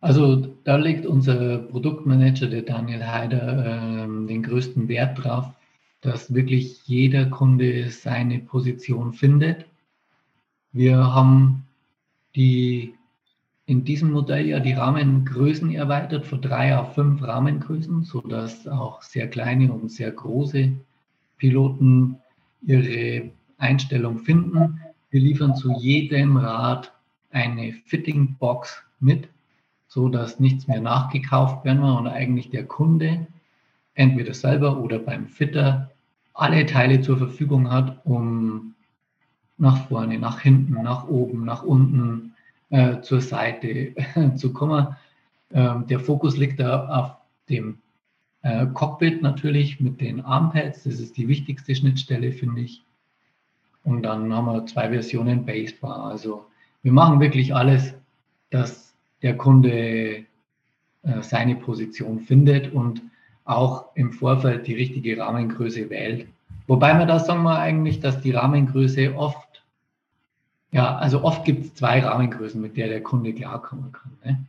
Also 0.05 0.35
da 0.63 0.75
legt 0.75 1.07
unser 1.07 1.57
Produktmanager, 1.57 2.45
der 2.45 2.61
Daniel 2.61 3.07
Heider, 3.07 4.03
äh, 4.03 4.27
den 4.27 4.43
größten 4.43 4.87
Wert 4.87 5.23
drauf, 5.23 5.47
dass 6.01 6.31
wirklich 6.31 6.85
jeder 6.85 7.25
Kunde 7.25 7.89
seine 7.89 8.37
Position 8.37 9.13
findet. 9.13 9.65
Wir 10.71 10.95
haben 11.11 11.63
die 12.35 12.93
in 13.65 13.83
diesem 13.83 14.11
Modell 14.11 14.45
ja 14.45 14.59
die 14.59 14.73
Rahmengrößen 14.73 15.73
erweitert 15.73 16.27
von 16.27 16.39
drei 16.39 16.77
auf 16.77 16.93
fünf 16.93 17.23
Rahmengrößen, 17.23 18.03
sodass 18.03 18.67
auch 18.67 19.01
sehr 19.01 19.27
kleine 19.27 19.73
und 19.73 19.89
sehr 19.91 20.11
große 20.11 20.71
Piloten 21.39 22.17
ihre 22.61 23.31
Einstellung 23.57 24.19
finden. 24.19 24.81
Wir 25.09 25.21
liefern 25.21 25.55
zu 25.55 25.71
jedem 25.79 26.37
Rad 26.37 26.93
eine 27.31 27.73
Fitting 27.87 28.35
Box 28.37 28.83
mit, 28.99 29.29
so 29.95 30.09
dass 30.09 30.41
nichts 30.41 30.67
mehr 30.67 30.81
nachgekauft 30.81 31.63
werden 31.63 31.79
muss 31.79 31.97
und 31.97 32.07
eigentlich 32.07 32.49
der 32.49 32.65
Kunde 32.65 33.27
entweder 33.93 34.33
selber 34.33 34.77
oder 34.77 34.99
beim 34.99 35.29
Fitter 35.29 35.89
alle 36.33 36.65
Teile 36.65 36.99
zur 36.99 37.17
Verfügung 37.17 37.71
hat, 37.71 38.05
um 38.05 38.75
nach 39.57 39.87
vorne, 39.87 40.19
nach 40.19 40.41
hinten, 40.41 40.73
nach 40.83 41.07
oben, 41.07 41.45
nach 41.45 41.63
unten, 41.63 42.33
äh, 42.71 42.99
zur 42.99 43.21
Seite 43.21 43.95
zu 44.35 44.51
kommen. 44.51 44.97
Ähm, 45.53 45.87
der 45.87 46.01
Fokus 46.01 46.35
liegt 46.35 46.59
da 46.59 46.89
auf 46.89 47.15
dem 47.47 47.77
äh, 48.41 48.65
Cockpit 48.65 49.21
natürlich 49.21 49.79
mit 49.79 50.01
den 50.01 50.19
Armpads. 50.19 50.83
Das 50.83 50.99
ist 50.99 51.15
die 51.15 51.29
wichtigste 51.29 51.73
Schnittstelle, 51.73 52.33
finde 52.33 52.63
ich. 52.63 52.83
Und 53.85 54.03
dann 54.03 54.33
haben 54.33 54.47
wir 54.47 54.65
zwei 54.65 54.89
Versionen 54.89 55.45
Basebar. 55.45 56.03
Also 56.03 56.47
wir 56.83 56.91
machen 56.91 57.21
wirklich 57.21 57.55
alles, 57.55 57.93
dass 58.49 58.84
der 59.25 59.35
Kunde 59.35 59.73
äh, 61.03 61.21
seine 61.21 61.55
Position 61.55 62.21
findet 62.21 62.71
und 62.71 63.01
auch 63.43 63.87
im 63.95 64.13
Vorfeld 64.13 64.65
die 64.67 64.75
richtige 64.75 65.17
Rahmengröße 65.17 65.89
wählt. 65.89 66.27
Wobei 66.67 66.97
wir 66.97 67.05
da 67.05 67.19
sagen 67.19 67.43
wir 67.43 67.59
eigentlich, 67.59 67.99
dass 67.99 68.21
die 68.21 68.31
Rahmengröße 68.31 69.15
oft 69.15 69.45
ja, 70.75 70.97
also 70.97 71.23
oft 71.23 71.45
gibt 71.45 71.65
es 71.65 71.73
zwei 71.75 72.01
Rahmengrößen, 72.01 72.59
mit 72.59 72.75
der 72.75 72.89
der 72.89 73.01
Kunde 73.01 73.33
klarkommen 73.33 73.93
kann. 73.93 74.11
Ne? 74.25 74.45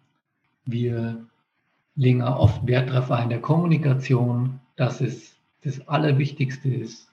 Wir 0.64 1.24
legen 1.94 2.20
auch 2.20 2.40
oft 2.40 2.66
Wert 2.66 2.90
darauf 2.90 3.22
in 3.22 3.28
der 3.28 3.40
Kommunikation, 3.40 4.58
dass 4.74 5.00
es 5.00 5.36
das 5.62 5.86
Allerwichtigste 5.86 6.68
ist, 6.68 7.08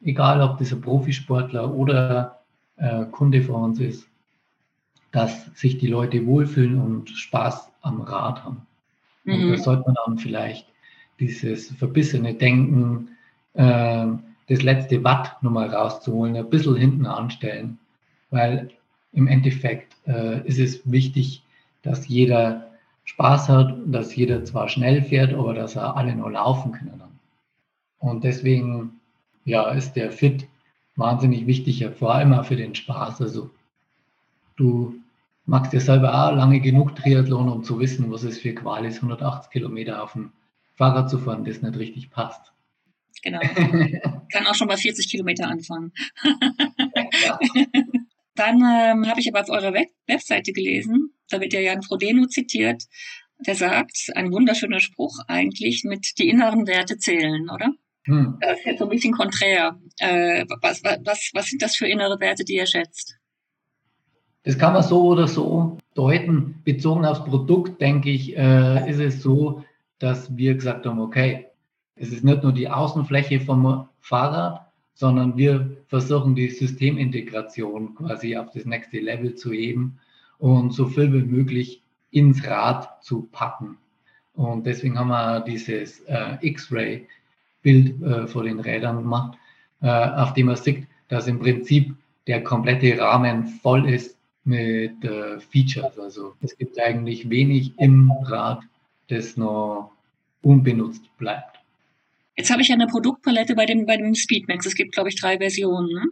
egal 0.00 0.40
ob 0.42 0.58
das 0.58 0.72
ein 0.72 0.80
Profisportler 0.80 1.74
oder 1.74 2.38
äh, 2.76 3.04
Kunde 3.06 3.42
von 3.42 3.64
uns 3.64 3.80
ist, 3.80 4.06
dass 5.12 5.46
sich 5.54 5.78
die 5.78 5.88
Leute 5.88 6.26
wohlfühlen 6.26 6.80
und 6.80 7.10
Spaß 7.10 7.70
am 7.82 8.00
Rad 8.02 8.44
haben. 8.44 8.66
Mhm. 9.24 9.34
Und 9.34 9.50
da 9.50 9.56
sollte 9.58 9.82
man 9.86 9.96
dann 10.06 10.18
vielleicht 10.18 10.66
dieses 11.18 11.70
verbissene 11.72 12.34
Denken, 12.34 13.10
äh, 13.54 14.06
das 14.48 14.62
letzte 14.62 15.04
Watt 15.04 15.42
nochmal 15.42 15.68
rauszuholen, 15.72 16.36
ein 16.36 16.50
bisschen 16.50 16.76
hinten 16.76 17.06
anstellen 17.06 17.78
weil 18.30 18.70
im 19.12 19.26
Endeffekt 19.26 19.96
äh, 20.06 20.46
ist 20.46 20.58
es 20.58 20.90
wichtig, 20.90 21.42
dass 21.82 22.08
jeder 22.08 22.70
Spaß 23.04 23.48
hat, 23.48 23.78
dass 23.86 24.14
jeder 24.14 24.44
zwar 24.44 24.68
schnell 24.68 25.02
fährt, 25.02 25.34
aber 25.34 25.54
dass 25.54 25.76
er 25.76 25.96
alle 25.96 26.14
nur 26.14 26.30
laufen 26.30 26.72
können. 26.72 27.02
Und 27.98 28.24
deswegen 28.24 29.00
ja, 29.44 29.70
ist 29.70 29.94
der 29.94 30.12
Fit 30.12 30.46
wahnsinnig 30.96 31.46
wichtig, 31.46 31.86
vor 31.98 32.14
allem 32.14 32.32
auch 32.32 32.44
für 32.44 32.56
den 32.56 32.74
Spaß. 32.74 33.20
Also 33.20 33.50
du 34.60 34.94
magst 35.46 35.72
ja 35.72 35.80
selber 35.80 36.14
auch 36.14 36.36
lange 36.36 36.60
genug 36.60 36.94
Triathlon, 36.94 37.48
um 37.48 37.64
zu 37.64 37.80
wissen, 37.80 38.12
was 38.12 38.22
es 38.22 38.38
für 38.38 38.54
Qual 38.54 38.84
ist, 38.84 38.96
180 38.96 39.50
Kilometer 39.50 40.02
auf 40.02 40.12
dem 40.12 40.32
Fahrrad 40.74 41.10
zu 41.10 41.18
fahren, 41.18 41.44
das 41.44 41.62
nicht 41.62 41.78
richtig 41.78 42.10
passt. 42.10 42.52
Genau. 43.22 43.40
Kann 44.32 44.46
auch 44.46 44.54
schon 44.54 44.68
bei 44.68 44.76
40 44.76 45.10
Kilometer 45.10 45.48
anfangen. 45.48 45.92
ja. 47.24 47.38
Dann 48.34 48.56
ähm, 48.56 49.08
habe 49.08 49.20
ich 49.20 49.28
aber 49.28 49.40
auf 49.40 49.50
eurer 49.50 49.74
Web 49.74 49.88
Webseite 50.06 50.52
gelesen, 50.52 51.12
da 51.28 51.40
wird 51.40 51.52
ja 51.52 51.60
Jan 51.60 51.82
Frodeno 51.82 52.26
zitiert, 52.26 52.84
der 53.46 53.54
sagt, 53.54 54.10
ein 54.14 54.32
wunderschöner 54.32 54.80
Spruch 54.80 55.18
eigentlich, 55.26 55.84
mit 55.84 56.18
die 56.18 56.28
inneren 56.28 56.66
Werte 56.66 56.98
zählen, 56.98 57.48
oder? 57.50 57.72
Hm. 58.04 58.38
Das 58.40 58.58
ist 58.58 58.66
jetzt 58.66 58.78
so 58.78 58.84
ein 58.84 58.90
bisschen 58.90 59.12
konträr. 59.12 59.78
Äh, 59.98 60.46
was, 60.62 60.82
was, 60.82 61.30
was 61.34 61.46
sind 61.46 61.60
das 61.60 61.76
für 61.76 61.86
innere 61.86 62.18
Werte, 62.20 62.44
die 62.44 62.54
ihr 62.54 62.66
schätzt? 62.66 63.19
Das 64.42 64.58
kann 64.58 64.72
man 64.72 64.82
so 64.82 65.02
oder 65.02 65.28
so 65.28 65.78
deuten. 65.94 66.60
Bezogen 66.64 67.04
aufs 67.04 67.24
Produkt, 67.24 67.80
denke 67.80 68.10
ich, 68.10 68.36
äh, 68.36 68.90
ist 68.90 69.00
es 69.00 69.22
so, 69.22 69.64
dass 69.98 70.34
wir 70.36 70.54
gesagt 70.54 70.86
haben, 70.86 71.00
okay, 71.00 71.46
es 71.96 72.10
ist 72.10 72.24
nicht 72.24 72.42
nur 72.42 72.52
die 72.52 72.68
Außenfläche 72.68 73.40
vom 73.40 73.86
Fahrrad, 74.00 74.66
sondern 74.94 75.36
wir 75.36 75.76
versuchen 75.88 76.34
die 76.34 76.48
Systemintegration 76.48 77.94
quasi 77.94 78.36
auf 78.36 78.50
das 78.52 78.64
nächste 78.64 79.00
Level 79.00 79.34
zu 79.34 79.52
heben 79.52 79.98
und 80.38 80.72
so 80.72 80.86
viel 80.86 81.12
wie 81.12 81.22
möglich 81.22 81.82
ins 82.10 82.46
Rad 82.46 83.02
zu 83.04 83.28
packen. 83.32 83.76
Und 84.34 84.66
deswegen 84.66 84.98
haben 84.98 85.08
wir 85.08 85.40
dieses 85.40 86.00
äh, 86.00 86.36
X-Ray-Bild 86.40 88.02
äh, 88.02 88.26
vor 88.26 88.44
den 88.44 88.60
Rädern 88.60 88.98
gemacht, 88.98 89.36
äh, 89.82 89.88
auf 89.88 90.32
dem 90.32 90.46
man 90.46 90.56
sieht, 90.56 90.86
dass 91.08 91.26
im 91.26 91.38
Prinzip 91.38 91.94
der 92.26 92.42
komplette 92.42 92.98
Rahmen 92.98 93.46
voll 93.46 93.88
ist 93.88 94.16
mit 94.44 95.04
äh, 95.04 95.40
Features. 95.40 95.98
Also 95.98 96.34
es 96.40 96.56
gibt 96.56 96.78
eigentlich 96.80 97.28
wenig 97.28 97.72
im 97.78 98.10
Rad, 98.24 98.62
das 99.08 99.36
noch 99.36 99.92
unbenutzt 100.42 101.02
bleibt. 101.18 101.58
Jetzt 102.36 102.50
habe 102.50 102.62
ich 102.62 102.68
ja 102.68 102.74
eine 102.74 102.86
Produktpalette 102.86 103.54
bei 103.54 103.66
dem, 103.66 103.86
bei 103.86 103.96
dem 103.96 104.14
Speedmax. 104.14 104.66
Es 104.66 104.74
gibt, 104.74 104.92
glaube 104.94 105.10
ich, 105.10 105.20
drei 105.20 105.38
Versionen. 105.38 105.92
Ne? 105.92 106.04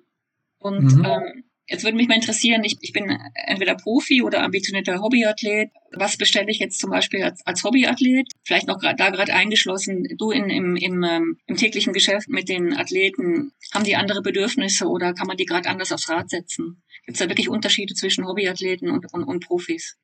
Und 0.59 0.97
mhm. 0.97 1.05
ähm, 1.05 1.45
jetzt 1.69 1.85
würde 1.85 1.97
mich 1.97 2.09
mal 2.09 2.17
interessieren, 2.17 2.65
ich, 2.65 2.79
ich 2.81 2.93
bin 2.93 3.17
entweder 3.35 3.75
Profi 3.75 4.23
oder 4.23 4.43
ambitionierter 4.43 5.01
Hobbyathlet. 5.01 5.71
Was 5.93 6.17
bestelle 6.17 6.51
ich 6.51 6.59
jetzt 6.59 6.81
zum 6.81 6.91
Beispiel 6.91 7.23
als, 7.23 7.47
als 7.47 7.63
Hobbyathlet? 7.63 8.27
Vielleicht 8.43 8.67
noch 8.67 8.79
grad, 8.79 8.99
da 8.99 9.11
gerade 9.11 9.35
eingeschlossen, 9.35 10.09
du 10.17 10.31
in, 10.31 10.49
im, 10.51 10.77
im, 10.77 11.03
ähm, 11.05 11.39
im 11.47 11.57
täglichen 11.57 11.93
Geschäft 11.93 12.29
mit 12.29 12.49
den 12.49 12.75
Athleten, 12.75 13.53
haben 13.73 13.85
die 13.85 13.97
andere 13.97 14.23
Bedürfnisse 14.23 14.89
oder 14.89 15.13
kann 15.13 15.27
man 15.27 15.37
die 15.37 15.47
gerade 15.47 15.69
anders 15.69 15.93
aufs 15.93 16.09
Rad 16.09 16.31
setzen? 16.31 16.83
Gibt 17.05 17.17
es 17.17 17.25
da 17.25 17.31
wirklich 17.31 17.49
Unterschiede 17.49 17.95
zwischen 17.95 18.27
Hobbyathleten 18.27 18.91
und, 18.91 19.13
und, 19.13 19.25
und 19.25 19.47
Profis? 19.47 19.97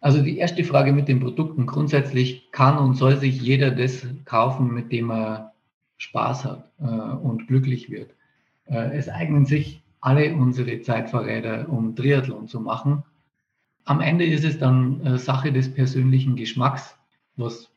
Also 0.00 0.22
die 0.22 0.38
erste 0.38 0.64
Frage 0.64 0.92
mit 0.92 1.08
den 1.08 1.20
Produkten. 1.20 1.66
Grundsätzlich 1.66 2.50
kann 2.52 2.78
und 2.78 2.94
soll 2.94 3.18
sich 3.18 3.40
jeder 3.40 3.70
das 3.70 4.06
kaufen, 4.24 4.72
mit 4.72 4.92
dem 4.92 5.10
er 5.10 5.54
Spaß 5.96 6.44
hat 6.44 6.72
äh, 6.78 6.84
und 6.84 7.48
glücklich 7.48 7.90
wird. 7.90 8.10
Äh, 8.66 8.96
es 8.96 9.08
eignen 9.08 9.46
sich 9.46 9.82
alle 10.00 10.34
unsere 10.34 10.80
Zeitfahrräder, 10.82 11.68
um 11.68 11.96
Triathlon 11.96 12.48
zu 12.48 12.60
machen. 12.60 13.04
Am 13.84 14.00
Ende 14.00 14.24
ist 14.24 14.44
es 14.44 14.58
dann 14.58 15.00
äh, 15.04 15.18
Sache 15.18 15.52
des 15.52 15.72
persönlichen 15.72 16.36
Geschmacks, 16.36 16.96
was 17.36 17.70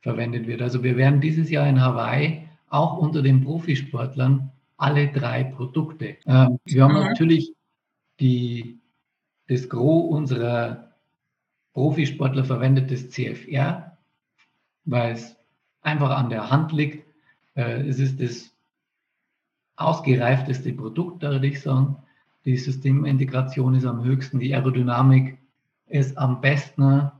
verwendet 0.00 0.46
wird. 0.46 0.62
Also 0.62 0.82
wir 0.84 0.96
werden 0.96 1.20
dieses 1.20 1.50
Jahr 1.50 1.68
in 1.68 1.80
Hawaii 1.80 2.48
auch 2.68 2.98
unter 2.98 3.22
den 3.22 3.42
Profisportlern 3.44 4.50
alle 4.76 5.08
drei 5.08 5.44
Produkte. 5.44 6.16
Ähm, 6.26 6.58
wir 6.64 6.84
haben 6.84 6.94
mhm. 6.94 7.04
natürlich 7.04 7.52
die, 8.20 8.78
das 9.48 9.68
Gros 9.68 10.10
unserer 10.10 10.92
Profisportler 11.72 12.44
verwendet 12.44 12.90
das 12.90 13.10
CFR, 13.10 13.96
weil 14.84 15.14
es 15.14 15.36
einfach 15.82 16.10
an 16.10 16.30
der 16.30 16.50
Hand 16.50 16.72
liegt. 16.72 17.04
Äh, 17.54 17.86
es 17.88 17.98
ist 17.98 18.20
das 18.20 18.53
ausgereifteste 19.76 20.72
Produkt, 20.72 21.22
da 21.22 21.30
würde 21.30 21.46
ich 21.46 21.60
sagen. 21.60 21.96
Die 22.44 22.56
Systemintegration 22.56 23.74
ist 23.74 23.86
am 23.86 24.04
höchsten, 24.04 24.38
die 24.38 24.54
Aerodynamik 24.54 25.38
ist 25.88 26.16
am 26.18 26.40
besten. 26.40 27.10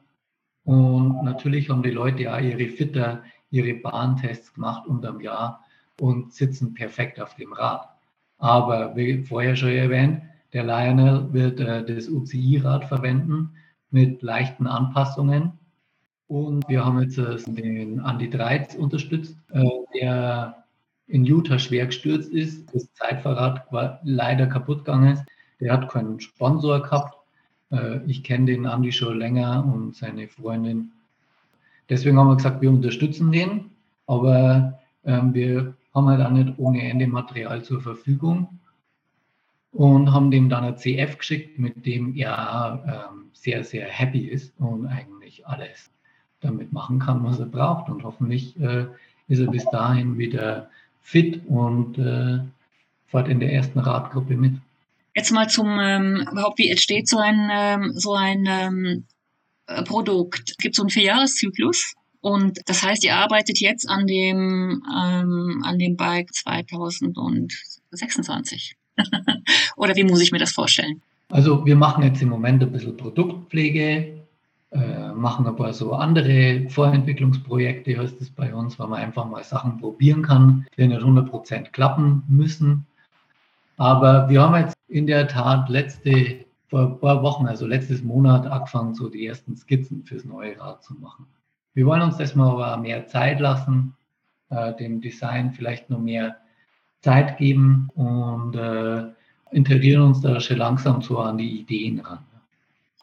Und 0.64 1.24
natürlich 1.24 1.70
haben 1.70 1.82
die 1.82 1.90
Leute 1.90 2.32
auch 2.32 2.40
ihre 2.40 2.68
Fitter, 2.68 3.22
ihre 3.50 3.74
Bahntests 3.74 4.52
gemacht 4.52 4.86
unterm 4.86 5.20
Jahr 5.20 5.64
und 6.00 6.32
sitzen 6.32 6.74
perfekt 6.74 7.20
auf 7.20 7.34
dem 7.36 7.52
Rad. 7.52 7.88
Aber 8.38 8.94
wie 8.96 9.22
vorher 9.22 9.56
schon 9.56 9.70
erwähnt, 9.70 10.22
der 10.52 10.64
Lionel 10.64 11.32
wird 11.32 11.60
äh, 11.60 11.84
das 11.84 12.08
UCI-Rad 12.08 12.84
verwenden 12.84 13.50
mit 13.90 14.22
leichten 14.22 14.66
Anpassungen. 14.66 15.52
Und 16.26 16.68
wir 16.68 16.84
haben 16.84 17.00
jetzt 17.00 17.18
äh, 17.18 17.36
den 17.46 18.00
Andy 18.00 18.30
Dreiz 18.30 18.74
unterstützt, 18.74 19.36
äh, 19.52 19.64
der 19.94 20.63
in 21.06 21.24
Utah 21.24 21.58
schwer 21.58 21.86
gestürzt 21.86 22.32
ist. 22.32 22.74
Das 22.74 22.92
Zeitfahrrad 22.94 23.66
leider 24.04 24.46
kaputt 24.46 24.84
gegangen. 24.84 25.14
Ist. 25.14 25.24
Der 25.60 25.72
hat 25.72 25.88
keinen 25.88 26.20
Sponsor 26.20 26.82
gehabt. 26.82 27.16
Äh, 27.70 28.00
ich 28.06 28.22
kenne 28.22 28.46
den 28.46 28.64
Andy 28.64 28.92
schon 28.92 29.18
länger 29.18 29.64
und 29.64 29.94
seine 29.94 30.28
Freundin. 30.28 30.92
Deswegen 31.88 32.18
haben 32.18 32.28
wir 32.28 32.36
gesagt, 32.36 32.62
wir 32.62 32.70
unterstützen 32.70 33.30
den, 33.30 33.70
aber 34.06 34.80
ähm, 35.04 35.34
wir 35.34 35.74
haben 35.94 36.08
halt 36.08 36.20
auch 36.24 36.30
nicht 36.30 36.58
ohne 36.58 36.82
Ende 36.88 37.06
Material 37.06 37.62
zur 37.62 37.80
Verfügung 37.80 38.58
und 39.72 40.12
haben 40.12 40.30
dem 40.30 40.48
dann 40.48 40.64
ein 40.64 40.76
CF 40.76 41.18
geschickt, 41.18 41.58
mit 41.58 41.84
dem 41.84 42.14
er 42.16 43.10
ähm, 43.12 43.30
sehr, 43.32 43.64
sehr 43.64 43.86
happy 43.86 44.26
ist 44.26 44.58
und 44.58 44.86
eigentlich 44.86 45.46
alles 45.46 45.90
damit 46.40 46.72
machen 46.72 46.98
kann, 46.98 47.24
was 47.24 47.38
er 47.38 47.46
braucht. 47.46 47.90
Und 47.90 48.02
hoffentlich 48.04 48.58
äh, 48.60 48.86
ist 49.28 49.40
er 49.40 49.50
bis 49.50 49.64
dahin 49.70 50.16
wieder 50.16 50.70
fit 51.04 51.42
und 51.46 51.96
äh, 51.98 52.40
fährt 53.06 53.28
in 53.28 53.38
der 53.38 53.52
ersten 53.52 53.78
Radgruppe 53.78 54.34
mit. 54.34 54.54
Jetzt 55.14 55.30
mal 55.30 55.48
zum 55.48 55.78
ähm, 55.78 56.26
überhaupt, 56.32 56.58
wie 56.58 56.68
entsteht 56.68 57.08
so 57.08 57.18
ein, 57.18 57.48
ähm, 57.52 57.92
so 57.94 58.14
ein 58.14 58.44
ähm, 58.48 59.04
äh, 59.68 59.84
Produkt? 59.84 60.50
Es 60.50 60.56
gibt 60.56 60.74
so 60.74 60.82
einen 60.82 60.90
Vierjahreszyklus 60.90 61.94
und 62.20 62.58
das 62.66 62.82
heißt, 62.82 63.04
ihr 63.04 63.14
arbeitet 63.14 63.60
jetzt 63.60 63.88
an 63.88 64.08
dem, 64.08 64.82
ähm, 64.92 65.62
an 65.64 65.78
dem 65.78 65.96
Bike 65.96 66.34
2026. 66.34 68.74
Oder 69.76 69.94
wie 69.94 70.04
muss 70.04 70.22
ich 70.22 70.32
mir 70.32 70.38
das 70.38 70.50
vorstellen? 70.50 71.00
Also 71.28 71.64
wir 71.64 71.76
machen 71.76 72.02
jetzt 72.02 72.20
im 72.22 72.30
Moment 72.30 72.60
ein 72.62 72.72
bisschen 72.72 72.96
Produktpflege, 72.96 74.23
äh, 74.74 75.12
machen 75.12 75.46
aber 75.46 75.72
so 75.72 75.92
andere 75.92 76.68
Vorentwicklungsprojekte, 76.68 77.96
heißt 77.96 78.20
es 78.20 78.28
bei 78.30 78.52
uns, 78.52 78.76
weil 78.78 78.88
man 78.88 79.00
einfach 79.00 79.24
mal 79.24 79.44
Sachen 79.44 79.78
probieren 79.78 80.22
kann, 80.22 80.66
die 80.76 80.88
nicht 80.88 81.00
100% 81.00 81.70
klappen 81.70 82.24
müssen. 82.26 82.84
Aber 83.76 84.28
wir 84.28 84.42
haben 84.42 84.56
jetzt 84.56 84.76
in 84.88 85.06
der 85.06 85.28
Tat 85.28 85.68
letzte, 85.68 86.44
vor 86.68 86.80
ein 86.80 86.98
paar 86.98 87.22
Wochen, 87.22 87.46
also 87.46 87.68
letztes 87.68 88.02
Monat, 88.02 88.46
angefangen, 88.46 88.94
so 88.94 89.08
die 89.08 89.26
ersten 89.26 89.56
Skizzen 89.56 90.04
fürs 90.04 90.24
neue 90.24 90.58
Rad 90.58 90.82
zu 90.82 90.94
machen. 90.94 91.26
Wir 91.74 91.86
wollen 91.86 92.02
uns 92.02 92.16
das 92.16 92.34
mal 92.34 92.50
aber 92.50 92.76
mehr 92.76 93.06
Zeit 93.06 93.38
lassen, 93.38 93.94
äh, 94.50 94.74
dem 94.74 95.00
Design 95.00 95.52
vielleicht 95.52 95.88
noch 95.88 96.00
mehr 96.00 96.36
Zeit 97.00 97.38
geben 97.38 97.90
und 97.94 98.56
äh, 98.56 99.04
integrieren 99.52 100.02
uns 100.02 100.20
da 100.20 100.40
schon 100.40 100.58
langsam 100.58 101.00
so 101.00 101.20
an 101.20 101.38
die 101.38 101.60
Ideen 101.60 102.00
ran. 102.00 102.18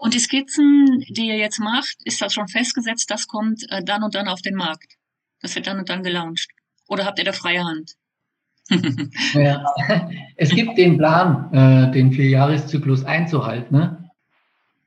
Und 0.01 0.15
die 0.15 0.19
Skizzen, 0.19 1.05
die 1.09 1.27
ihr 1.27 1.37
jetzt 1.37 1.59
macht, 1.59 1.95
ist 2.05 2.23
das 2.23 2.33
schon 2.33 2.47
festgesetzt, 2.47 3.11
das 3.11 3.27
kommt 3.27 3.69
äh, 3.69 3.83
dann 3.83 4.01
und 4.01 4.15
dann 4.15 4.27
auf 4.27 4.41
den 4.41 4.55
Markt. 4.55 4.95
Das 5.43 5.53
wird 5.53 5.67
dann 5.67 5.77
und 5.77 5.89
dann 5.89 6.01
gelauncht. 6.01 6.49
Oder 6.87 7.05
habt 7.05 7.19
ihr 7.19 7.25
da 7.25 7.33
freie 7.33 7.63
Hand? 7.63 7.93
ja, 9.33 9.63
es 10.37 10.49
gibt 10.49 10.75
den 10.79 10.97
Plan, 10.97 11.53
äh, 11.53 11.91
den 11.91 12.11
Vierjahreszyklus 12.11 13.05
einzuhalten. 13.05 13.77
Ne? 13.77 14.09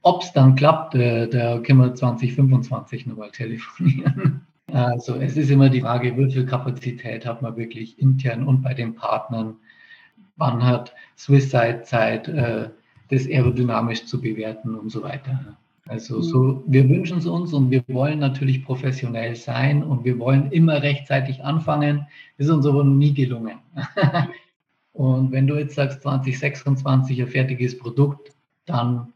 Ob 0.02 0.24
es 0.24 0.32
dann 0.32 0.56
klappt, 0.56 0.96
äh, 0.96 1.28
da 1.28 1.60
können 1.60 1.78
wir 1.78 1.94
2025 1.94 3.06
nochmal 3.06 3.30
telefonieren. 3.30 4.44
Also 4.72 5.16
es 5.16 5.36
ist 5.36 5.50
immer 5.50 5.68
die 5.68 5.82
Frage, 5.82 6.16
wie 6.16 6.32
viel 6.32 6.46
Kapazität 6.46 7.26
hat 7.26 7.42
man 7.42 7.56
wirklich 7.56 7.96
intern 8.00 8.48
und 8.48 8.62
bei 8.62 8.74
den 8.74 8.96
Partnern. 8.96 9.56
Wann 10.36 10.64
hat 10.64 10.94
Swisside 11.16 11.82
Zeit, 11.84 12.26
äh, 12.26 12.70
das 13.10 13.26
aerodynamisch 13.26 14.04
zu 14.06 14.20
bewerten 14.20 14.74
und 14.74 14.90
so 14.90 15.02
weiter. 15.02 15.56
Also 15.86 16.22
so, 16.22 16.64
wir 16.66 16.88
wünschen 16.88 17.18
es 17.18 17.26
uns 17.26 17.52
und 17.52 17.70
wir 17.70 17.84
wollen 17.88 18.18
natürlich 18.18 18.64
professionell 18.64 19.36
sein 19.36 19.82
und 19.82 20.04
wir 20.04 20.18
wollen 20.18 20.50
immer 20.50 20.82
rechtzeitig 20.82 21.44
anfangen. 21.44 22.06
Das 22.38 22.46
ist 22.46 22.52
uns 22.52 22.66
aber 22.66 22.84
noch 22.84 22.94
nie 22.94 23.12
gelungen. 23.12 23.58
und 24.92 25.30
wenn 25.30 25.46
du 25.46 25.56
jetzt 25.56 25.74
sagst 25.74 26.02
2026 26.02 27.20
ein 27.20 27.28
fertiges 27.28 27.78
Produkt, 27.78 28.30
dann 28.64 29.12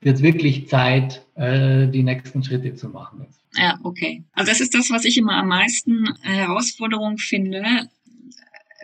wird 0.00 0.16
es 0.16 0.22
wirklich 0.22 0.66
Zeit, 0.68 1.26
äh, 1.34 1.86
die 1.88 2.02
nächsten 2.02 2.42
Schritte 2.42 2.74
zu 2.74 2.88
machen. 2.88 3.26
Ja, 3.54 3.78
okay. 3.82 4.24
Also 4.32 4.50
das 4.50 4.60
ist 4.60 4.74
das, 4.74 4.90
was 4.90 5.04
ich 5.04 5.18
immer 5.18 5.36
am 5.36 5.48
meisten 5.48 6.08
Herausforderung 6.22 7.18
finde. 7.18 7.62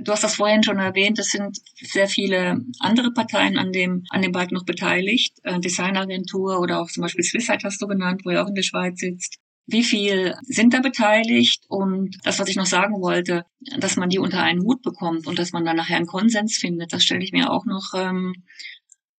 Du 0.02 0.12
hast 0.12 0.24
das 0.24 0.36
vorhin 0.36 0.62
schon 0.62 0.78
erwähnt, 0.78 1.18
es 1.18 1.30
sind 1.30 1.58
sehr 1.80 2.08
viele 2.08 2.60
andere 2.78 3.12
Parteien 3.12 3.58
an 3.58 3.72
dem, 3.72 4.04
an 4.10 4.22
dem 4.22 4.32
Bike 4.32 4.52
noch 4.52 4.64
beteiligt. 4.64 5.38
Äh, 5.42 5.60
Designagentur 5.60 6.60
oder 6.60 6.80
auch 6.80 6.88
zum 6.88 7.02
Beispiel 7.02 7.24
Swissite 7.24 7.64
hast 7.64 7.80
du 7.82 7.86
genannt, 7.86 8.22
wo 8.24 8.30
ihr 8.30 8.42
auch 8.42 8.48
in 8.48 8.54
der 8.54 8.62
Schweiz 8.62 9.00
sitzt. 9.00 9.38
Wie 9.66 9.84
viel 9.84 10.34
sind 10.42 10.72
da 10.72 10.80
beteiligt? 10.80 11.64
Und 11.68 12.16
das, 12.24 12.38
was 12.38 12.48
ich 12.48 12.56
noch 12.56 12.66
sagen 12.66 13.00
wollte, 13.02 13.44
dass 13.78 13.96
man 13.96 14.08
die 14.08 14.18
unter 14.18 14.42
einen 14.42 14.62
Hut 14.62 14.82
bekommt 14.82 15.26
und 15.26 15.38
dass 15.38 15.52
man 15.52 15.64
dann 15.64 15.76
nachher 15.76 15.96
einen 15.96 16.06
Konsens 16.06 16.56
findet, 16.56 16.92
das 16.92 17.02
stelle 17.02 17.22
ich 17.22 17.32
mir 17.32 17.50
auch 17.50 17.66
noch 17.66 17.92
ähm, 17.94 18.34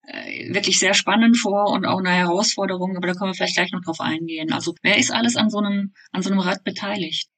äh, 0.07 0.51
wirklich 0.53 0.79
sehr 0.79 0.95
spannend 0.95 1.37
vor 1.37 1.71
und 1.71 1.85
auch 1.85 1.99
eine 1.99 2.09
Herausforderung, 2.09 2.97
aber 2.97 3.07
da 3.07 3.13
können 3.13 3.29
wir 3.29 3.35
vielleicht 3.35 3.55
gleich 3.55 3.71
noch 3.71 3.81
drauf 3.81 3.99
eingehen. 3.99 4.51
Also 4.51 4.73
wer 4.81 4.97
ist 4.97 5.11
alles 5.11 5.35
an 5.35 5.51
so 5.51 5.59
einem, 5.59 5.93
an 6.11 6.23
so 6.23 6.31
einem 6.31 6.39
Rad 6.39 6.63
beteiligt? 6.63 7.29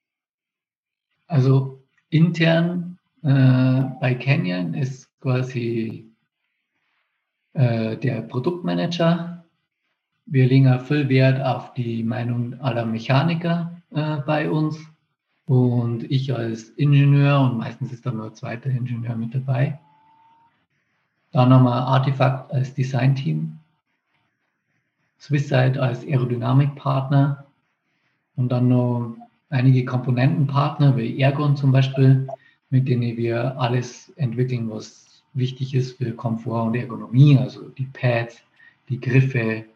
Also 1.26 1.84
intern 2.08 2.91
äh, 3.22 3.82
bei 4.00 4.14
Canyon 4.14 4.74
ist 4.74 5.08
quasi 5.20 6.10
äh, 7.54 7.96
der 7.96 8.22
Produktmanager. 8.22 9.44
Wir 10.26 10.46
legen 10.46 10.80
viel 10.80 11.08
Wert 11.08 11.40
auf 11.40 11.74
die 11.74 12.02
Meinung 12.02 12.60
aller 12.60 12.84
Mechaniker 12.84 13.76
äh, 13.90 14.16
bei 14.18 14.50
uns 14.50 14.78
und 15.46 16.04
ich 16.10 16.34
als 16.34 16.70
Ingenieur 16.70 17.40
und 17.40 17.58
meistens 17.58 17.92
ist 17.92 18.06
da 18.06 18.10
nur 18.10 18.26
ein 18.26 18.34
zweiter 18.34 18.70
Ingenieur 18.70 19.16
mit 19.16 19.34
dabei. 19.34 19.78
Dann 21.32 21.52
haben 21.52 21.64
wir 21.64 21.74
Artifact 21.74 22.52
als 22.52 22.74
Designteam, 22.74 23.58
Swisside 25.18 25.80
als 25.80 26.04
Aerodynamikpartner 26.04 27.46
und 28.36 28.50
dann 28.50 28.68
noch 28.68 29.16
einige 29.50 29.84
Komponentenpartner 29.84 30.96
wie 30.96 31.20
Ergon 31.20 31.56
zum 31.56 31.72
Beispiel, 31.72 32.26
mit 32.72 32.88
denen 32.88 33.18
wir 33.18 33.60
alles 33.60 34.08
entwickeln, 34.16 34.70
was 34.70 35.22
wichtig 35.34 35.74
ist 35.74 35.98
für 35.98 36.12
Komfort 36.12 36.68
und 36.68 36.74
Ergonomie, 36.74 37.36
also 37.38 37.68
die 37.68 37.84
Pads, 37.92 38.42
die 38.88 38.98
Griffe. 38.98 39.66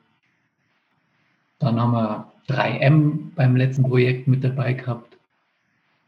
Dann 1.59 1.78
haben 1.78 1.92
wir 1.92 2.32
3M 2.48 3.35
beim 3.35 3.54
letzten 3.54 3.82
Projekt 3.82 4.26
mit 4.26 4.42
dabei 4.42 4.72
gehabt. 4.72 5.18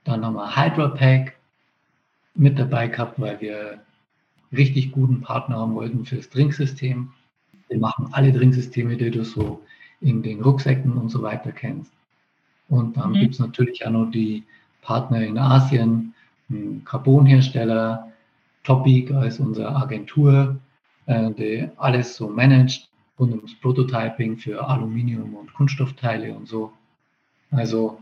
Dann 0.05 0.25
haben 0.25 0.35
wir 0.35 0.57
HydraPack 0.57 1.37
mit 2.35 2.59
dabei 2.59 2.89
gehabt, 2.89 3.21
weil 3.21 3.39
wir 3.43 3.83
richtig 4.53 4.91
guten 4.93 5.21
Partner 5.21 5.59
haben 5.59 5.75
wollten 5.75 6.07
fürs 6.07 6.31
Trinksystem. 6.31 7.11
Wir 7.69 7.79
machen 7.79 8.09
alle 8.13 8.33
Trinksysteme, 8.33 8.97
die 8.97 9.11
du 9.11 9.25
so 9.25 9.63
in 10.01 10.23
den 10.23 10.41
Rucksäcken 10.41 10.93
und 10.93 11.11
so 11.11 11.21
weiter 11.21 11.53
kennst. 11.53 11.93
Und 12.71 12.97
dann 12.97 13.11
mhm. 13.11 13.21
gibt 13.21 13.35
es 13.35 13.41
natürlich 13.41 13.85
auch 13.87 13.91
noch 13.91 14.11
die 14.11 14.45
Partner 14.81 15.21
in 15.21 15.37
Asien, 15.37 16.15
Carbonhersteller, 16.85 18.13
Topic 18.65 19.13
als 19.15 19.41
unsere 19.41 19.75
Agentur, 19.75 20.59
äh, 21.07 21.31
die 21.33 21.69
alles 21.77 22.17
so 22.17 22.29
managt 22.29 22.89
rund 23.19 23.35
ums 23.35 23.55
Prototyping 23.61 24.37
für 24.37 24.67
Aluminium 24.67 25.35
und 25.35 25.53
Kunststoffteile 25.55 26.35
und 26.35 26.47
so. 26.47 26.73
Also 27.51 27.99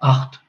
acht 0.00 0.40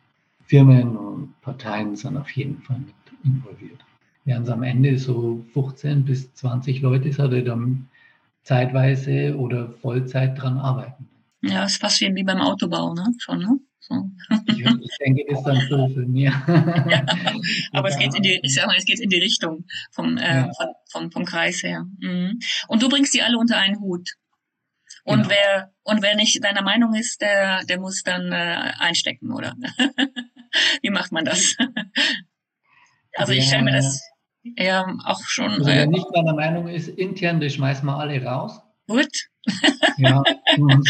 Firmen 0.45 0.95
und 0.97 1.41
Parteien 1.41 1.95
sind 1.95 2.17
auf 2.17 2.29
jeden 2.31 2.61
Fall 2.61 2.79
mit 2.79 2.95
involviert 3.23 3.83
wären 4.27 4.43
es 4.43 4.49
am 4.49 4.61
Ende 4.61 4.99
so 4.99 5.43
15 5.53 6.03
bis 6.03 6.33
20 6.35 6.81
Leute, 6.81 7.09
die 7.09 7.43
dann 7.43 7.87
zeitweise 8.43 9.35
oder 9.37 9.69
Vollzeit 9.81 10.39
dran 10.39 10.57
arbeiten. 10.57 11.07
Ja, 11.41 11.63
ist 11.63 11.77
fast 11.77 12.01
wie 12.01 12.23
beim 12.23 12.41
Autobau, 12.41 12.93
ne? 12.93 13.13
Schon, 13.17 13.39
ne? 13.39 13.59
Ich, 14.47 14.59
ich, 14.59 14.97
denke, 14.99 15.23
das 15.29 15.39
ist 15.39 15.45
dann 15.45 15.67
so 15.69 15.87
für 15.93 16.05
mehr. 16.05 16.31
ja, 16.89 17.05
aber 17.71 17.89
es 17.89 17.97
geht 17.97 18.13
in 18.15 18.23
die, 18.23 18.39
ich 18.43 18.53
sag 18.53 18.67
mal, 18.67 18.75
es 18.77 18.85
geht 18.85 18.99
in 18.99 19.09
die 19.09 19.19
Richtung 19.19 19.65
vom, 19.91 20.17
äh, 20.17 20.35
ja. 20.35 20.51
vom, 20.53 20.67
vom, 20.91 21.11
vom, 21.11 21.25
Kreis 21.25 21.63
her. 21.63 21.85
Mhm. 21.99 22.39
Und 22.67 22.81
du 22.81 22.89
bringst 22.89 23.13
die 23.13 23.21
alle 23.21 23.37
unter 23.37 23.57
einen 23.57 23.79
Hut. 23.79 24.15
Und 25.03 25.23
genau. 25.23 25.29
wer 25.29 25.71
und 25.83 26.01
wer 26.01 26.15
nicht 26.15 26.43
deiner 26.43 26.61
Meinung 26.61 26.93
ist, 26.93 27.21
der, 27.21 27.63
der 27.63 27.79
muss 27.79 28.03
dann 28.03 28.31
äh, 28.33 28.73
einstecken, 28.77 29.31
oder? 29.31 29.55
Wie 30.81 30.89
macht 30.89 31.11
man 31.11 31.25
das? 31.25 31.55
Also 33.15 33.33
ich 33.33 33.47
stelle 33.47 33.63
mir 33.63 33.71
das 33.71 34.07
eher 34.55 34.95
auch 35.03 35.21
schon. 35.21 35.49
Also 35.49 35.65
wer 35.65 35.87
nicht 35.87 36.05
meiner 36.13 36.35
Meinung 36.35 36.67
ist, 36.67 36.87
intern, 36.87 37.39
die 37.39 37.49
schmeißen 37.49 37.83
wir 37.83 37.97
alle 37.97 38.23
raus. 38.23 38.61
Gut. 38.87 39.29
Ja, 39.97 40.21
und, 40.57 40.87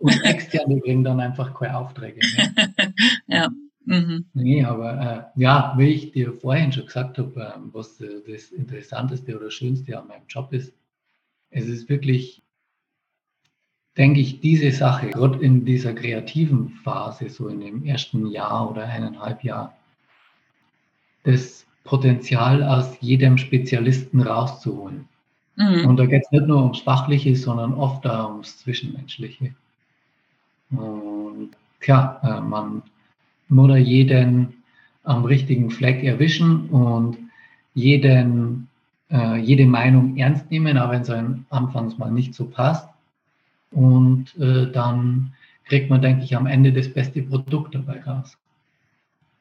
und 0.00 0.24
externe 0.24 0.76
bringen 0.76 1.04
dann 1.04 1.20
einfach 1.20 1.54
keine 1.54 1.76
Aufträge 1.76 2.20
mehr. 2.36 2.92
ja. 3.26 3.48
Mhm. 3.84 4.26
Nee, 4.34 4.64
aber 4.64 5.30
äh, 5.36 5.40
ja, 5.40 5.74
wie 5.76 5.88
ich 5.88 6.12
dir 6.12 6.32
vorhin 6.32 6.72
schon 6.72 6.86
gesagt 6.86 7.18
habe, 7.18 7.40
äh, 7.40 7.58
was 7.72 8.00
äh, 8.00 8.20
das 8.26 8.50
Interessanteste 8.50 9.36
oder 9.36 9.50
Schönste 9.50 9.98
an 9.98 10.08
meinem 10.08 10.26
Job 10.28 10.52
ist, 10.52 10.72
es 11.50 11.66
ist 11.66 11.88
wirklich, 11.88 12.42
denke 13.96 14.20
ich, 14.20 14.40
diese 14.40 14.70
Sache, 14.70 15.08
gerade 15.10 15.40
in 15.40 15.64
dieser 15.64 15.92
kreativen 15.92 16.70
Phase, 16.84 17.28
so 17.28 17.48
in 17.48 17.60
dem 17.60 17.84
ersten 17.84 18.26
Jahr 18.26 18.70
oder 18.70 18.84
eineinhalb 18.84 19.42
Jahr, 19.42 19.76
das 21.24 21.66
Potenzial 21.84 22.62
aus 22.62 22.96
jedem 23.00 23.38
Spezialisten 23.38 24.20
rauszuholen. 24.20 25.08
Mhm. 25.56 25.86
Und 25.86 25.96
da 25.96 26.06
geht 26.06 26.22
es 26.24 26.30
nicht 26.30 26.46
nur 26.46 26.62
ums 26.62 26.80
Fachliche, 26.80 27.34
sondern 27.34 27.74
oft 27.74 28.06
auch 28.06 28.30
ums 28.30 28.58
Zwischenmenschliche. 28.58 29.54
Und 30.70 31.50
klar, 31.80 32.20
äh, 32.22 32.40
man 32.40 32.82
muss 33.48 33.78
jeden 33.78 34.62
am 35.04 35.24
richtigen 35.24 35.70
Fleck 35.70 36.04
erwischen 36.04 36.68
und 36.68 37.18
jeden, 37.74 38.68
äh, 39.10 39.38
jede 39.38 39.66
Meinung 39.66 40.16
ernst 40.16 40.50
nehmen, 40.50 40.78
auch 40.78 40.90
wenn 40.90 41.02
es 41.02 41.10
anfangs 41.50 41.98
mal 41.98 42.10
nicht 42.10 42.34
so 42.34 42.46
passt. 42.46 42.88
Und 43.72 44.36
äh, 44.38 44.70
dann 44.70 45.32
kriegt 45.64 45.90
man, 45.90 46.02
denke 46.02 46.24
ich, 46.24 46.36
am 46.36 46.46
Ende 46.46 46.72
das 46.72 46.92
beste 46.92 47.22
Produkt 47.22 47.74
dabei 47.74 48.02
raus. 48.02 48.36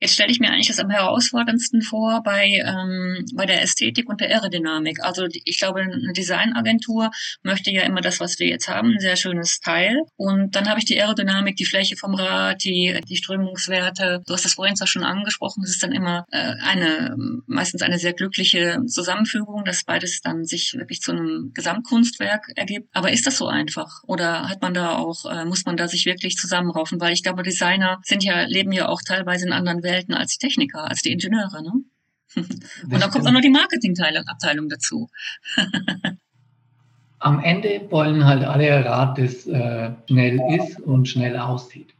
Jetzt 0.01 0.13
stelle 0.13 0.31
ich 0.31 0.39
mir 0.39 0.49
eigentlich 0.49 0.67
das 0.67 0.79
am 0.79 0.89
herausforderndsten 0.89 1.81
vor 1.81 2.21
bei, 2.23 2.63
ähm, 2.65 3.25
bei 3.33 3.45
der 3.45 3.61
Ästhetik 3.61 4.07
und 4.07 4.21
der 4.21 4.29
Aerodynamik. 4.29 5.03
Also 5.03 5.27
ich 5.31 5.59
glaube, 5.59 5.81
eine 5.81 6.13
Designagentur 6.13 7.11
möchte 7.43 7.71
ja 7.71 7.81
immer 7.83 7.99
das, 7.99 8.21
was 8.21 8.39
wir 8.39 8.47
jetzt 8.47 8.69
haben, 8.69 8.93
ein 8.93 8.99
sehr 8.99 9.17
schönes 9.17 9.59
Teil. 9.59 10.03
Und 10.15 10.55
dann 10.55 10.69
habe 10.69 10.79
ich 10.79 10.85
die 10.85 10.99
Aerodynamik, 10.99 11.57
die 11.57 11.65
Fläche 11.65 11.97
vom 11.97 12.15
Rad, 12.15 12.63
die, 12.63 12.97
die 13.09 13.17
Strömungswerte. 13.17 14.21
Du 14.25 14.33
hast 14.33 14.45
das 14.45 14.53
vorhin 14.53 14.77
zwar 14.77 14.87
schon 14.87 15.03
angesprochen, 15.03 15.63
es 15.63 15.71
ist 15.71 15.83
dann 15.83 15.91
immer 15.91 16.25
äh, 16.31 16.53
eine, 16.63 17.15
meistens 17.45 17.81
eine 17.81 17.99
sehr 17.99 18.13
glückliche 18.13 18.79
Zusammenfügung, 18.87 19.65
dass 19.65 19.83
beides 19.83 20.21
dann 20.21 20.45
sich 20.45 20.75
wirklich 20.77 21.01
zu 21.01 21.11
einem 21.11 21.51
Gesamtkunstwerk 21.53 22.53
ergibt. 22.55 22.87
Aber 22.93 23.11
ist 23.11 23.27
das 23.27 23.37
so 23.37 23.47
einfach? 23.47 24.03
Oder 24.07 24.47
hat 24.47 24.61
man 24.61 24.73
da 24.73 24.95
auch, 24.95 25.25
äh, 25.29 25.43
muss 25.43 25.65
man 25.65 25.75
da 25.75 25.89
sich 25.89 26.05
wirklich 26.05 26.37
zusammenraufen? 26.37 27.01
Weil 27.01 27.11
ich 27.11 27.23
glaube, 27.23 27.43
Designer 27.43 27.99
sind 28.03 28.23
ja, 28.23 28.43
leben 28.43 28.71
ja 28.71 28.87
auch 28.87 29.01
teilweise 29.05 29.45
in 29.45 29.51
anderen 29.51 29.83
Welten 29.83 29.88
als 30.09 30.37
die 30.37 30.47
Techniker, 30.47 30.89
als 30.89 31.01
die 31.01 31.11
Ingenieure. 31.11 31.63
Ne? 31.63 31.71
Und 32.35 33.01
dann 33.01 33.09
kommt 33.09 33.27
auch 33.27 33.31
noch 33.31 33.41
die 33.41 33.49
Marketingabteilung 33.49 34.69
dazu. 34.69 35.09
Am 37.19 37.43
Ende 37.43 37.85
wollen 37.89 38.23
halt 38.25 38.43
alle 38.45 38.85
Rad, 38.85 39.17
das 39.17 39.45
äh, 39.45 39.91
schnell 40.07 40.39
ist 40.57 40.79
und 40.79 41.05
schnell 41.05 41.37
aussieht. 41.37 41.93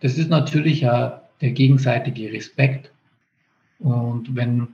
Das 0.00 0.16
ist 0.16 0.30
natürlich 0.30 0.80
ja 0.80 1.28
der 1.42 1.50
gegenseitige 1.50 2.32
Respekt. 2.32 2.90
Und 3.80 4.34
wenn 4.34 4.68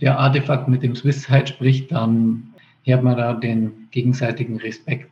der 0.00 0.18
Artefakt 0.18 0.68
mit 0.68 0.82
dem 0.82 0.94
Swiss-Side 0.94 1.46
spricht, 1.46 1.90
dann 1.92 2.54
hört 2.84 3.02
man 3.02 3.16
da 3.16 3.32
den 3.32 3.88
gegenseitigen 3.90 4.58
Respekt 4.58 5.10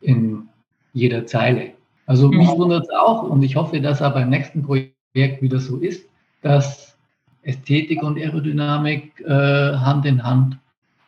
in 0.00 0.48
jeder 0.92 1.26
Zeile. 1.26 1.75
Also 2.06 2.28
mich 2.28 2.48
mhm. 2.48 2.58
wundert 2.58 2.84
es 2.84 2.90
auch 2.90 3.24
und 3.24 3.42
ich 3.42 3.56
hoffe, 3.56 3.80
dass 3.80 4.00
er 4.00 4.10
beim 4.10 4.30
nächsten 4.30 4.62
Projekt 4.62 5.42
wieder 5.42 5.58
so 5.58 5.78
ist, 5.78 6.04
dass 6.40 6.96
Ästhetik 7.42 8.02
und 8.02 8.16
Aerodynamik 8.18 9.20
äh, 9.20 9.30
Hand 9.30 10.06
in 10.06 10.22
Hand 10.22 10.58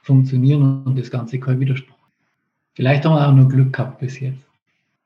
funktionieren 0.03 0.83
und 0.85 0.99
das 0.99 1.11
Ganze 1.11 1.39
kein 1.39 1.61
Widerspruch. 1.61 1.97
Vielleicht 2.75 3.05
haben 3.05 3.15
wir 3.15 3.29
auch 3.29 3.33
nur 3.33 3.49
Glück 3.49 3.73
gehabt 3.73 4.01
bis 4.01 4.21
jetzt. 4.21 4.45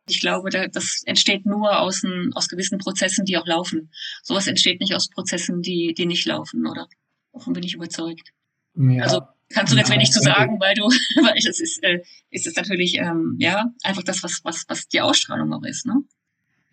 Ich 0.09 0.21
glaube, 0.21 0.51
das 0.51 1.03
entsteht 1.07 1.47
nur 1.47 1.81
aus, 1.81 2.03
aus 2.35 2.49
gewissen 2.49 2.79
Prozessen, 2.79 3.25
die 3.25 3.39
auch 3.39 3.47
laufen. 3.47 3.91
Sowas 4.23 4.47
entsteht 4.47 4.81
nicht 4.81 4.95
aus 4.95 5.09
Prozessen, 5.09 5.63
die, 5.63 5.95
die 5.95 6.07
nicht 6.07 6.27
laufen, 6.27 6.67
oder? 6.67 6.89
Davon 7.33 7.53
bin 7.53 7.63
ich 7.63 7.75
überzeugt. 7.75 8.33
Ja, 8.75 9.05
also 9.05 9.23
kannst 9.53 9.73
du 9.73 9.77
jetzt 9.77 9.91
wenig 9.91 10.11
zu 10.11 10.21
sagen, 10.21 10.59
weil 10.61 10.75
du, 10.75 10.83
weil 11.23 11.35
das 11.35 11.61
ist, 11.61 11.83
äh, 11.83 12.01
ist 12.31 12.47
es 12.47 12.57
natürlich 12.57 12.99
ähm, 12.99 13.37
ja 13.39 13.71
einfach 13.83 14.03
das, 14.03 14.23
was, 14.23 14.41
was, 14.45 14.65
was 14.69 14.89
die 14.89 15.01
Ausstrahlung 15.01 15.53
auch 15.53 15.65
ist, 15.65 15.87
ne? 15.87 16.03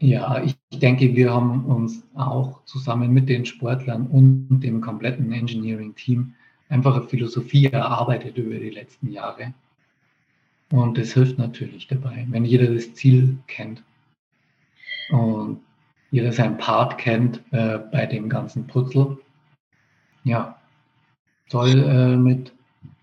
Ja, 0.02 0.42
ich 0.42 0.56
denke, 0.80 1.14
wir 1.14 1.34
haben 1.34 1.66
uns 1.66 2.04
auch 2.16 2.64
zusammen 2.64 3.12
mit 3.12 3.28
den 3.28 3.46
Sportlern 3.46 4.08
und 4.08 4.62
dem 4.62 4.80
kompletten 4.80 5.34
Engineering-Team 5.34 6.36
einfach 6.70 6.96
eine 6.96 7.08
Philosophie 7.08 7.66
erarbeitet 7.66 8.38
über 8.38 8.56
die 8.56 8.70
letzten 8.70 9.12
Jahre. 9.12 9.54
Und 10.72 10.98
das 10.98 11.14
hilft 11.14 11.38
natürlich 11.38 11.88
dabei, 11.88 12.26
wenn 12.30 12.46
jeder 12.46 12.74
das 12.74 12.94
Ziel 12.94 13.40
kennt 13.48 13.84
und 15.10 15.60
jeder 16.12 16.32
seinen 16.32 16.58
Part 16.58 16.98
kennt 16.98 17.42
äh, 17.52 17.80
bei 17.92 18.06
dem 18.06 18.30
ganzen 18.30 18.68
Putzel. 18.68 19.18
Ja, 20.24 20.60
toll 21.50 21.84
äh, 21.84 22.16
mit 22.16 22.54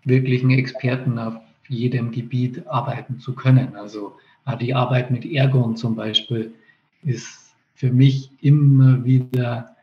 wirklichen 0.06 0.50
Experten 0.50 1.18
auf 1.18 1.34
jedem 1.68 2.10
Gebiet 2.10 2.66
arbeiten 2.66 3.18
zu 3.18 3.34
können. 3.34 3.76
Also 3.76 4.16
die 4.60 4.74
Arbeit 4.74 5.10
mit 5.10 5.26
Ergon 5.26 5.76
zum 5.76 5.96
Beispiel 5.96 6.54
ist 7.02 7.54
für 7.74 7.92
mich 7.92 8.30
immer 8.40 9.04
wieder 9.04 9.76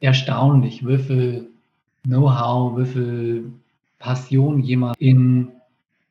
erstaunlich, 0.00 0.86
wie 0.86 0.98
viel 0.98 1.48
Know-how, 2.04 2.76
wie 2.78 2.86
viel 2.86 3.52
Passion 4.00 4.60
jemand 4.60 4.96
in 4.98 5.48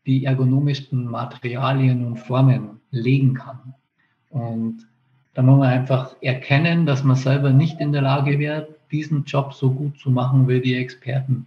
die 0.06 0.24
ergonomischsten 0.24 1.06
Materialien 1.06 2.06
und 2.06 2.18
Formen 2.18 2.80
legen 2.92 3.34
kann. 3.34 3.76
Und 4.30 4.88
da 5.34 5.42
muss 5.42 5.60
man 5.60 5.68
einfach 5.68 6.16
erkennen, 6.22 6.86
dass 6.86 7.04
man 7.04 7.18
selber 7.18 7.52
nicht 7.52 7.82
in 7.82 7.92
der 7.92 8.02
Lage 8.02 8.40
wäre, 8.40 8.70
diesen 8.92 9.26
Job 9.26 9.54
so 9.54 9.72
gut 9.72 10.00
zu 10.00 10.10
machen 10.10 10.48
wie 10.48 10.62
die 10.62 10.76
Experten. 10.76 11.46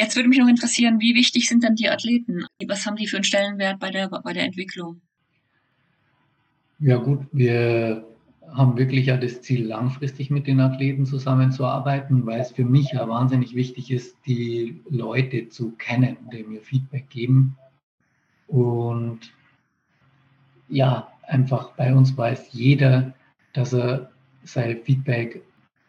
Jetzt 0.00 0.16
würde 0.16 0.30
mich 0.30 0.38
noch 0.38 0.48
interessieren, 0.48 0.98
wie 0.98 1.14
wichtig 1.14 1.46
sind 1.46 1.62
denn 1.62 1.74
die 1.74 1.90
Athleten? 1.90 2.46
Was 2.66 2.86
haben 2.86 2.96
die 2.96 3.06
für 3.06 3.18
einen 3.18 3.24
Stellenwert 3.24 3.78
bei 3.78 3.90
der, 3.90 4.08
bei 4.08 4.32
der 4.32 4.44
Entwicklung? 4.44 5.02
Ja 6.78 6.96
gut, 6.96 7.26
wir 7.32 8.06
haben 8.50 8.78
wirklich 8.78 9.06
ja 9.06 9.18
das 9.18 9.42
Ziel, 9.42 9.66
langfristig 9.66 10.30
mit 10.30 10.46
den 10.46 10.58
Athleten 10.58 11.04
zusammenzuarbeiten, 11.04 12.24
weil 12.24 12.40
es 12.40 12.50
für 12.50 12.64
mich 12.64 12.92
ja 12.92 13.06
wahnsinnig 13.06 13.54
wichtig 13.54 13.90
ist, 13.90 14.16
die 14.26 14.80
Leute 14.88 15.50
zu 15.50 15.72
kennen, 15.72 16.16
die 16.32 16.44
mir 16.44 16.62
Feedback 16.62 17.10
geben. 17.10 17.58
Und 18.46 19.20
ja, 20.70 21.12
einfach 21.24 21.72
bei 21.72 21.94
uns 21.94 22.16
weiß 22.16 22.54
jeder, 22.54 23.12
dass 23.52 23.74
er 23.74 24.10
sein 24.44 24.80
Feedback 24.82 25.42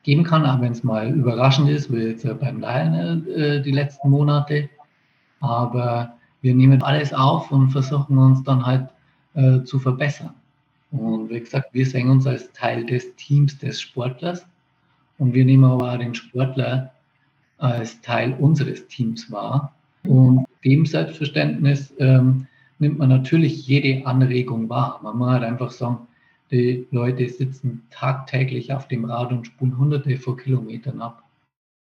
geben 0.04 0.24
kann, 0.24 0.46
auch 0.46 0.62
wenn 0.62 0.72
es 0.72 0.84
mal 0.84 1.10
überraschend 1.10 1.70
ist, 1.70 1.92
wie 1.92 2.04
jetzt 2.04 2.28
beim 2.40 2.60
Lion 2.60 3.28
äh, 3.28 3.62
die 3.62 3.72
letzten 3.72 4.10
Monate. 4.10 4.70
Aber 5.40 6.16
wir 6.42 6.56
nehmen 6.56 6.82
alles 6.82 7.14
auf 7.14 7.52
und 7.52 7.70
versuchen 7.70 8.18
uns 8.18 8.44
dann 8.44 8.66
halt 8.66 8.90
äh, 9.36 9.64
zu 9.64 9.80
verbessern. 9.80 10.34
Und 10.92 11.30
wie 11.30 11.40
gesagt, 11.40 11.74
wir 11.74 11.86
sehen 11.86 12.10
uns 12.10 12.28
als 12.28 12.52
Teil 12.52 12.86
des 12.86 13.16
Teams 13.16 13.58
des 13.58 13.80
Sportlers 13.80 14.46
und 15.18 15.34
wir 15.34 15.46
nehmen 15.46 15.64
aber 15.64 15.94
auch 15.94 15.98
den 15.98 16.14
Sportler 16.14 16.92
als 17.58 18.02
Teil 18.02 18.34
unseres 18.34 18.88
Teams 18.88 19.32
wahr. 19.32 19.74
Und 20.06 20.46
dem 20.66 20.86
Selbstverständnis 20.86 21.94
ähm, 22.00 22.48
nimmt 22.80 22.98
man 22.98 23.10
natürlich 23.10 23.68
jede 23.68 24.06
Anregung 24.06 24.68
wahr. 24.68 25.00
Man 25.04 25.18
muss 25.18 25.30
halt 25.30 25.44
einfach 25.44 25.72
sagen, 25.72 26.00
die 26.52 26.88
Leute 26.92 27.28
sitzen 27.30 27.84
tagtäglich 27.90 28.74
auf 28.74 28.88
dem 28.88 29.06
Rad 29.06 29.32
und 29.32 29.48
spulen 29.48 29.78
hunderte 29.78 30.18
von 30.18 30.38
Kilometern 30.38 31.02
ab. 31.02 31.24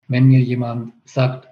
Wenn 0.08 0.26
mir 0.26 0.40
jemand 0.40 0.92
sagt, 1.04 1.48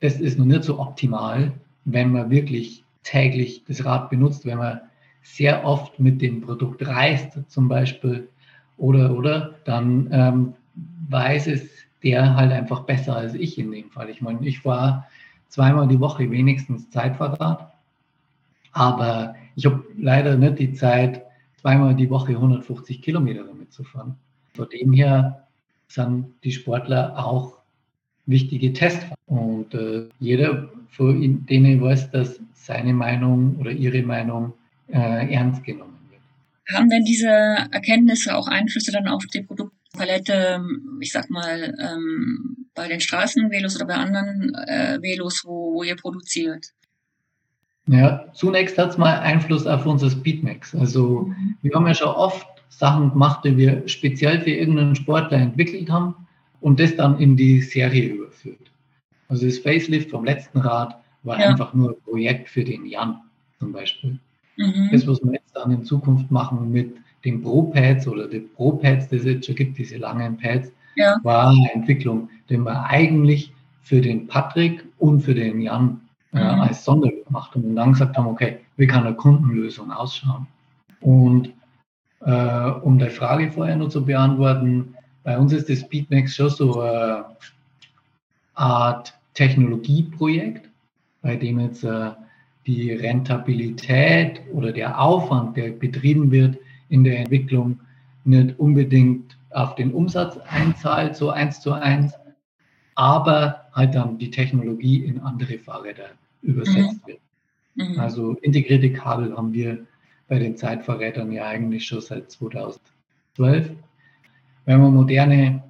das 0.00 0.20
ist 0.20 0.38
noch 0.38 0.46
nicht 0.46 0.64
so 0.64 0.78
optimal, 0.78 1.52
wenn 1.84 2.12
man 2.12 2.30
wirklich 2.30 2.84
täglich 3.02 3.64
das 3.66 3.84
Rad 3.84 4.10
benutzt, 4.10 4.44
wenn 4.44 4.58
man 4.58 4.80
sehr 5.22 5.64
oft 5.64 5.98
mit 5.98 6.20
dem 6.22 6.40
Produkt 6.40 6.86
reist 6.86 7.38
zum 7.48 7.68
Beispiel 7.68 8.28
oder, 8.76 9.16
oder, 9.16 9.54
dann 9.64 10.08
ähm, 10.10 10.54
weiß 11.08 11.46
es 11.46 11.80
der 12.02 12.34
halt 12.34 12.52
einfach 12.52 12.80
besser 12.80 13.16
als 13.16 13.34
ich 13.34 13.58
in 13.58 13.70
dem 13.70 13.90
Fall. 13.90 14.08
Ich 14.08 14.22
meine, 14.22 14.46
ich 14.46 14.64
war 14.64 15.06
zweimal 15.48 15.88
die 15.88 16.00
Woche 16.00 16.30
wenigstens 16.30 16.88
Zeitfahrrad, 16.90 17.72
aber 18.72 19.34
ich 19.56 19.66
habe 19.66 19.84
leider 19.98 20.36
nicht 20.36 20.58
die 20.58 20.72
Zeit, 20.72 21.22
zweimal 21.60 21.94
die 21.94 22.10
Woche 22.10 22.32
150 22.32 23.02
Kilometer 23.02 23.44
damit 23.44 23.72
zu 23.72 23.84
fahren. 23.84 24.16
Von 24.54 24.68
dem 24.68 24.92
her 24.92 25.46
sind 25.88 26.34
die 26.44 26.52
Sportler 26.52 27.14
auch 27.16 27.58
wichtige 28.26 28.72
Testfahrer. 28.72 29.14
Und 29.26 29.74
äh, 29.74 30.08
jeder 30.18 30.70
von 30.90 31.46
denen 31.46 31.80
weiß, 31.80 32.10
dass 32.10 32.40
seine 32.54 32.92
Meinung 32.92 33.56
oder 33.58 33.70
ihre 33.70 34.02
Meinung 34.02 34.52
äh, 34.88 35.32
ernst 35.32 35.64
genommen 35.64 35.98
wird. 36.10 36.76
Haben 36.76 36.90
denn 36.90 37.04
diese 37.04 37.28
Erkenntnisse 37.28 38.34
auch 38.34 38.48
Einflüsse 38.48 38.92
dann 38.92 39.08
auf 39.08 39.24
die 39.26 39.42
Produktpalette, 39.42 40.62
ich 41.00 41.12
sag 41.12 41.30
mal, 41.30 41.74
ähm, 41.78 42.68
bei 42.74 42.88
den 42.88 43.00
Straßenvelos 43.00 43.76
oder 43.76 43.86
bei 43.86 43.94
anderen 43.94 44.54
äh, 44.54 44.98
Velos, 45.02 45.42
wo, 45.44 45.74
wo 45.74 45.82
ihr 45.82 45.96
produziert? 45.96 46.66
Ja, 47.90 48.24
zunächst 48.34 48.78
hat 48.78 48.90
es 48.90 48.98
mal 48.98 49.18
Einfluss 49.18 49.66
auf 49.66 49.84
unser 49.84 50.10
Speedmax. 50.10 50.76
Also 50.76 51.22
mhm. 51.22 51.56
wir 51.60 51.74
haben 51.74 51.88
ja 51.88 51.94
schon 51.94 52.08
oft 52.08 52.46
Sachen 52.68 53.10
gemacht, 53.10 53.44
die 53.44 53.56
wir 53.56 53.82
speziell 53.88 54.40
für 54.40 54.50
irgendeinen 54.50 54.94
Sportler 54.94 55.38
entwickelt 55.38 55.90
haben 55.90 56.14
und 56.60 56.78
das 56.78 56.94
dann 56.94 57.18
in 57.18 57.36
die 57.36 57.60
Serie 57.60 58.10
überführt. 58.10 58.70
Also 59.28 59.46
das 59.46 59.58
Facelift 59.58 60.10
vom 60.10 60.24
letzten 60.24 60.58
Rad 60.58 61.00
war 61.24 61.40
ja. 61.40 61.48
einfach 61.48 61.74
nur 61.74 61.90
ein 61.90 62.00
Projekt 62.04 62.48
für 62.48 62.62
den 62.62 62.86
Jan 62.86 63.22
zum 63.58 63.72
Beispiel. 63.72 64.20
Mhm. 64.56 64.90
Das, 64.92 65.04
was 65.08 65.20
wir 65.24 65.32
jetzt 65.32 65.56
dann 65.56 65.72
in 65.72 65.84
Zukunft 65.84 66.30
machen 66.30 66.70
mit 66.70 66.94
den 67.24 67.42
Pro-Pads 67.42 68.06
oder 68.06 68.28
den 68.28 68.48
Pro-Pads, 68.54 69.08
die 69.08 69.16
es 69.16 69.24
jetzt 69.24 69.46
schon 69.46 69.56
gibt, 69.56 69.78
diese 69.78 69.96
langen 69.96 70.36
Pads, 70.36 70.70
ja. 70.94 71.18
war 71.24 71.50
eine 71.50 71.74
Entwicklung, 71.74 72.28
die 72.48 72.56
wir 72.56 72.84
eigentlich 72.84 73.52
für 73.82 74.00
den 74.00 74.28
Patrick 74.28 74.84
und 74.98 75.22
für 75.22 75.34
den 75.34 75.60
Jan 75.60 76.00
äh, 76.32 76.38
mhm. 76.38 76.60
als 76.60 76.84
Sonder 76.84 77.10
gemacht 77.10 77.54
und 77.56 77.74
dann 77.74 77.92
gesagt 77.92 78.16
haben, 78.16 78.26
okay, 78.26 78.58
wie 78.76 78.86
kann 78.86 79.06
eine 79.06 79.14
Kundenlösung 79.14 79.90
ausschauen? 79.90 80.46
Und 81.00 81.52
äh, 82.20 82.70
um 82.82 82.98
die 82.98 83.10
Frage 83.10 83.50
vorher 83.50 83.76
noch 83.76 83.88
zu 83.88 84.04
beantworten, 84.04 84.94
bei 85.22 85.38
uns 85.38 85.52
ist 85.52 85.68
das 85.68 85.80
Speedmax 85.80 86.34
schon 86.34 86.50
so 86.50 86.80
eine 86.80 87.24
Art 88.54 89.14
Technologieprojekt, 89.34 90.68
bei 91.22 91.36
dem 91.36 91.60
jetzt 91.60 91.84
äh, 91.84 92.10
die 92.66 92.92
Rentabilität 92.92 94.42
oder 94.52 94.72
der 94.72 95.00
Aufwand, 95.00 95.56
der 95.56 95.70
betrieben 95.70 96.30
wird 96.30 96.56
in 96.88 97.04
der 97.04 97.20
Entwicklung, 97.20 97.80
nicht 98.24 98.58
unbedingt 98.58 99.36
auf 99.50 99.74
den 99.74 99.92
Umsatz 99.92 100.38
einzahlt, 100.48 101.16
so 101.16 101.30
eins 101.30 101.60
zu 101.60 101.72
eins, 101.72 102.14
aber 103.00 103.64
halt 103.72 103.94
dann 103.94 104.18
die 104.18 104.30
Technologie 104.30 105.02
in 105.06 105.20
andere 105.20 105.56
Fahrräder 105.56 106.10
übersetzt 106.42 107.00
mhm. 107.02 107.06
wird. 107.06 107.20
Mhm. 107.76 107.98
Also 107.98 108.34
integrierte 108.42 108.92
Kabel 108.92 109.34
haben 109.34 109.54
wir 109.54 109.86
bei 110.28 110.38
den 110.38 110.54
Zeitverrätern 110.54 111.32
ja 111.32 111.46
eigentlich 111.46 111.86
schon 111.86 112.02
seit 112.02 112.30
2012. 112.30 113.70
Wenn 114.66 114.80
man 114.82 114.92
moderne 114.92 115.62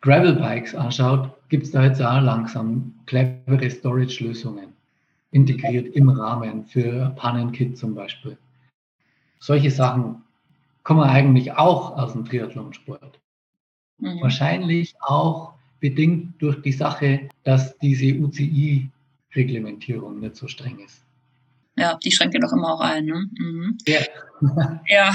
Gravel-Bikes 0.00 0.74
anschaut, 0.74 1.30
gibt 1.50 1.66
es 1.66 1.70
da 1.70 1.84
jetzt 1.84 2.02
auch 2.02 2.20
langsam 2.20 2.94
clevere 3.06 3.70
Storage-Lösungen 3.70 4.72
integriert 5.30 5.94
im 5.94 6.08
Rahmen 6.08 6.64
für 6.64 7.12
Pannenkit 7.14 7.78
zum 7.78 7.94
Beispiel. 7.94 8.36
Solche 9.38 9.70
Sachen 9.70 10.24
kommen 10.82 11.04
eigentlich 11.04 11.52
auch 11.52 11.96
aus 11.96 12.14
dem 12.14 12.24
Triathlonsport. 12.24 13.20
Mhm. 13.98 14.20
Wahrscheinlich 14.20 14.96
auch 15.00 15.55
bedingt 15.80 16.40
durch 16.40 16.62
die 16.62 16.72
Sache, 16.72 17.28
dass 17.44 17.76
diese 17.78 18.14
UCI-Reglementierung 18.14 20.20
nicht 20.20 20.36
so 20.36 20.48
streng 20.48 20.78
ist. 20.80 21.02
Ja, 21.78 21.98
die 22.02 22.10
schränkt 22.10 22.32
ja 22.34 22.40
doch 22.40 22.52
immer 22.52 22.74
auch 22.74 22.80
ein. 22.80 23.04
Ne? 23.04 23.26
Mhm. 23.38 23.78
Ja. 23.86 24.00
ja, 24.88 25.10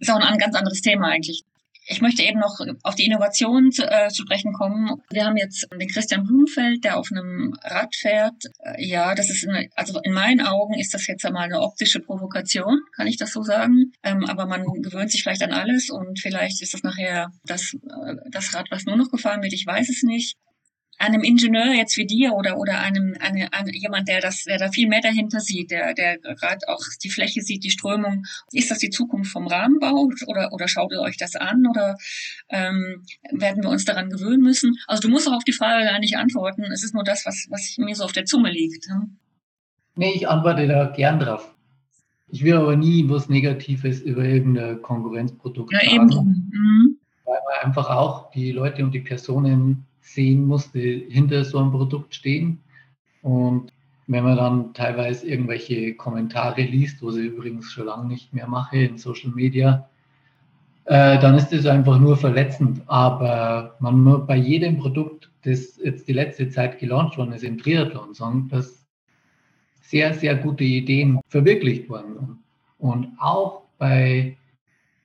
ist 0.00 0.10
auch 0.10 0.20
ein 0.20 0.38
ganz 0.38 0.54
anderes 0.54 0.82
Thema 0.82 1.08
eigentlich. 1.08 1.42
Ich 1.88 2.00
möchte 2.00 2.22
eben 2.22 2.40
noch 2.40 2.58
auf 2.82 2.96
die 2.96 3.06
Innovation 3.06 3.70
zu, 3.70 3.88
äh, 3.88 4.08
zu 4.08 4.22
sprechen 4.22 4.52
kommen. 4.52 5.00
Wir 5.10 5.24
haben 5.24 5.36
jetzt 5.36 5.68
den 5.72 5.88
Christian 5.88 6.24
Blumenfeld, 6.24 6.84
der 6.84 6.98
auf 6.98 7.08
einem 7.12 7.54
Rad 7.62 7.94
fährt. 7.94 8.44
Äh, 8.58 8.84
ja, 8.84 9.14
das 9.14 9.30
ist 9.30 9.46
eine, 9.48 9.68
also 9.76 10.00
in 10.02 10.12
meinen 10.12 10.40
Augen 10.40 10.74
ist 10.74 10.94
das 10.94 11.06
jetzt 11.06 11.24
einmal 11.24 11.44
eine 11.44 11.60
optische 11.60 12.00
Provokation, 12.00 12.80
kann 12.94 13.06
ich 13.06 13.16
das 13.16 13.32
so 13.32 13.42
sagen. 13.42 13.92
Ähm, 14.02 14.24
aber 14.24 14.46
man 14.46 14.64
gewöhnt 14.82 15.12
sich 15.12 15.22
vielleicht 15.22 15.42
an 15.42 15.52
alles 15.52 15.88
und 15.90 16.18
vielleicht 16.18 16.60
ist 16.60 16.74
das 16.74 16.82
nachher 16.82 17.30
das, 17.44 17.74
äh, 17.74 18.14
das 18.30 18.52
Rad, 18.54 18.66
was 18.70 18.84
nur 18.84 18.96
noch 18.96 19.10
gefahren 19.10 19.42
wird. 19.42 19.52
Ich 19.52 19.66
weiß 19.66 19.88
es 19.88 20.02
nicht 20.02 20.36
einem 20.98 21.22
Ingenieur 21.22 21.72
jetzt 21.74 21.96
wie 21.96 22.06
dir 22.06 22.32
oder 22.32 22.58
oder 22.58 22.80
einem 22.80 23.14
eine, 23.20 23.52
eine, 23.52 23.72
jemand, 23.72 24.08
der 24.08 24.20
das, 24.20 24.44
der 24.44 24.58
da 24.58 24.70
viel 24.70 24.88
mehr 24.88 25.00
dahinter 25.00 25.40
sieht, 25.40 25.70
der 25.70 25.94
der 25.94 26.18
gerade 26.18 26.68
auch 26.68 26.80
die 27.02 27.10
Fläche 27.10 27.42
sieht, 27.42 27.64
die 27.64 27.70
Strömung, 27.70 28.24
ist 28.52 28.70
das 28.70 28.78
die 28.78 28.90
Zukunft 28.90 29.30
vom 29.30 29.46
Rahmenbau 29.46 30.08
oder 30.26 30.52
oder 30.52 30.68
schaut 30.68 30.92
ihr 30.92 31.00
euch 31.00 31.16
das 31.16 31.36
an 31.36 31.66
oder 31.68 31.96
ähm, 32.48 33.04
werden 33.30 33.62
wir 33.62 33.70
uns 33.70 33.84
daran 33.84 34.10
gewöhnen 34.10 34.42
müssen? 34.42 34.76
Also 34.86 35.02
du 35.02 35.08
musst 35.08 35.28
auch 35.28 35.34
auf 35.34 35.44
die 35.44 35.52
Frage 35.52 35.84
gar 35.84 35.98
nicht 35.98 36.16
antworten. 36.16 36.64
Es 36.72 36.82
ist 36.82 36.94
nur 36.94 37.04
das, 37.04 37.26
was 37.26 37.46
was 37.50 37.76
mir 37.78 37.94
so 37.94 38.04
auf 38.04 38.12
der 38.12 38.24
Zunge 38.24 38.50
liegt. 38.50 38.86
Hm? 38.88 39.16
Nee, 39.96 40.12
ich 40.14 40.28
antworte 40.28 40.66
da 40.66 40.86
gern 40.86 41.18
drauf. 41.18 41.54
Ich 42.28 42.42
will 42.42 42.54
aber 42.54 42.76
nie 42.76 43.08
was 43.08 43.28
Negatives 43.28 44.00
über 44.00 44.24
irgendein 44.24 44.82
Konkurrenzprodukt 44.82 45.72
ja, 45.72 45.80
sagen. 45.80 45.94
Eben. 45.94 46.50
Mhm. 46.52 46.98
Weil 47.24 47.38
man 47.48 47.66
einfach 47.66 47.88
auch 47.90 48.30
die 48.30 48.52
Leute 48.52 48.84
und 48.84 48.92
die 48.92 49.00
Personen 49.00 49.86
sehen 50.06 50.46
muss, 50.46 50.70
die 50.72 51.06
hinter 51.08 51.44
so 51.44 51.58
einem 51.58 51.72
Produkt 51.72 52.14
stehen. 52.14 52.60
Und 53.22 53.72
wenn 54.06 54.24
man 54.24 54.36
dann 54.36 54.74
teilweise 54.74 55.26
irgendwelche 55.26 55.94
Kommentare 55.94 56.62
liest, 56.62 57.02
wo 57.02 57.10
ich 57.10 57.26
übrigens 57.26 57.72
schon 57.72 57.86
lange 57.86 58.06
nicht 58.06 58.32
mehr 58.32 58.46
mache 58.46 58.78
in 58.78 58.98
Social 58.98 59.32
Media, 59.32 59.88
äh, 60.84 61.18
dann 61.18 61.34
ist 61.34 61.52
das 61.52 61.66
einfach 61.66 61.98
nur 61.98 62.16
verletzend. 62.16 62.82
Aber 62.86 63.74
man 63.80 64.00
muss 64.02 64.26
bei 64.26 64.36
jedem 64.36 64.78
Produkt, 64.78 65.30
das 65.42 65.78
jetzt 65.82 66.06
die 66.06 66.12
letzte 66.12 66.48
Zeit 66.50 66.78
gelauncht 66.78 67.18
worden 67.18 67.32
ist 67.32 67.42
im 67.42 67.58
Triathlon, 67.58 68.14
sagen, 68.14 68.48
dass 68.48 68.86
sehr, 69.80 70.14
sehr 70.14 70.36
gute 70.36 70.64
Ideen 70.64 71.20
verwirklicht 71.28 71.88
worden 71.88 72.14
sind. 72.14 72.38
Und 72.78 73.08
auch 73.18 73.62
bei 73.78 74.36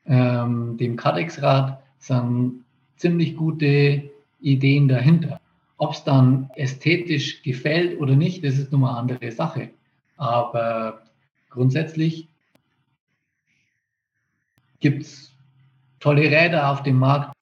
ähm, 0.06 0.78
dem 0.78 0.96
Cadex-Rad 0.96 1.82
sind 1.98 2.64
ziemlich 2.98 3.36
gute 3.36 4.11
Ideen 4.42 4.88
dahinter. 4.88 5.40
Ob 5.78 5.94
es 5.94 6.04
dann 6.04 6.50
ästhetisch 6.56 7.42
gefällt 7.44 8.00
oder 8.00 8.16
nicht, 8.16 8.44
das 8.44 8.58
ist 8.58 8.72
nun 8.72 8.82
mal 8.82 8.90
eine 8.90 9.00
andere 9.00 9.32
Sache. 9.32 9.72
Aber 10.18 11.02
grundsätzlich 11.50 12.28
gibt 14.80 15.04
es 15.04 15.32
tolle 16.00 16.24
Räder 16.24 16.70
auf 16.70 16.84
dem 16.84 16.98
Markt. 16.98 17.34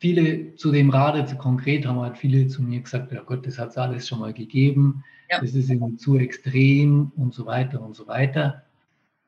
Viele 0.00 0.54
zu 0.54 0.70
dem 0.70 0.90
Rad 0.90 1.16
jetzt 1.16 1.38
konkret 1.38 1.86
haben 1.86 1.98
halt 1.98 2.16
viele 2.18 2.46
zu 2.46 2.62
mir 2.62 2.80
gesagt, 2.80 3.10
ja 3.10 3.22
Gott, 3.22 3.46
das 3.46 3.58
hat 3.58 3.70
es 3.70 3.78
alles 3.78 4.06
schon 4.06 4.20
mal 4.20 4.32
gegeben, 4.32 5.02
ja. 5.28 5.40
das 5.40 5.54
ist 5.54 5.70
irgendwie 5.70 5.96
zu 5.96 6.16
extrem 6.18 7.10
und 7.16 7.34
so 7.34 7.46
weiter 7.46 7.80
und 7.80 7.96
so 7.96 8.06
weiter. 8.06 8.62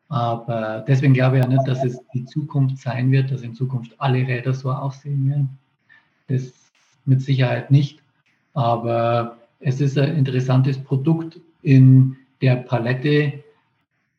Aber 0.09 0.85
deswegen 0.87 1.15
glaube 1.15 1.39
ich 1.39 1.45
ja 1.45 1.49
nicht, 1.49 1.67
dass 1.67 1.85
es 1.85 1.99
die 2.13 2.25
Zukunft 2.25 2.79
sein 2.79 3.11
wird, 3.11 3.31
dass 3.31 3.43
in 3.43 3.55
Zukunft 3.55 3.95
alle 3.99 4.27
Räder 4.27 4.55
so 4.55 4.71
aussehen 4.71 5.29
werden. 5.29 5.59
Das 6.29 6.53
mit 7.11 7.21
Sicherheit 7.21 7.71
nicht. 7.71 8.01
Aber 8.55 9.37
es 9.59 9.81
ist 9.83 9.99
ein 9.99 10.17
interessantes 10.17 10.83
Produkt 10.83 11.39
in 11.63 12.17
der 12.41 12.57
Palette, 12.57 13.45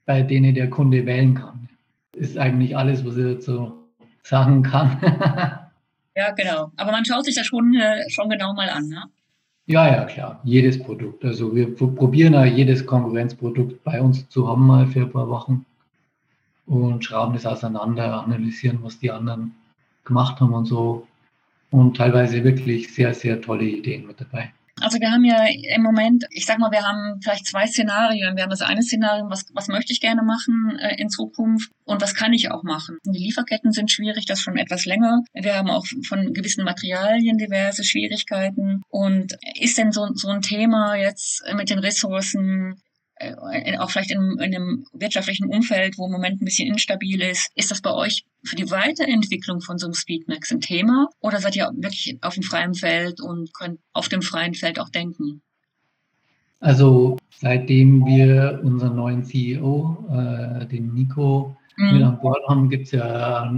bei 0.06 0.22
denen 0.22 0.54
der 0.54 0.70
Kunde 0.70 1.06
wählen 1.08 1.34
kann. 1.34 1.70
Ist 2.14 2.38
eigentlich 2.38 2.78
alles, 2.78 3.04
was 3.04 3.18
ich 3.18 3.24
dazu 3.24 3.74
sagen 4.22 4.62
kann. 4.62 5.00
ja, 6.16 6.32
genau. 6.32 6.72
Aber 6.78 6.92
man 6.92 7.06
schaut 7.06 7.26
sich 7.26 7.36
das 7.36 7.48
schon, 7.48 7.76
schon 8.10 8.30
genau 8.30 8.54
mal 8.54 8.70
an, 8.70 8.88
ne? 8.88 9.04
Ja, 9.66 9.88
ja, 9.88 10.06
klar. 10.06 10.42
Jedes 10.44 10.82
Produkt. 10.82 11.24
Also 11.24 11.56
wir 11.56 11.76
probieren 11.76 12.34
ja 12.34 12.46
jedes 12.46 12.86
Konkurrenzprodukt 12.86 13.84
bei 13.84 14.02
uns 14.02 14.28
zu 14.30 14.48
haben 14.48 14.68
mal 14.68 14.88
für 14.88 15.02
ein 15.02 15.12
paar 15.12 15.30
Wochen 15.30 15.66
und 16.66 17.06
schrauben 17.06 17.36
es 17.36 17.46
auseinander, 17.46 18.22
analysieren, 18.24 18.80
was 18.82 19.00
die 19.00 19.12
anderen 19.12 19.56
gemacht 20.04 20.42
haben 20.42 20.54
und 20.54 20.66
so 20.66 21.08
und 21.72 21.98
teilweise 21.98 22.44
wirklich 22.44 22.94
sehr, 22.94 23.14
sehr 23.14 23.42
tolle 23.42 23.66
Ideen 23.66 24.06
mit 24.06 24.22
dabei. 24.22 24.52
Also 24.80 25.00
wir 25.00 25.12
haben 25.12 25.24
ja 25.24 25.46
im 25.76 25.84
Moment, 25.84 26.26
ich 26.32 26.46
sag 26.46 26.58
mal, 26.58 26.72
wir 26.72 26.82
haben 26.82 27.20
vielleicht 27.22 27.46
zwei 27.46 27.68
Szenarien. 27.68 28.36
Wir 28.36 28.44
haben 28.44 28.50
das 28.50 28.62
eine 28.62 28.82
Szenario, 28.82 29.30
was, 29.30 29.46
was 29.54 29.68
möchte 29.68 29.94
ich 29.94 30.02
gerne 30.02 30.24
machen 30.24 30.78
äh, 30.80 31.00
in 31.00 31.10
Zukunft 31.10 31.72
und 31.86 32.02
was 32.02 32.16
kann 32.16 32.34
ich 32.34 32.50
auch 32.52 32.64
machen. 32.64 32.98
Die 33.06 33.26
Lieferketten 33.26 33.72
sind 33.72 33.92
schwierig, 33.92 34.26
das 34.26 34.42
schon 34.42 34.58
etwas 34.58 34.86
länger. 34.86 35.22
Wir 35.34 35.56
haben 35.56 35.70
auch 35.70 35.86
von 36.08 36.34
gewissen 36.34 36.64
Materialien 36.64 37.38
diverse 37.38 37.84
Schwierigkeiten. 37.84 38.82
Und 38.90 39.38
ist 39.60 39.78
denn 39.78 39.92
so, 39.92 40.08
so 40.16 40.30
ein 40.30 40.42
Thema 40.42 40.96
jetzt 40.96 41.44
mit 41.56 41.70
den 41.70 41.80
Ressourcen 41.80 42.82
auch 43.80 43.90
vielleicht 43.90 44.12
in, 44.12 44.38
in, 44.40 44.56
einem 44.56 44.86
wirtschaftlichen 44.94 45.48
Umfeld, 45.48 45.98
wo 45.98 46.06
im 46.06 46.12
Moment 46.12 46.42
ein 46.42 46.46
bisschen 46.46 46.68
instabil 46.68 47.22
ist. 47.22 47.50
Ist 47.56 47.72
das 47.72 47.82
bei 47.82 47.94
euch 47.94 48.24
für 48.44 48.56
die 48.56 48.70
Weiterentwicklung 48.70 49.62
von 49.62 49.78
so 49.78 49.88
einem 49.88 49.94
Speedmax 49.94 50.52
ein 50.52 50.62
Thema? 50.62 51.08
Oder 51.20 51.40
seid 51.40 51.56
ihr 51.56 51.70
wirklich 51.76 52.18
auf 52.22 52.36
dem 52.36 52.44
freien 52.44 52.74
Feld 52.74 53.22
und 53.22 53.54
könnt 53.54 53.80
auf 53.94 54.10
dem 54.10 54.22
freien 54.22 54.54
Feld 54.54 54.80
auch 54.80 54.90
denken? 54.90 55.42
Also 56.60 57.18
seitdem 57.32 58.06
wir 58.06 58.62
unseren 58.64 58.96
neuen 58.96 59.24
CEO, 59.24 60.06
äh, 60.12 60.66
den 60.68 60.94
Nico, 60.94 61.56
mhm. 61.78 61.94
mit 61.94 62.04
an 62.04 62.20
Bord 62.20 62.48
haben, 62.48 62.70
gibt's 62.70 62.92
ja, 62.92 63.52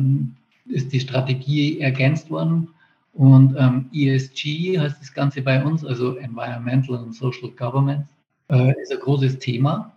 ist 0.65 0.91
die 0.93 0.99
Strategie 0.99 1.79
ergänzt 1.79 2.29
worden. 2.29 2.69
Und 3.13 3.55
ähm, 3.59 3.89
ESG 3.93 4.79
heißt 4.79 4.99
das 4.99 5.13
Ganze 5.13 5.41
bei 5.41 5.63
uns, 5.63 5.85
also 5.85 6.15
Environmental 6.15 6.97
and 6.97 7.13
Social 7.13 7.49
Governance 7.51 8.07
äh, 8.53 8.81
ist 8.81 8.91
ein 8.91 8.99
großes 8.99 9.39
Thema. 9.39 9.95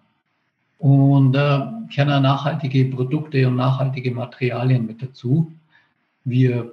Und 0.78 1.32
da 1.32 1.84
äh, 1.84 1.92
kennen 1.92 2.22
nachhaltige 2.22 2.86
Produkte 2.86 3.46
und 3.46 3.56
nachhaltige 3.56 4.10
Materialien 4.10 4.86
mit 4.86 5.02
dazu. 5.02 5.52
Wir 6.24 6.72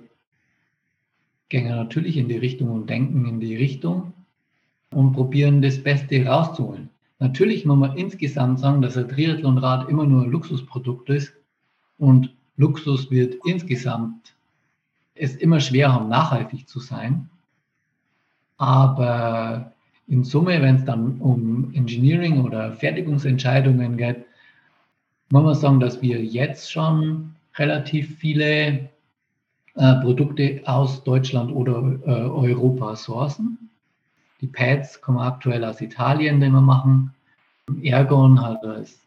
gehen 1.50 1.68
natürlich 1.68 2.18
in 2.18 2.28
die 2.28 2.38
Richtung 2.38 2.70
und 2.70 2.90
denken 2.90 3.26
in 3.26 3.40
die 3.40 3.56
Richtung 3.56 4.14
und 4.92 5.14
probieren 5.14 5.62
das 5.62 5.82
Beste 5.82 6.26
rauszuholen. 6.26 6.90
Natürlich 7.20 7.66
muss 7.66 7.78
man 7.78 7.98
insgesamt 7.98 8.60
sagen, 8.60 8.82
dass 8.82 8.98
ein 8.98 9.08
Triathlonrad 9.08 9.90
immer 9.90 10.06
nur 10.06 10.24
ein 10.24 10.32
Luxusprodukt 10.32 11.10
ist 11.10 11.34
und 11.98 12.34
Luxus 12.58 13.10
wird 13.12 13.36
insgesamt 13.46 14.36
es 15.16 15.36
immer 15.36 15.60
schwer 15.60 15.94
haben, 15.94 16.10
nachhaltig 16.10 16.68
zu 16.68 16.80
sein. 16.80 17.30
Aber 18.58 19.73
in 20.14 20.24
Summe, 20.24 20.62
wenn 20.62 20.76
es 20.76 20.86
dann 20.86 21.20
um 21.20 21.74
Engineering 21.74 22.42
oder 22.42 22.72
Fertigungsentscheidungen 22.74 23.98
geht, 23.98 24.26
muss 25.32 25.44
man 25.44 25.56
sagen, 25.56 25.80
dass 25.80 26.02
wir 26.02 26.24
jetzt 26.24 26.72
schon 26.72 27.34
relativ 27.56 28.18
viele 28.20 28.90
äh, 29.76 29.96
Produkte 30.02 30.62
aus 30.66 31.04
Deutschland 31.04 31.52
oder 31.52 32.00
äh, 32.06 32.10
Europa 32.10 32.96
sourcen. 32.96 33.70
Die 34.40 34.48
Pads 34.48 35.02
kommen 35.02 35.20
aktuell 35.20 35.66
aus 35.66 35.82
Italien, 35.82 36.40
den 36.40 36.52
wir 36.52 36.62
machen. 36.62 37.14
Ergon 37.82 38.40
hat 38.40 38.64
als 38.64 39.00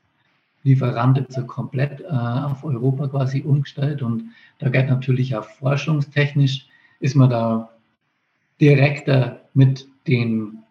Lieferant 0.64 1.18
jetzt 1.18 1.46
komplett 1.46 2.00
äh, 2.00 2.06
auf 2.06 2.64
Europa 2.64 3.06
quasi 3.06 3.42
umgestellt 3.42 4.02
und 4.02 4.24
da 4.58 4.68
geht 4.70 4.88
natürlich 4.88 5.36
auch 5.36 5.44
forschungstechnisch, 5.44 6.66
ist 6.98 7.14
man 7.14 7.30
da 7.30 7.70
direkter 8.60 9.42
mit 9.54 9.86
den 10.08 10.64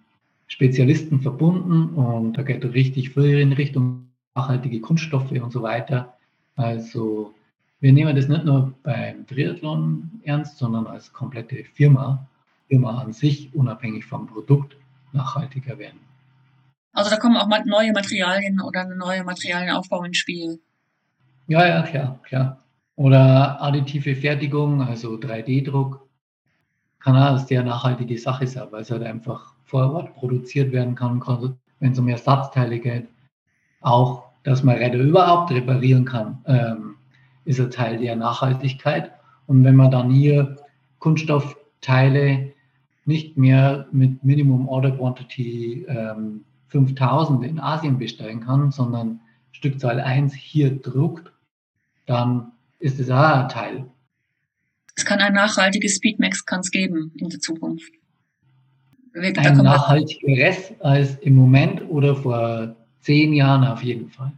Spezialisten 0.47 1.21
verbunden 1.21 1.95
und 1.95 2.33
da 2.37 2.43
geht 2.43 2.63
richtig 2.65 3.11
viel 3.11 3.39
in 3.39 3.53
Richtung 3.53 4.09
nachhaltige 4.35 4.79
Kunststoffe 4.81 5.31
und 5.31 5.51
so 5.51 5.63
weiter. 5.63 6.13
Also 6.55 7.33
wir 7.79 7.93
nehmen 7.93 8.15
das 8.15 8.27
nicht 8.27 8.45
nur 8.45 8.73
beim 8.83 9.25
Triathlon 9.27 10.21
ernst, 10.23 10.57
sondern 10.57 10.87
als 10.87 11.11
komplette 11.11 11.63
Firma, 11.73 12.27
Firma 12.67 13.01
an 13.01 13.13
sich, 13.13 13.53
unabhängig 13.53 14.05
vom 14.05 14.27
Produkt, 14.27 14.77
nachhaltiger 15.13 15.77
werden. 15.77 15.99
Also 16.93 17.09
da 17.09 17.17
kommen 17.17 17.37
auch 17.37 17.49
neue 17.65 17.91
Materialien 17.91 18.61
oder 18.61 18.85
neue 18.85 19.23
Materialienaufbau 19.23 20.03
ins 20.03 20.17
Spiel. 20.17 20.59
Ja, 21.47 21.67
ja, 21.67 21.81
klar, 21.83 22.19
klar. 22.23 22.63
Oder 22.95 23.61
additive 23.61 24.15
Fertigung, 24.15 24.81
also 24.81 25.15
3D-Druck, 25.15 26.07
kann 26.99 27.17
auch 27.17 27.35
eine 27.35 27.39
sehr 27.39 27.63
nachhaltige 27.63 28.17
Sache 28.17 28.47
sein, 28.47 28.67
weil 28.71 28.81
es 28.81 28.91
halt 28.91 29.03
einfach 29.03 29.54
vor 29.65 29.93
Ort 29.93 30.15
produziert 30.15 30.71
werden 30.71 30.95
kann, 30.95 31.21
wenn 31.79 31.91
es 31.91 31.99
um 31.99 32.07
Ersatzteile 32.07 32.79
geht. 32.79 33.07
Auch, 33.81 34.23
dass 34.43 34.63
man 34.63 34.77
Räder 34.77 34.99
überhaupt 34.99 35.51
reparieren 35.51 36.05
kann, 36.05 36.43
ähm, 36.45 36.95
ist 37.45 37.59
ein 37.59 37.71
Teil 37.71 37.97
der 37.97 38.15
Nachhaltigkeit. 38.15 39.11
Und 39.47 39.63
wenn 39.63 39.75
man 39.75 39.91
dann 39.91 40.09
hier 40.09 40.57
Kunststoffteile 40.99 42.53
nicht 43.05 43.37
mehr 43.37 43.87
mit 43.91 44.23
Minimum 44.23 44.67
Order 44.67 44.91
Quantity 44.91 45.85
ähm, 45.87 46.43
5000 46.67 47.45
in 47.45 47.59
Asien 47.59 47.97
bestellen 47.97 48.41
kann, 48.41 48.71
sondern 48.71 49.19
Stückzahl 49.51 49.99
1 49.99 50.33
hier 50.33 50.75
druckt, 50.81 51.31
dann 52.05 52.51
ist 52.79 52.99
es 52.99 53.09
auch 53.09 53.43
ein 53.43 53.49
Teil. 53.49 53.85
Es 54.95 55.05
kann 55.05 55.19
ein 55.19 55.33
nachhaltiges 55.33 55.95
Speedmax 55.95 56.45
geben 56.71 57.11
in 57.17 57.29
der 57.29 57.39
Zukunft. 57.39 57.91
Ein 59.15 59.57
nachhaltigeres 59.57 60.73
als 60.79 61.15
im 61.17 61.35
Moment 61.35 61.81
oder 61.89 62.15
vor 62.15 62.75
zehn 63.01 63.33
Jahren 63.33 63.63
auf 63.63 63.83
jeden 63.83 64.09
Fall. 64.09 64.33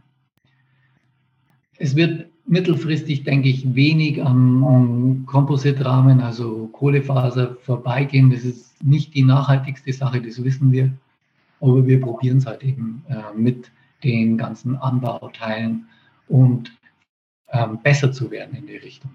Es 1.78 1.96
wird 1.96 2.26
mittelfristig, 2.46 3.24
denke 3.24 3.48
ich, 3.48 3.74
wenig 3.74 4.22
am 4.22 5.24
Kompositrahmen, 5.26 6.20
also 6.20 6.68
Kohlefaser, 6.72 7.56
vorbeigehen. 7.62 8.30
Das 8.30 8.44
ist 8.44 8.82
nicht 8.82 9.14
die 9.14 9.22
nachhaltigste 9.22 9.92
Sache, 9.92 10.20
das 10.20 10.42
wissen 10.42 10.72
wir. 10.72 10.90
Aber 11.60 11.86
wir 11.86 12.00
probieren 12.00 12.38
es 12.38 12.46
halt 12.46 12.62
eben 12.62 13.04
äh, 13.08 13.36
mit 13.36 13.70
den 14.04 14.38
ganzen 14.38 14.76
Anbauteilen 14.76 15.88
und 16.28 16.72
ähm, 17.50 17.80
besser 17.82 18.12
zu 18.12 18.30
werden 18.30 18.56
in 18.56 18.66
die 18.66 18.76
Richtung. 18.76 19.10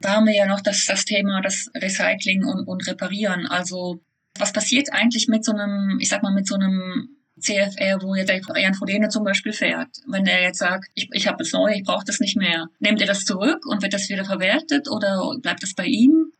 Da 0.00 0.16
haben 0.16 0.26
wir 0.26 0.34
ja 0.34 0.46
noch 0.46 0.60
das, 0.60 0.84
das 0.86 1.04
Thema, 1.04 1.40
das 1.40 1.70
Recycling 1.74 2.44
und, 2.44 2.66
und 2.66 2.86
Reparieren. 2.86 3.46
Also 3.46 4.00
was 4.40 4.52
passiert 4.52 4.92
eigentlich 4.92 5.28
mit 5.28 5.44
so 5.44 5.52
einem, 5.52 5.98
ich 6.00 6.08
sag 6.08 6.22
mal, 6.22 6.32
mit 6.32 6.46
so 6.46 6.54
einem 6.54 7.08
CFR, 7.40 8.02
wo 8.02 8.14
jetzt 8.14 8.32
Jan 8.56 8.74
Frodene 8.74 9.08
zum 9.08 9.24
Beispiel 9.24 9.52
fährt, 9.52 9.88
wenn 10.08 10.26
er 10.26 10.42
jetzt 10.42 10.58
sagt, 10.58 10.88
ich, 10.94 11.08
ich 11.12 11.26
habe 11.26 11.38
das 11.38 11.52
neu, 11.52 11.72
ich 11.72 11.84
brauche 11.84 12.04
das 12.04 12.20
nicht 12.20 12.36
mehr, 12.36 12.66
nimmt 12.80 13.00
er 13.00 13.06
das 13.06 13.24
zurück 13.24 13.64
und 13.66 13.82
wird 13.82 13.94
das 13.94 14.08
wieder 14.08 14.24
verwertet 14.24 14.88
oder 14.90 15.20
bleibt 15.40 15.62
das 15.62 15.74
bei 15.74 15.84
ihm? 15.84 16.32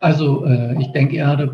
Also 0.00 0.44
äh, 0.44 0.80
ich 0.80 0.88
denke, 0.92 1.16
er 1.18 1.26
hat 1.28 1.50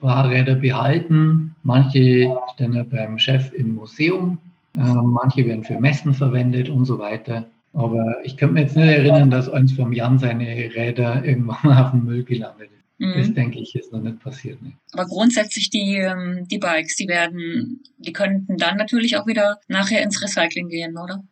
Fahrräder 0.00 0.54
behalten. 0.54 1.54
Manche 1.62 2.34
stehen 2.54 2.72
ja 2.72 2.82
beim 2.82 3.18
Chef 3.18 3.52
im 3.52 3.74
Museum, 3.74 4.38
äh, 4.76 4.80
manche 4.80 5.46
werden 5.46 5.64
für 5.64 5.78
Messen 5.78 6.14
verwendet 6.14 6.68
und 6.68 6.86
so 6.86 6.98
weiter. 6.98 7.46
Aber 7.72 8.16
ich 8.24 8.36
könnte 8.36 8.54
mir 8.54 8.62
jetzt 8.62 8.76
nicht 8.76 8.88
erinnern, 8.88 9.30
dass 9.30 9.48
eins 9.48 9.72
vom 9.72 9.92
Jan 9.92 10.18
seine 10.18 10.46
Räder 10.46 11.24
irgendwann 11.24 11.72
auf 11.72 11.90
dem 11.92 12.04
Müll 12.04 12.24
gelandet 12.24 12.70
ist. 12.72 12.79
Mhm. 13.00 13.14
Das 13.16 13.32
denke 13.32 13.58
ich 13.58 13.74
ist 13.74 13.92
noch 13.92 14.02
nicht 14.02 14.20
passiert. 14.20 14.60
Ne? 14.60 14.72
Aber 14.92 15.06
grundsätzlich 15.06 15.70
die, 15.70 15.96
ähm, 15.96 16.46
die 16.48 16.58
Bikes, 16.58 16.96
die 16.96 17.08
werden, 17.08 17.80
die 17.96 18.12
könnten 18.12 18.58
dann 18.58 18.76
natürlich 18.76 19.16
auch 19.16 19.26
wieder 19.26 19.58
nachher 19.68 20.02
ins 20.02 20.22
Recycling 20.22 20.68
gehen, 20.68 20.98
oder? 20.98 21.24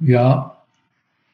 Ja, 0.00 0.56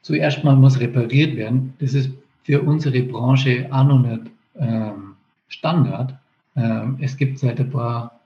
zuerst 0.03 0.43
mal 0.43 0.57
muss 0.57 0.81
repariert 0.81 1.37
werden. 1.37 1.75
Das 1.79 1.95
ist 1.95 2.11
für 2.43 2.61
unsere 2.61 3.05
Branche 3.05 3.69
auch 3.71 3.85
noch 3.85 4.01
nicht 4.01 4.33
ähm, 4.59 5.15
Standard. 5.47 6.15
Ähm, 6.57 6.99
es 7.01 7.17
gibt 7.17 7.39
seit 7.39 7.61
ein 7.61 7.71
paar 7.71 8.19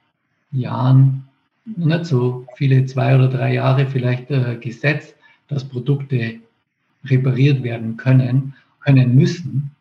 Jahren, 0.53 1.29
nicht 1.67 2.07
so 2.07 2.47
viele, 2.55 2.87
zwei 2.87 3.15
oder 3.15 3.29
drei 3.29 3.53
Jahre 3.53 3.87
vielleicht 3.87 4.31
äh, 4.31 4.57
Gesetz, 4.57 5.15
dass 5.49 5.69
Produkte 5.69 6.37
repariert 7.05 7.63
werden 7.63 7.99
können, 7.99 8.55
können 8.81 9.15
müssen. 9.15 9.76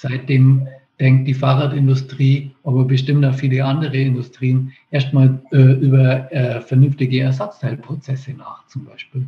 Seitdem 0.00 0.68
denkt 1.00 1.26
die 1.26 1.34
Fahrradindustrie, 1.34 2.52
aber 2.62 2.84
bestimmt 2.84 3.24
auch 3.24 3.34
viele 3.34 3.64
andere 3.64 3.96
Industrien 3.96 4.72
erstmal 4.92 5.40
äh, 5.50 5.72
über 5.72 6.30
äh, 6.32 6.60
vernünftige 6.60 7.20
Ersatzteilprozesse 7.22 8.32
nach, 8.32 8.64
zum 8.68 8.84
Beispiel. 8.84 9.26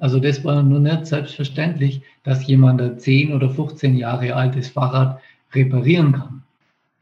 Also 0.00 0.18
das 0.18 0.44
war 0.44 0.60
nur 0.64 0.80
nicht 0.80 1.06
selbstverständlich, 1.06 2.02
dass 2.24 2.44
jemand 2.48 2.82
ein 2.82 2.98
10 2.98 3.32
oder 3.32 3.48
15 3.48 3.96
Jahre 3.96 4.34
altes 4.34 4.70
Fahrrad 4.70 5.20
reparieren 5.54 6.12
kann. 6.12 6.42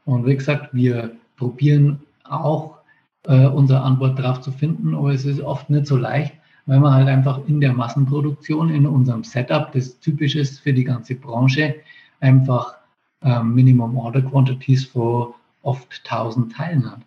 Und 0.05 0.27
wie 0.27 0.35
gesagt, 0.35 0.69
wir 0.73 1.11
probieren 1.37 1.99
auch 2.23 2.77
äh, 3.25 3.47
unsere 3.47 3.81
Antwort 3.81 4.19
darauf 4.19 4.41
zu 4.41 4.51
finden, 4.51 4.93
aber 4.93 5.11
es 5.11 5.25
ist 5.25 5.41
oft 5.41 5.71
nicht 5.71 5.87
so 5.87 5.97
leicht, 5.97 6.33
weil 6.67 6.79
man 6.79 6.93
halt 6.93 7.07
einfach 7.07 7.39
in 7.47 7.61
der 7.61 7.73
Massenproduktion, 7.73 8.69
in 8.69 8.85
unserem 8.85 9.23
Setup, 9.23 9.71
das 9.71 9.99
typisch 9.99 10.35
ist 10.35 10.59
für 10.59 10.73
die 10.73 10.83
ganze 10.83 11.15
Branche, 11.15 11.75
einfach 12.19 12.76
äh, 13.27 13.43
Minimum 13.43 13.97
Order 13.97 14.21
Quantities 14.21 14.85
von 14.85 15.33
oft 15.61 16.01
1000 16.05 16.53
Teilen 16.53 16.91
hat. 16.91 17.01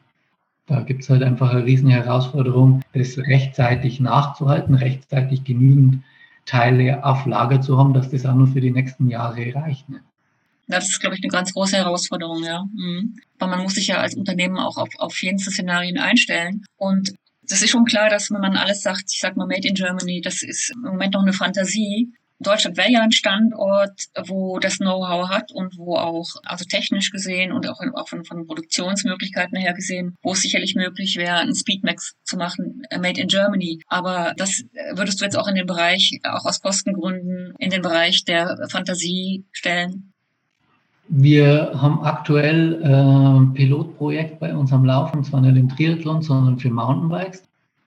Da 0.67 0.83
gibt 0.83 1.03
es 1.03 1.11
halt 1.11 1.23
einfach 1.23 1.51
eine 1.51 1.65
riesen 1.65 1.89
Herausforderung, 1.89 2.83
das 2.93 3.19
rechtzeitig 3.19 3.99
nachzuhalten, 3.99 4.75
rechtzeitig 4.75 5.43
genügend 5.45 6.05
Teile 6.47 7.05
auf 7.05 7.27
Lager 7.27 7.61
zu 7.61 7.77
haben, 7.77 7.93
dass 7.93 8.11
das 8.11 8.27
auch 8.27 8.35
nur 8.35 8.47
für 8.47 8.61
die 8.61 8.71
nächsten 8.71 9.09
Jahre 9.09 9.55
reicht. 9.55 9.89
Ne? 9.89 10.01
Das 10.69 10.89
ist, 10.89 11.01
glaube 11.01 11.17
ich, 11.17 11.23
eine 11.23 11.31
ganz 11.31 11.53
große 11.53 11.77
Herausforderung, 11.77 12.45
ja. 12.45 12.65
Mhm. 12.73 13.17
Weil 13.39 13.49
man 13.49 13.63
muss 13.63 13.75
sich 13.75 13.89
ja 13.89 13.99
als 13.99 14.15
Unternehmen 14.15 14.59
auch 14.59 14.77
auf, 14.77 14.91
auf 14.99 15.21
jenste 15.21 15.51
Szenarien 15.51 15.99
einstellen. 15.99 16.65
Und 16.77 17.15
das 17.43 17.63
ist 17.63 17.71
schon 17.71 17.85
klar, 17.85 18.09
dass 18.09 18.31
wenn 18.31 18.41
man 18.41 18.57
alles 18.57 18.83
sagt, 18.83 19.05
ich 19.13 19.19
sag 19.21 19.37
mal 19.37 19.47
Made 19.47 19.67
in 19.67 19.75
Germany, 19.75 20.21
das 20.21 20.43
ist 20.43 20.71
im 20.71 20.83
Moment 20.83 21.15
noch 21.15 21.23
eine 21.23 21.33
Fantasie. 21.33 22.13
Deutschland 22.41 22.79
wäre 22.79 22.91
ja 22.91 23.03
ein 23.03 23.13
Standort, 23.13 24.07
wo 24.27 24.59
das 24.59 24.79
Know-how 24.79 25.29
hat 25.29 25.53
und 25.53 25.77
wo 25.77 25.97
auch, 25.97 26.27
also 26.45 26.65
technisch 26.65 27.11
gesehen 27.11 27.53
und 27.53 27.69
auch, 27.69 27.81
auch 27.95 28.09
von, 28.09 28.25
von 28.25 28.47
Produktionsmöglichkeiten 28.47 29.59
her 29.59 29.75
gesehen, 29.75 30.17
wo 30.23 30.33
es 30.33 30.41
sicherlich 30.41 30.75
möglich 30.75 31.17
wäre, 31.17 31.37
ein 31.37 31.55
Speedmax 31.55 32.17
zu 32.25 32.39
machen, 32.39 32.83
äh, 32.91 32.99
Made 32.99 33.21
in 33.21 33.29
Germany. 33.29 33.83
Aber 33.87 34.33
das 34.39 34.65
würdest 34.95 35.21
du 35.21 35.25
jetzt 35.25 35.37
auch 35.37 35.49
in 35.49 35.55
den 35.55 35.67
Bereich, 35.67 36.19
auch 36.25 36.47
aus 36.47 36.63
Kostengründen, 36.63 37.55
in 37.59 37.71
den 37.71 37.83
Bereich 37.83 38.25
der 38.25 38.69
Fantasie 38.71 39.45
stellen? 39.53 40.13
Wir 41.09 41.73
haben 41.75 42.03
aktuell 42.05 42.83
ein 42.85 43.51
äh, 43.51 43.55
Pilotprojekt 43.55 44.39
bei 44.39 44.55
uns 44.55 44.73
am 44.73 44.85
Laufen, 44.85 45.19
und 45.19 45.25
zwar 45.25 45.41
nicht 45.41 45.57
im 45.57 45.69
Triathlon, 45.69 46.23
sondern 46.23 46.59
für 46.59 46.71
Mountainbikes. 46.71 47.43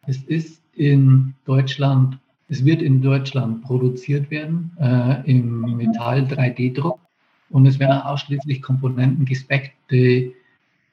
Es 0.05 0.17
ist 0.23 0.61
in 0.73 1.33
Deutschland, 1.45 2.17
es 2.53 2.63
wird 2.63 2.83
in 2.83 3.01
Deutschland 3.01 3.63
produziert 3.63 4.29
werden 4.29 4.77
äh, 4.79 5.27
im 5.29 5.75
Metall 5.75 6.21
3D-Druck 6.25 6.99
und 7.49 7.65
es 7.65 7.79
werden 7.79 7.99
ausschließlich 8.03 8.61
Komponenten 8.61 9.25
gespeckt, 9.25 9.71
die 9.89 10.35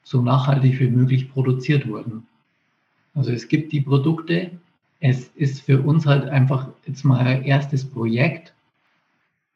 so 0.01 0.23
nachhaltig 0.23 0.79
wie 0.79 0.89
möglich 0.89 1.31
produziert 1.31 1.87
wurden. 1.87 2.25
Also 3.13 3.31
es 3.31 3.47
gibt 3.47 3.71
die 3.73 3.81
Produkte, 3.81 4.49
es 5.01 5.27
ist 5.35 5.61
für 5.61 5.79
uns 5.83 6.07
halt 6.07 6.27
einfach 6.29 6.67
jetzt 6.87 7.03
mal 7.03 7.19
ein 7.19 7.43
erstes 7.43 7.85
Projekt. 7.85 8.55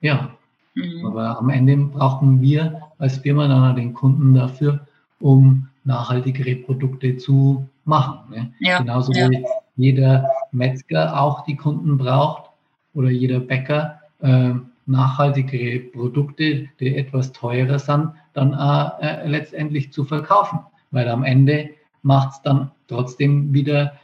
Ja, 0.02 0.38
mhm. 0.76 1.08
aber 1.08 1.40
am 1.40 1.50
Ende 1.50 1.76
brauchen 1.76 2.40
wir 2.40 2.84
als 3.00 3.18
Firma 3.18 3.48
dann 3.48 3.76
den 3.76 3.96
Kunden 3.96 4.36
dafür, 4.36 4.86
um 5.20 5.68
nachhaltigere 5.86 6.56
Produkte 6.58 7.18
zu 7.18 7.68
machen. 7.84 8.30
Ne? 8.30 8.54
Ja, 8.60 8.78
Genauso 8.78 9.12
ja. 9.12 9.28
wie 9.28 9.44
jeder 9.76 10.30
Metzger 10.56 11.20
auch 11.20 11.44
die 11.46 11.56
Kunden 11.56 11.98
braucht 11.98 12.50
oder 12.94 13.10
jeder 13.10 13.40
Bäcker 13.40 14.02
äh, 14.22 14.54
nachhaltigere 14.86 15.80
Produkte, 15.80 16.70
die 16.80 16.96
etwas 16.96 17.32
teurer 17.32 17.80
sind, 17.80 18.12
dann 18.34 18.54
äh, 18.54 19.28
letztendlich 19.28 19.92
zu 19.92 20.04
verkaufen. 20.04 20.60
Weil 20.92 21.10
am 21.10 21.24
Ende 21.24 21.72
macht 22.02 22.34
es 22.34 22.42
dann 22.42 22.72
trotzdem 22.88 23.54
wieder 23.54 24.00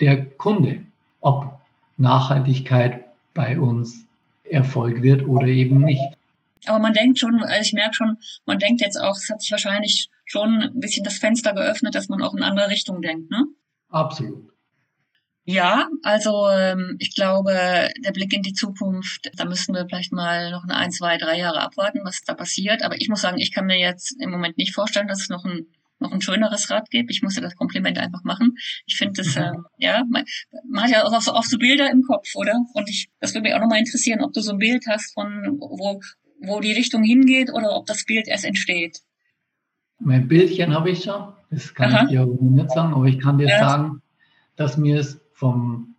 der 0.00 0.24
Kunde, 0.24 0.82
ob 1.20 1.60
Nachhaltigkeit 1.96 3.04
bei 3.34 3.58
uns 3.58 4.06
Erfolg 4.44 5.02
wird 5.02 5.26
oder 5.26 5.46
eben 5.46 5.80
nicht. 5.80 6.16
Aber 6.66 6.78
man 6.78 6.92
denkt 6.92 7.18
schon, 7.18 7.42
also 7.42 7.60
ich 7.60 7.72
merke 7.72 7.94
schon, 7.94 8.18
man 8.46 8.58
denkt 8.58 8.80
jetzt 8.80 9.00
auch, 9.00 9.16
es 9.16 9.28
hat 9.28 9.40
sich 9.40 9.50
wahrscheinlich 9.50 10.08
schon 10.24 10.62
ein 10.62 10.80
bisschen 10.80 11.04
das 11.04 11.18
Fenster 11.18 11.52
geöffnet, 11.54 11.94
dass 11.94 12.08
man 12.08 12.22
auch 12.22 12.34
in 12.34 12.42
andere 12.42 12.70
Richtungen 12.70 13.02
denkt, 13.02 13.30
ne? 13.30 13.46
Absolut. 13.88 14.51
Ja, 15.44 15.88
also 16.02 16.48
ähm, 16.48 16.96
ich 17.00 17.14
glaube, 17.14 17.52
der 18.04 18.12
Blick 18.12 18.32
in 18.32 18.42
die 18.42 18.52
Zukunft, 18.52 19.28
da 19.34 19.44
müssen 19.44 19.74
wir 19.74 19.86
vielleicht 19.88 20.12
mal 20.12 20.52
noch 20.52 20.62
eine 20.62 20.76
ein, 20.76 20.92
zwei, 20.92 21.18
drei 21.18 21.38
Jahre 21.38 21.60
abwarten, 21.60 22.00
was 22.04 22.22
da 22.22 22.34
passiert. 22.34 22.82
Aber 22.82 22.96
ich 22.96 23.08
muss 23.08 23.22
sagen, 23.22 23.38
ich 23.38 23.52
kann 23.52 23.66
mir 23.66 23.78
jetzt 23.78 24.14
im 24.20 24.30
Moment 24.30 24.56
nicht 24.56 24.74
vorstellen, 24.74 25.08
dass 25.08 25.22
es 25.22 25.28
noch 25.28 25.44
ein 25.44 25.66
noch 26.02 26.12
ein 26.12 26.20
schöneres 26.20 26.68
Rad 26.70 26.90
gibt. 26.90 27.10
Ich 27.10 27.22
musste 27.22 27.40
das 27.40 27.56
Kompliment 27.56 27.98
einfach 27.98 28.24
machen. 28.24 28.56
Ich 28.86 28.96
finde 28.96 29.22
das, 29.22 29.36
ähm, 29.36 29.64
ja, 29.78 30.04
man, 30.10 30.24
man 30.68 30.84
hat 30.84 30.90
ja 30.90 31.04
auch 31.04 31.20
so, 31.20 31.32
auch 31.32 31.44
so 31.44 31.58
Bilder 31.58 31.90
im 31.90 32.02
Kopf, 32.02 32.34
oder? 32.34 32.60
Und 32.74 32.90
ich, 32.90 33.08
das 33.20 33.32
würde 33.32 33.44
mich 33.44 33.54
auch 33.54 33.60
nochmal 33.60 33.78
interessieren, 33.78 34.20
ob 34.20 34.32
du 34.32 34.40
so 34.40 34.52
ein 34.52 34.58
Bild 34.58 34.84
hast 34.86 35.14
von, 35.14 35.58
wo, 35.58 36.00
wo 36.40 36.60
die 36.60 36.72
Richtung 36.72 37.02
hingeht 37.02 37.50
oder 37.52 37.74
ob 37.74 37.86
das 37.86 38.04
Bild 38.04 38.28
erst 38.28 38.44
entsteht. 38.44 38.98
Mein 39.98 40.28
Bildchen 40.28 40.74
habe 40.74 40.90
ich 40.90 41.04
schon. 41.04 41.32
Das 41.50 41.72
kann 41.74 41.94
Aha. 41.94 42.04
ich 42.04 42.10
dir 42.10 42.26
nicht 42.26 42.70
sagen, 42.70 42.94
aber 42.94 43.04
ich 43.04 43.20
kann 43.20 43.38
dir 43.38 43.48
ja. 43.48 43.60
sagen, 43.60 44.02
dass 44.56 44.76
mir 44.76 44.98
es 44.98 45.21
vom 45.42 45.96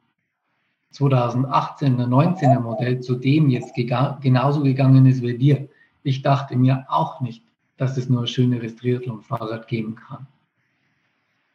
2018er, 0.93 2.07
19er 2.07 2.61
Modell 2.61 3.01
zu 3.01 3.15
dem 3.15 3.49
jetzt 3.49 3.73
genauso 3.75 4.63
gegangen 4.63 5.05
ist 5.05 5.21
wie 5.21 5.37
dir. 5.37 5.67
Ich 6.01 6.21
dachte 6.21 6.55
mir 6.55 6.85
auch 6.87 7.19
nicht, 7.19 7.43
dass 7.75 7.97
es 7.97 8.07
nur 8.07 8.21
ein 8.21 8.27
schöneres 8.27 8.77
Triathlon-Fahrrad 8.77 9.67
geben 9.67 9.95
kann. 9.95 10.27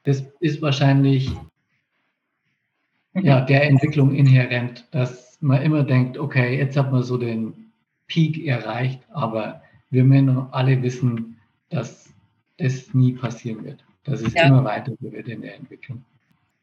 Das 0.03 0.23
ist 0.41 0.61
wahrscheinlich 0.61 1.33
ja, 3.15 3.41
der 3.41 3.65
Entwicklung 3.71 4.15
inhärent, 4.15 4.87
dass 4.91 5.39
man 5.41 5.63
immer 5.63 5.83
denkt, 5.83 6.19
okay, 6.19 6.59
jetzt 6.59 6.77
hat 6.77 6.93
man 6.93 7.03
so 7.03 7.17
den 7.17 7.73
Peak 8.07 8.47
erreicht, 8.47 9.01
aber 9.15 9.63
wir 9.89 10.05
müssen 10.05 10.53
alle 10.53 10.83
wissen, 10.83 11.39
dass 11.71 12.13
das 12.59 12.93
nie 12.93 13.15
passieren 13.15 13.65
wird, 13.65 13.83
dass 14.05 14.21
es 14.21 14.35
ja. 14.35 14.47
immer 14.47 14.63
weiter 14.63 14.93
wird 15.01 15.27
in 15.29 15.41
der 15.41 15.57
Entwicklung. 15.57 16.05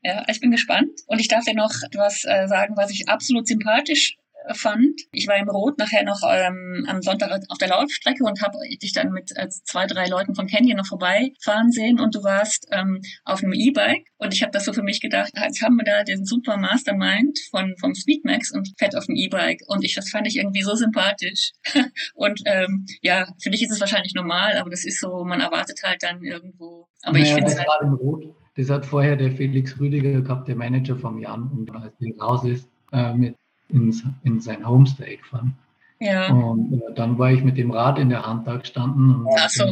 Ja, 0.05 0.23
ich 0.27 0.39
bin 0.39 0.51
gespannt. 0.51 1.01
Und 1.07 1.19
ich 1.19 1.27
darf 1.27 1.45
dir 1.45 1.55
noch 1.55 1.73
etwas 1.83 2.25
äh, 2.25 2.47
sagen, 2.47 2.77
was 2.77 2.91
ich 2.91 3.09
absolut 3.09 3.47
sympathisch 3.47 4.17
äh, 4.45 4.53
fand. 4.53 5.01
Ich 5.11 5.27
war 5.27 5.35
im 5.35 5.49
Rot 5.49 5.79
nachher 5.79 6.03
noch 6.03 6.21
ähm, 6.29 6.85
am 6.87 7.01
Sonntag 7.01 7.31
auf 7.49 7.57
der 7.57 7.69
Laufstrecke 7.69 8.23
und 8.23 8.39
habe 8.43 8.55
dich 8.83 8.93
dann 8.93 9.09
mit 9.09 9.31
äh, 9.35 9.49
zwei, 9.49 9.87
drei 9.87 10.05
Leuten 10.05 10.35
von 10.35 10.45
Canyon 10.45 10.77
noch 10.77 10.85
vorbeifahren 10.85 11.71
sehen 11.71 11.99
und 11.99 12.13
du 12.13 12.21
warst 12.21 12.67
ähm, 12.69 13.01
auf 13.23 13.41
einem 13.41 13.53
E-Bike 13.53 14.05
und 14.17 14.31
ich 14.31 14.43
habe 14.43 14.51
das 14.51 14.65
so 14.65 14.73
für 14.73 14.83
mich 14.83 15.01
gedacht, 15.01 15.31
jetzt 15.43 15.63
haben 15.63 15.75
wir 15.75 15.83
da 15.83 16.03
den 16.03 16.23
super 16.23 16.57
Mastermind 16.57 17.39
von 17.49 17.73
vom 17.79 17.95
Speedmax 17.95 18.51
und 18.51 18.73
fährt 18.77 18.95
auf 18.95 19.07
dem 19.07 19.15
E-Bike 19.15 19.61
und 19.65 19.83
ich 19.83 19.95
das 19.95 20.11
fand 20.11 20.27
ich 20.27 20.35
irgendwie 20.35 20.61
so 20.61 20.75
sympathisch 20.75 21.53
und 22.13 22.41
ähm, 22.45 22.85
ja, 23.01 23.27
für 23.41 23.49
dich 23.49 23.63
ist 23.63 23.71
es 23.71 23.79
wahrscheinlich 23.79 24.13
normal, 24.13 24.57
aber 24.57 24.69
das 24.69 24.85
ist 24.85 25.01
so, 25.01 25.23
man 25.23 25.41
erwartet 25.41 25.81
halt 25.83 26.03
dann 26.03 26.21
irgendwo. 26.21 26.89
Aber 27.01 27.17
naja, 27.17 27.25
ich 27.25 27.33
finde 27.33 27.57
halt, 27.57 27.81
im 27.81 27.93
Rot 27.95 28.44
das 28.57 28.69
hat 28.69 28.85
vorher 28.85 29.15
der 29.15 29.31
Felix 29.31 29.79
Rüdiger 29.79 30.21
gehabt, 30.21 30.47
der 30.47 30.55
Manager 30.55 30.95
vom 30.95 31.19
Jan. 31.19 31.49
Und 31.49 31.75
als 31.75 31.93
der 31.97 32.17
raus 32.17 32.43
ist, 32.45 32.69
äh, 32.91 33.13
mit 33.13 33.35
ins, 33.69 34.03
in 34.23 34.39
sein 34.39 34.67
Homestay 34.67 35.17
gefahren. 35.17 35.55
Ja. 35.99 36.31
Und 36.31 36.73
äh, 36.73 36.93
dann 36.95 37.17
war 37.17 37.31
ich 37.31 37.43
mit 37.43 37.57
dem 37.57 37.71
Rad 37.71 37.99
in 37.99 38.09
der 38.09 38.25
Hand 38.25 38.47
da 38.47 38.57
gestanden. 38.57 39.15
Und 39.15 39.27
Ach 39.37 39.49
so. 39.49 39.65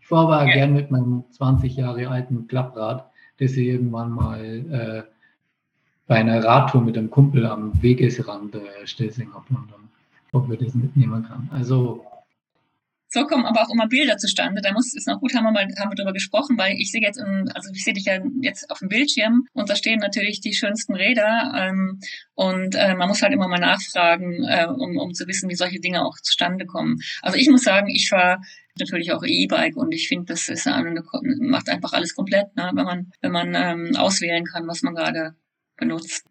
ich 0.00 0.06
fahre 0.06 0.34
aber 0.36 0.46
ja. 0.46 0.54
gern 0.54 0.72
mit 0.74 0.90
meinem 0.90 1.24
20 1.30 1.76
Jahre 1.76 2.08
alten 2.08 2.46
Klapprad, 2.46 3.10
das 3.38 3.52
ich 3.52 3.68
irgendwann 3.68 4.10
mal 4.10 4.40
äh, 4.44 5.02
bei 6.06 6.16
einer 6.16 6.42
Radtour 6.44 6.80
mit 6.80 6.96
einem 6.96 7.10
Kumpel 7.10 7.46
am 7.46 7.82
Wegesrand 7.82 8.54
äh, 8.54 8.86
Stelsing 8.86 9.34
habe 9.34 9.44
und 9.50 9.70
dann 9.70 9.86
ob 10.32 10.48
wir 10.50 10.56
das 10.58 10.74
mitnehmen 10.74 11.24
kann. 11.26 11.48
Also 11.52 12.04
so 13.16 13.26
kommen 13.26 13.46
aber 13.46 13.62
auch 13.62 13.70
immer 13.72 13.88
Bilder 13.88 14.18
zustande. 14.18 14.60
Da 14.60 14.72
muss 14.72 14.94
es 14.94 15.06
noch 15.06 15.20
gut, 15.20 15.34
haben 15.34 15.44
wir 15.44 15.50
mal 15.50 15.62
haben 15.62 15.90
wir 15.90 15.96
darüber 15.96 16.12
gesprochen, 16.12 16.58
weil 16.58 16.74
ich 16.78 16.90
sehe 16.90 17.00
jetzt, 17.00 17.18
in, 17.18 17.50
also 17.54 17.70
ich 17.72 17.82
sehe 17.82 17.94
dich 17.94 18.04
ja 18.04 18.20
jetzt 18.42 18.70
auf 18.70 18.80
dem 18.80 18.88
Bildschirm 18.88 19.46
und 19.54 19.70
da 19.70 19.74
stehen 19.74 20.00
natürlich 20.00 20.40
die 20.40 20.52
schönsten 20.52 20.94
Räder 20.94 21.52
ähm, 21.56 21.98
und 22.34 22.74
äh, 22.74 22.94
man 22.94 23.08
muss 23.08 23.22
halt 23.22 23.32
immer 23.32 23.48
mal 23.48 23.58
nachfragen, 23.58 24.44
äh, 24.44 24.66
um, 24.66 24.98
um 24.98 25.14
zu 25.14 25.26
wissen, 25.26 25.48
wie 25.48 25.54
solche 25.54 25.80
Dinge 25.80 26.04
auch 26.04 26.16
zustande 26.20 26.66
kommen. 26.66 26.98
Also 27.22 27.38
ich 27.38 27.48
muss 27.48 27.62
sagen, 27.62 27.88
ich 27.88 28.10
fahre 28.10 28.40
natürlich 28.78 29.12
auch 29.12 29.24
E-Bike 29.24 29.76
und 29.76 29.92
ich 29.92 30.08
finde, 30.08 30.26
das 30.26 30.48
ist 30.48 30.66
eine, 30.66 31.02
macht 31.40 31.70
einfach 31.70 31.94
alles 31.94 32.14
komplett, 32.14 32.54
ne? 32.54 32.70
wenn 32.74 32.84
man 32.84 33.12
wenn 33.22 33.32
man 33.32 33.54
ähm, 33.54 33.96
auswählen 33.96 34.44
kann, 34.44 34.68
was 34.68 34.82
man 34.82 34.94
gerade 34.94 35.34
benutzt. 35.78 36.26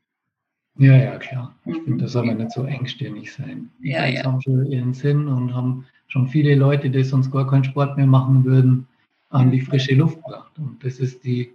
Ja, 0.77 0.95
ja, 0.95 1.17
klar. 1.17 1.55
Ich 1.65 1.77
finde, 1.83 2.03
das 2.03 2.11
soll 2.11 2.25
man 2.25 2.37
nicht 2.37 2.51
so 2.51 2.65
engstirnig 2.65 3.33
sein. 3.33 3.71
Ja, 3.79 4.05
ja. 4.05 4.25
haben 4.25 4.41
schon 4.41 4.65
ihren 4.65 4.93
Sinn 4.93 5.27
und 5.29 5.55
haben 5.55 5.87
schon 6.07 6.27
viele 6.27 6.55
Leute, 6.55 6.89
die 6.89 7.03
sonst 7.03 7.31
gar 7.31 7.49
keinen 7.49 7.63
Sport 7.63 7.97
mehr 7.97 8.07
machen 8.07 8.45
würden, 8.45 8.87
an 9.29 9.51
die 9.51 9.61
frische 9.61 9.95
Luft 9.95 10.15
gebracht. 10.23 10.57
Und 10.57 10.83
das 10.83 10.99
ist 10.99 11.23
die 11.23 11.51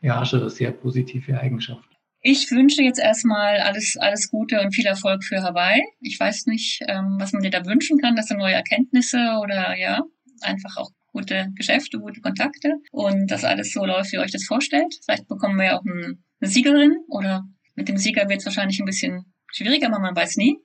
ja 0.00 0.24
schon 0.24 0.40
eine 0.40 0.50
sehr 0.50 0.72
positive 0.72 1.38
Eigenschaft. 1.38 1.88
Ich 2.24 2.50
wünsche 2.50 2.82
jetzt 2.82 3.00
erstmal 3.00 3.58
alles, 3.58 3.96
alles 3.98 4.30
Gute 4.30 4.60
und 4.60 4.72
viel 4.72 4.86
Erfolg 4.86 5.24
für 5.24 5.42
Hawaii. 5.42 5.82
Ich 6.00 6.18
weiß 6.18 6.46
nicht, 6.46 6.80
ähm, 6.86 7.16
was 7.18 7.32
man 7.32 7.42
dir 7.42 7.50
da 7.50 7.66
wünschen 7.66 7.98
kann, 7.98 8.14
dass 8.14 8.28
du 8.28 8.36
neue 8.36 8.54
Erkenntnisse 8.54 9.38
oder 9.42 9.76
ja, 9.76 10.02
einfach 10.40 10.76
auch 10.76 10.90
gute 11.12 11.48
Geschäfte, 11.56 11.98
gute 11.98 12.20
Kontakte 12.20 12.76
und 12.92 13.30
dass 13.30 13.44
alles 13.44 13.72
so 13.72 13.84
läuft, 13.84 14.12
wie 14.12 14.16
ihr 14.16 14.22
euch 14.22 14.30
das 14.30 14.44
vorstellt. 14.44 14.94
Vielleicht 15.04 15.26
bekommen 15.26 15.56
wir 15.56 15.64
ja 15.66 15.78
auch 15.78 15.84
eine 15.84 16.16
Siegerin 16.40 16.96
oder 17.08 17.44
mit 17.74 17.88
dem 17.88 17.96
Sieger 17.96 18.28
wird 18.28 18.38
es 18.38 18.46
wahrscheinlich 18.46 18.78
ein 18.78 18.86
bisschen 18.86 19.24
schwieriger, 19.48 19.88
aber 19.88 19.98
man 19.98 20.14
weiß 20.14 20.36
nie, 20.36 20.58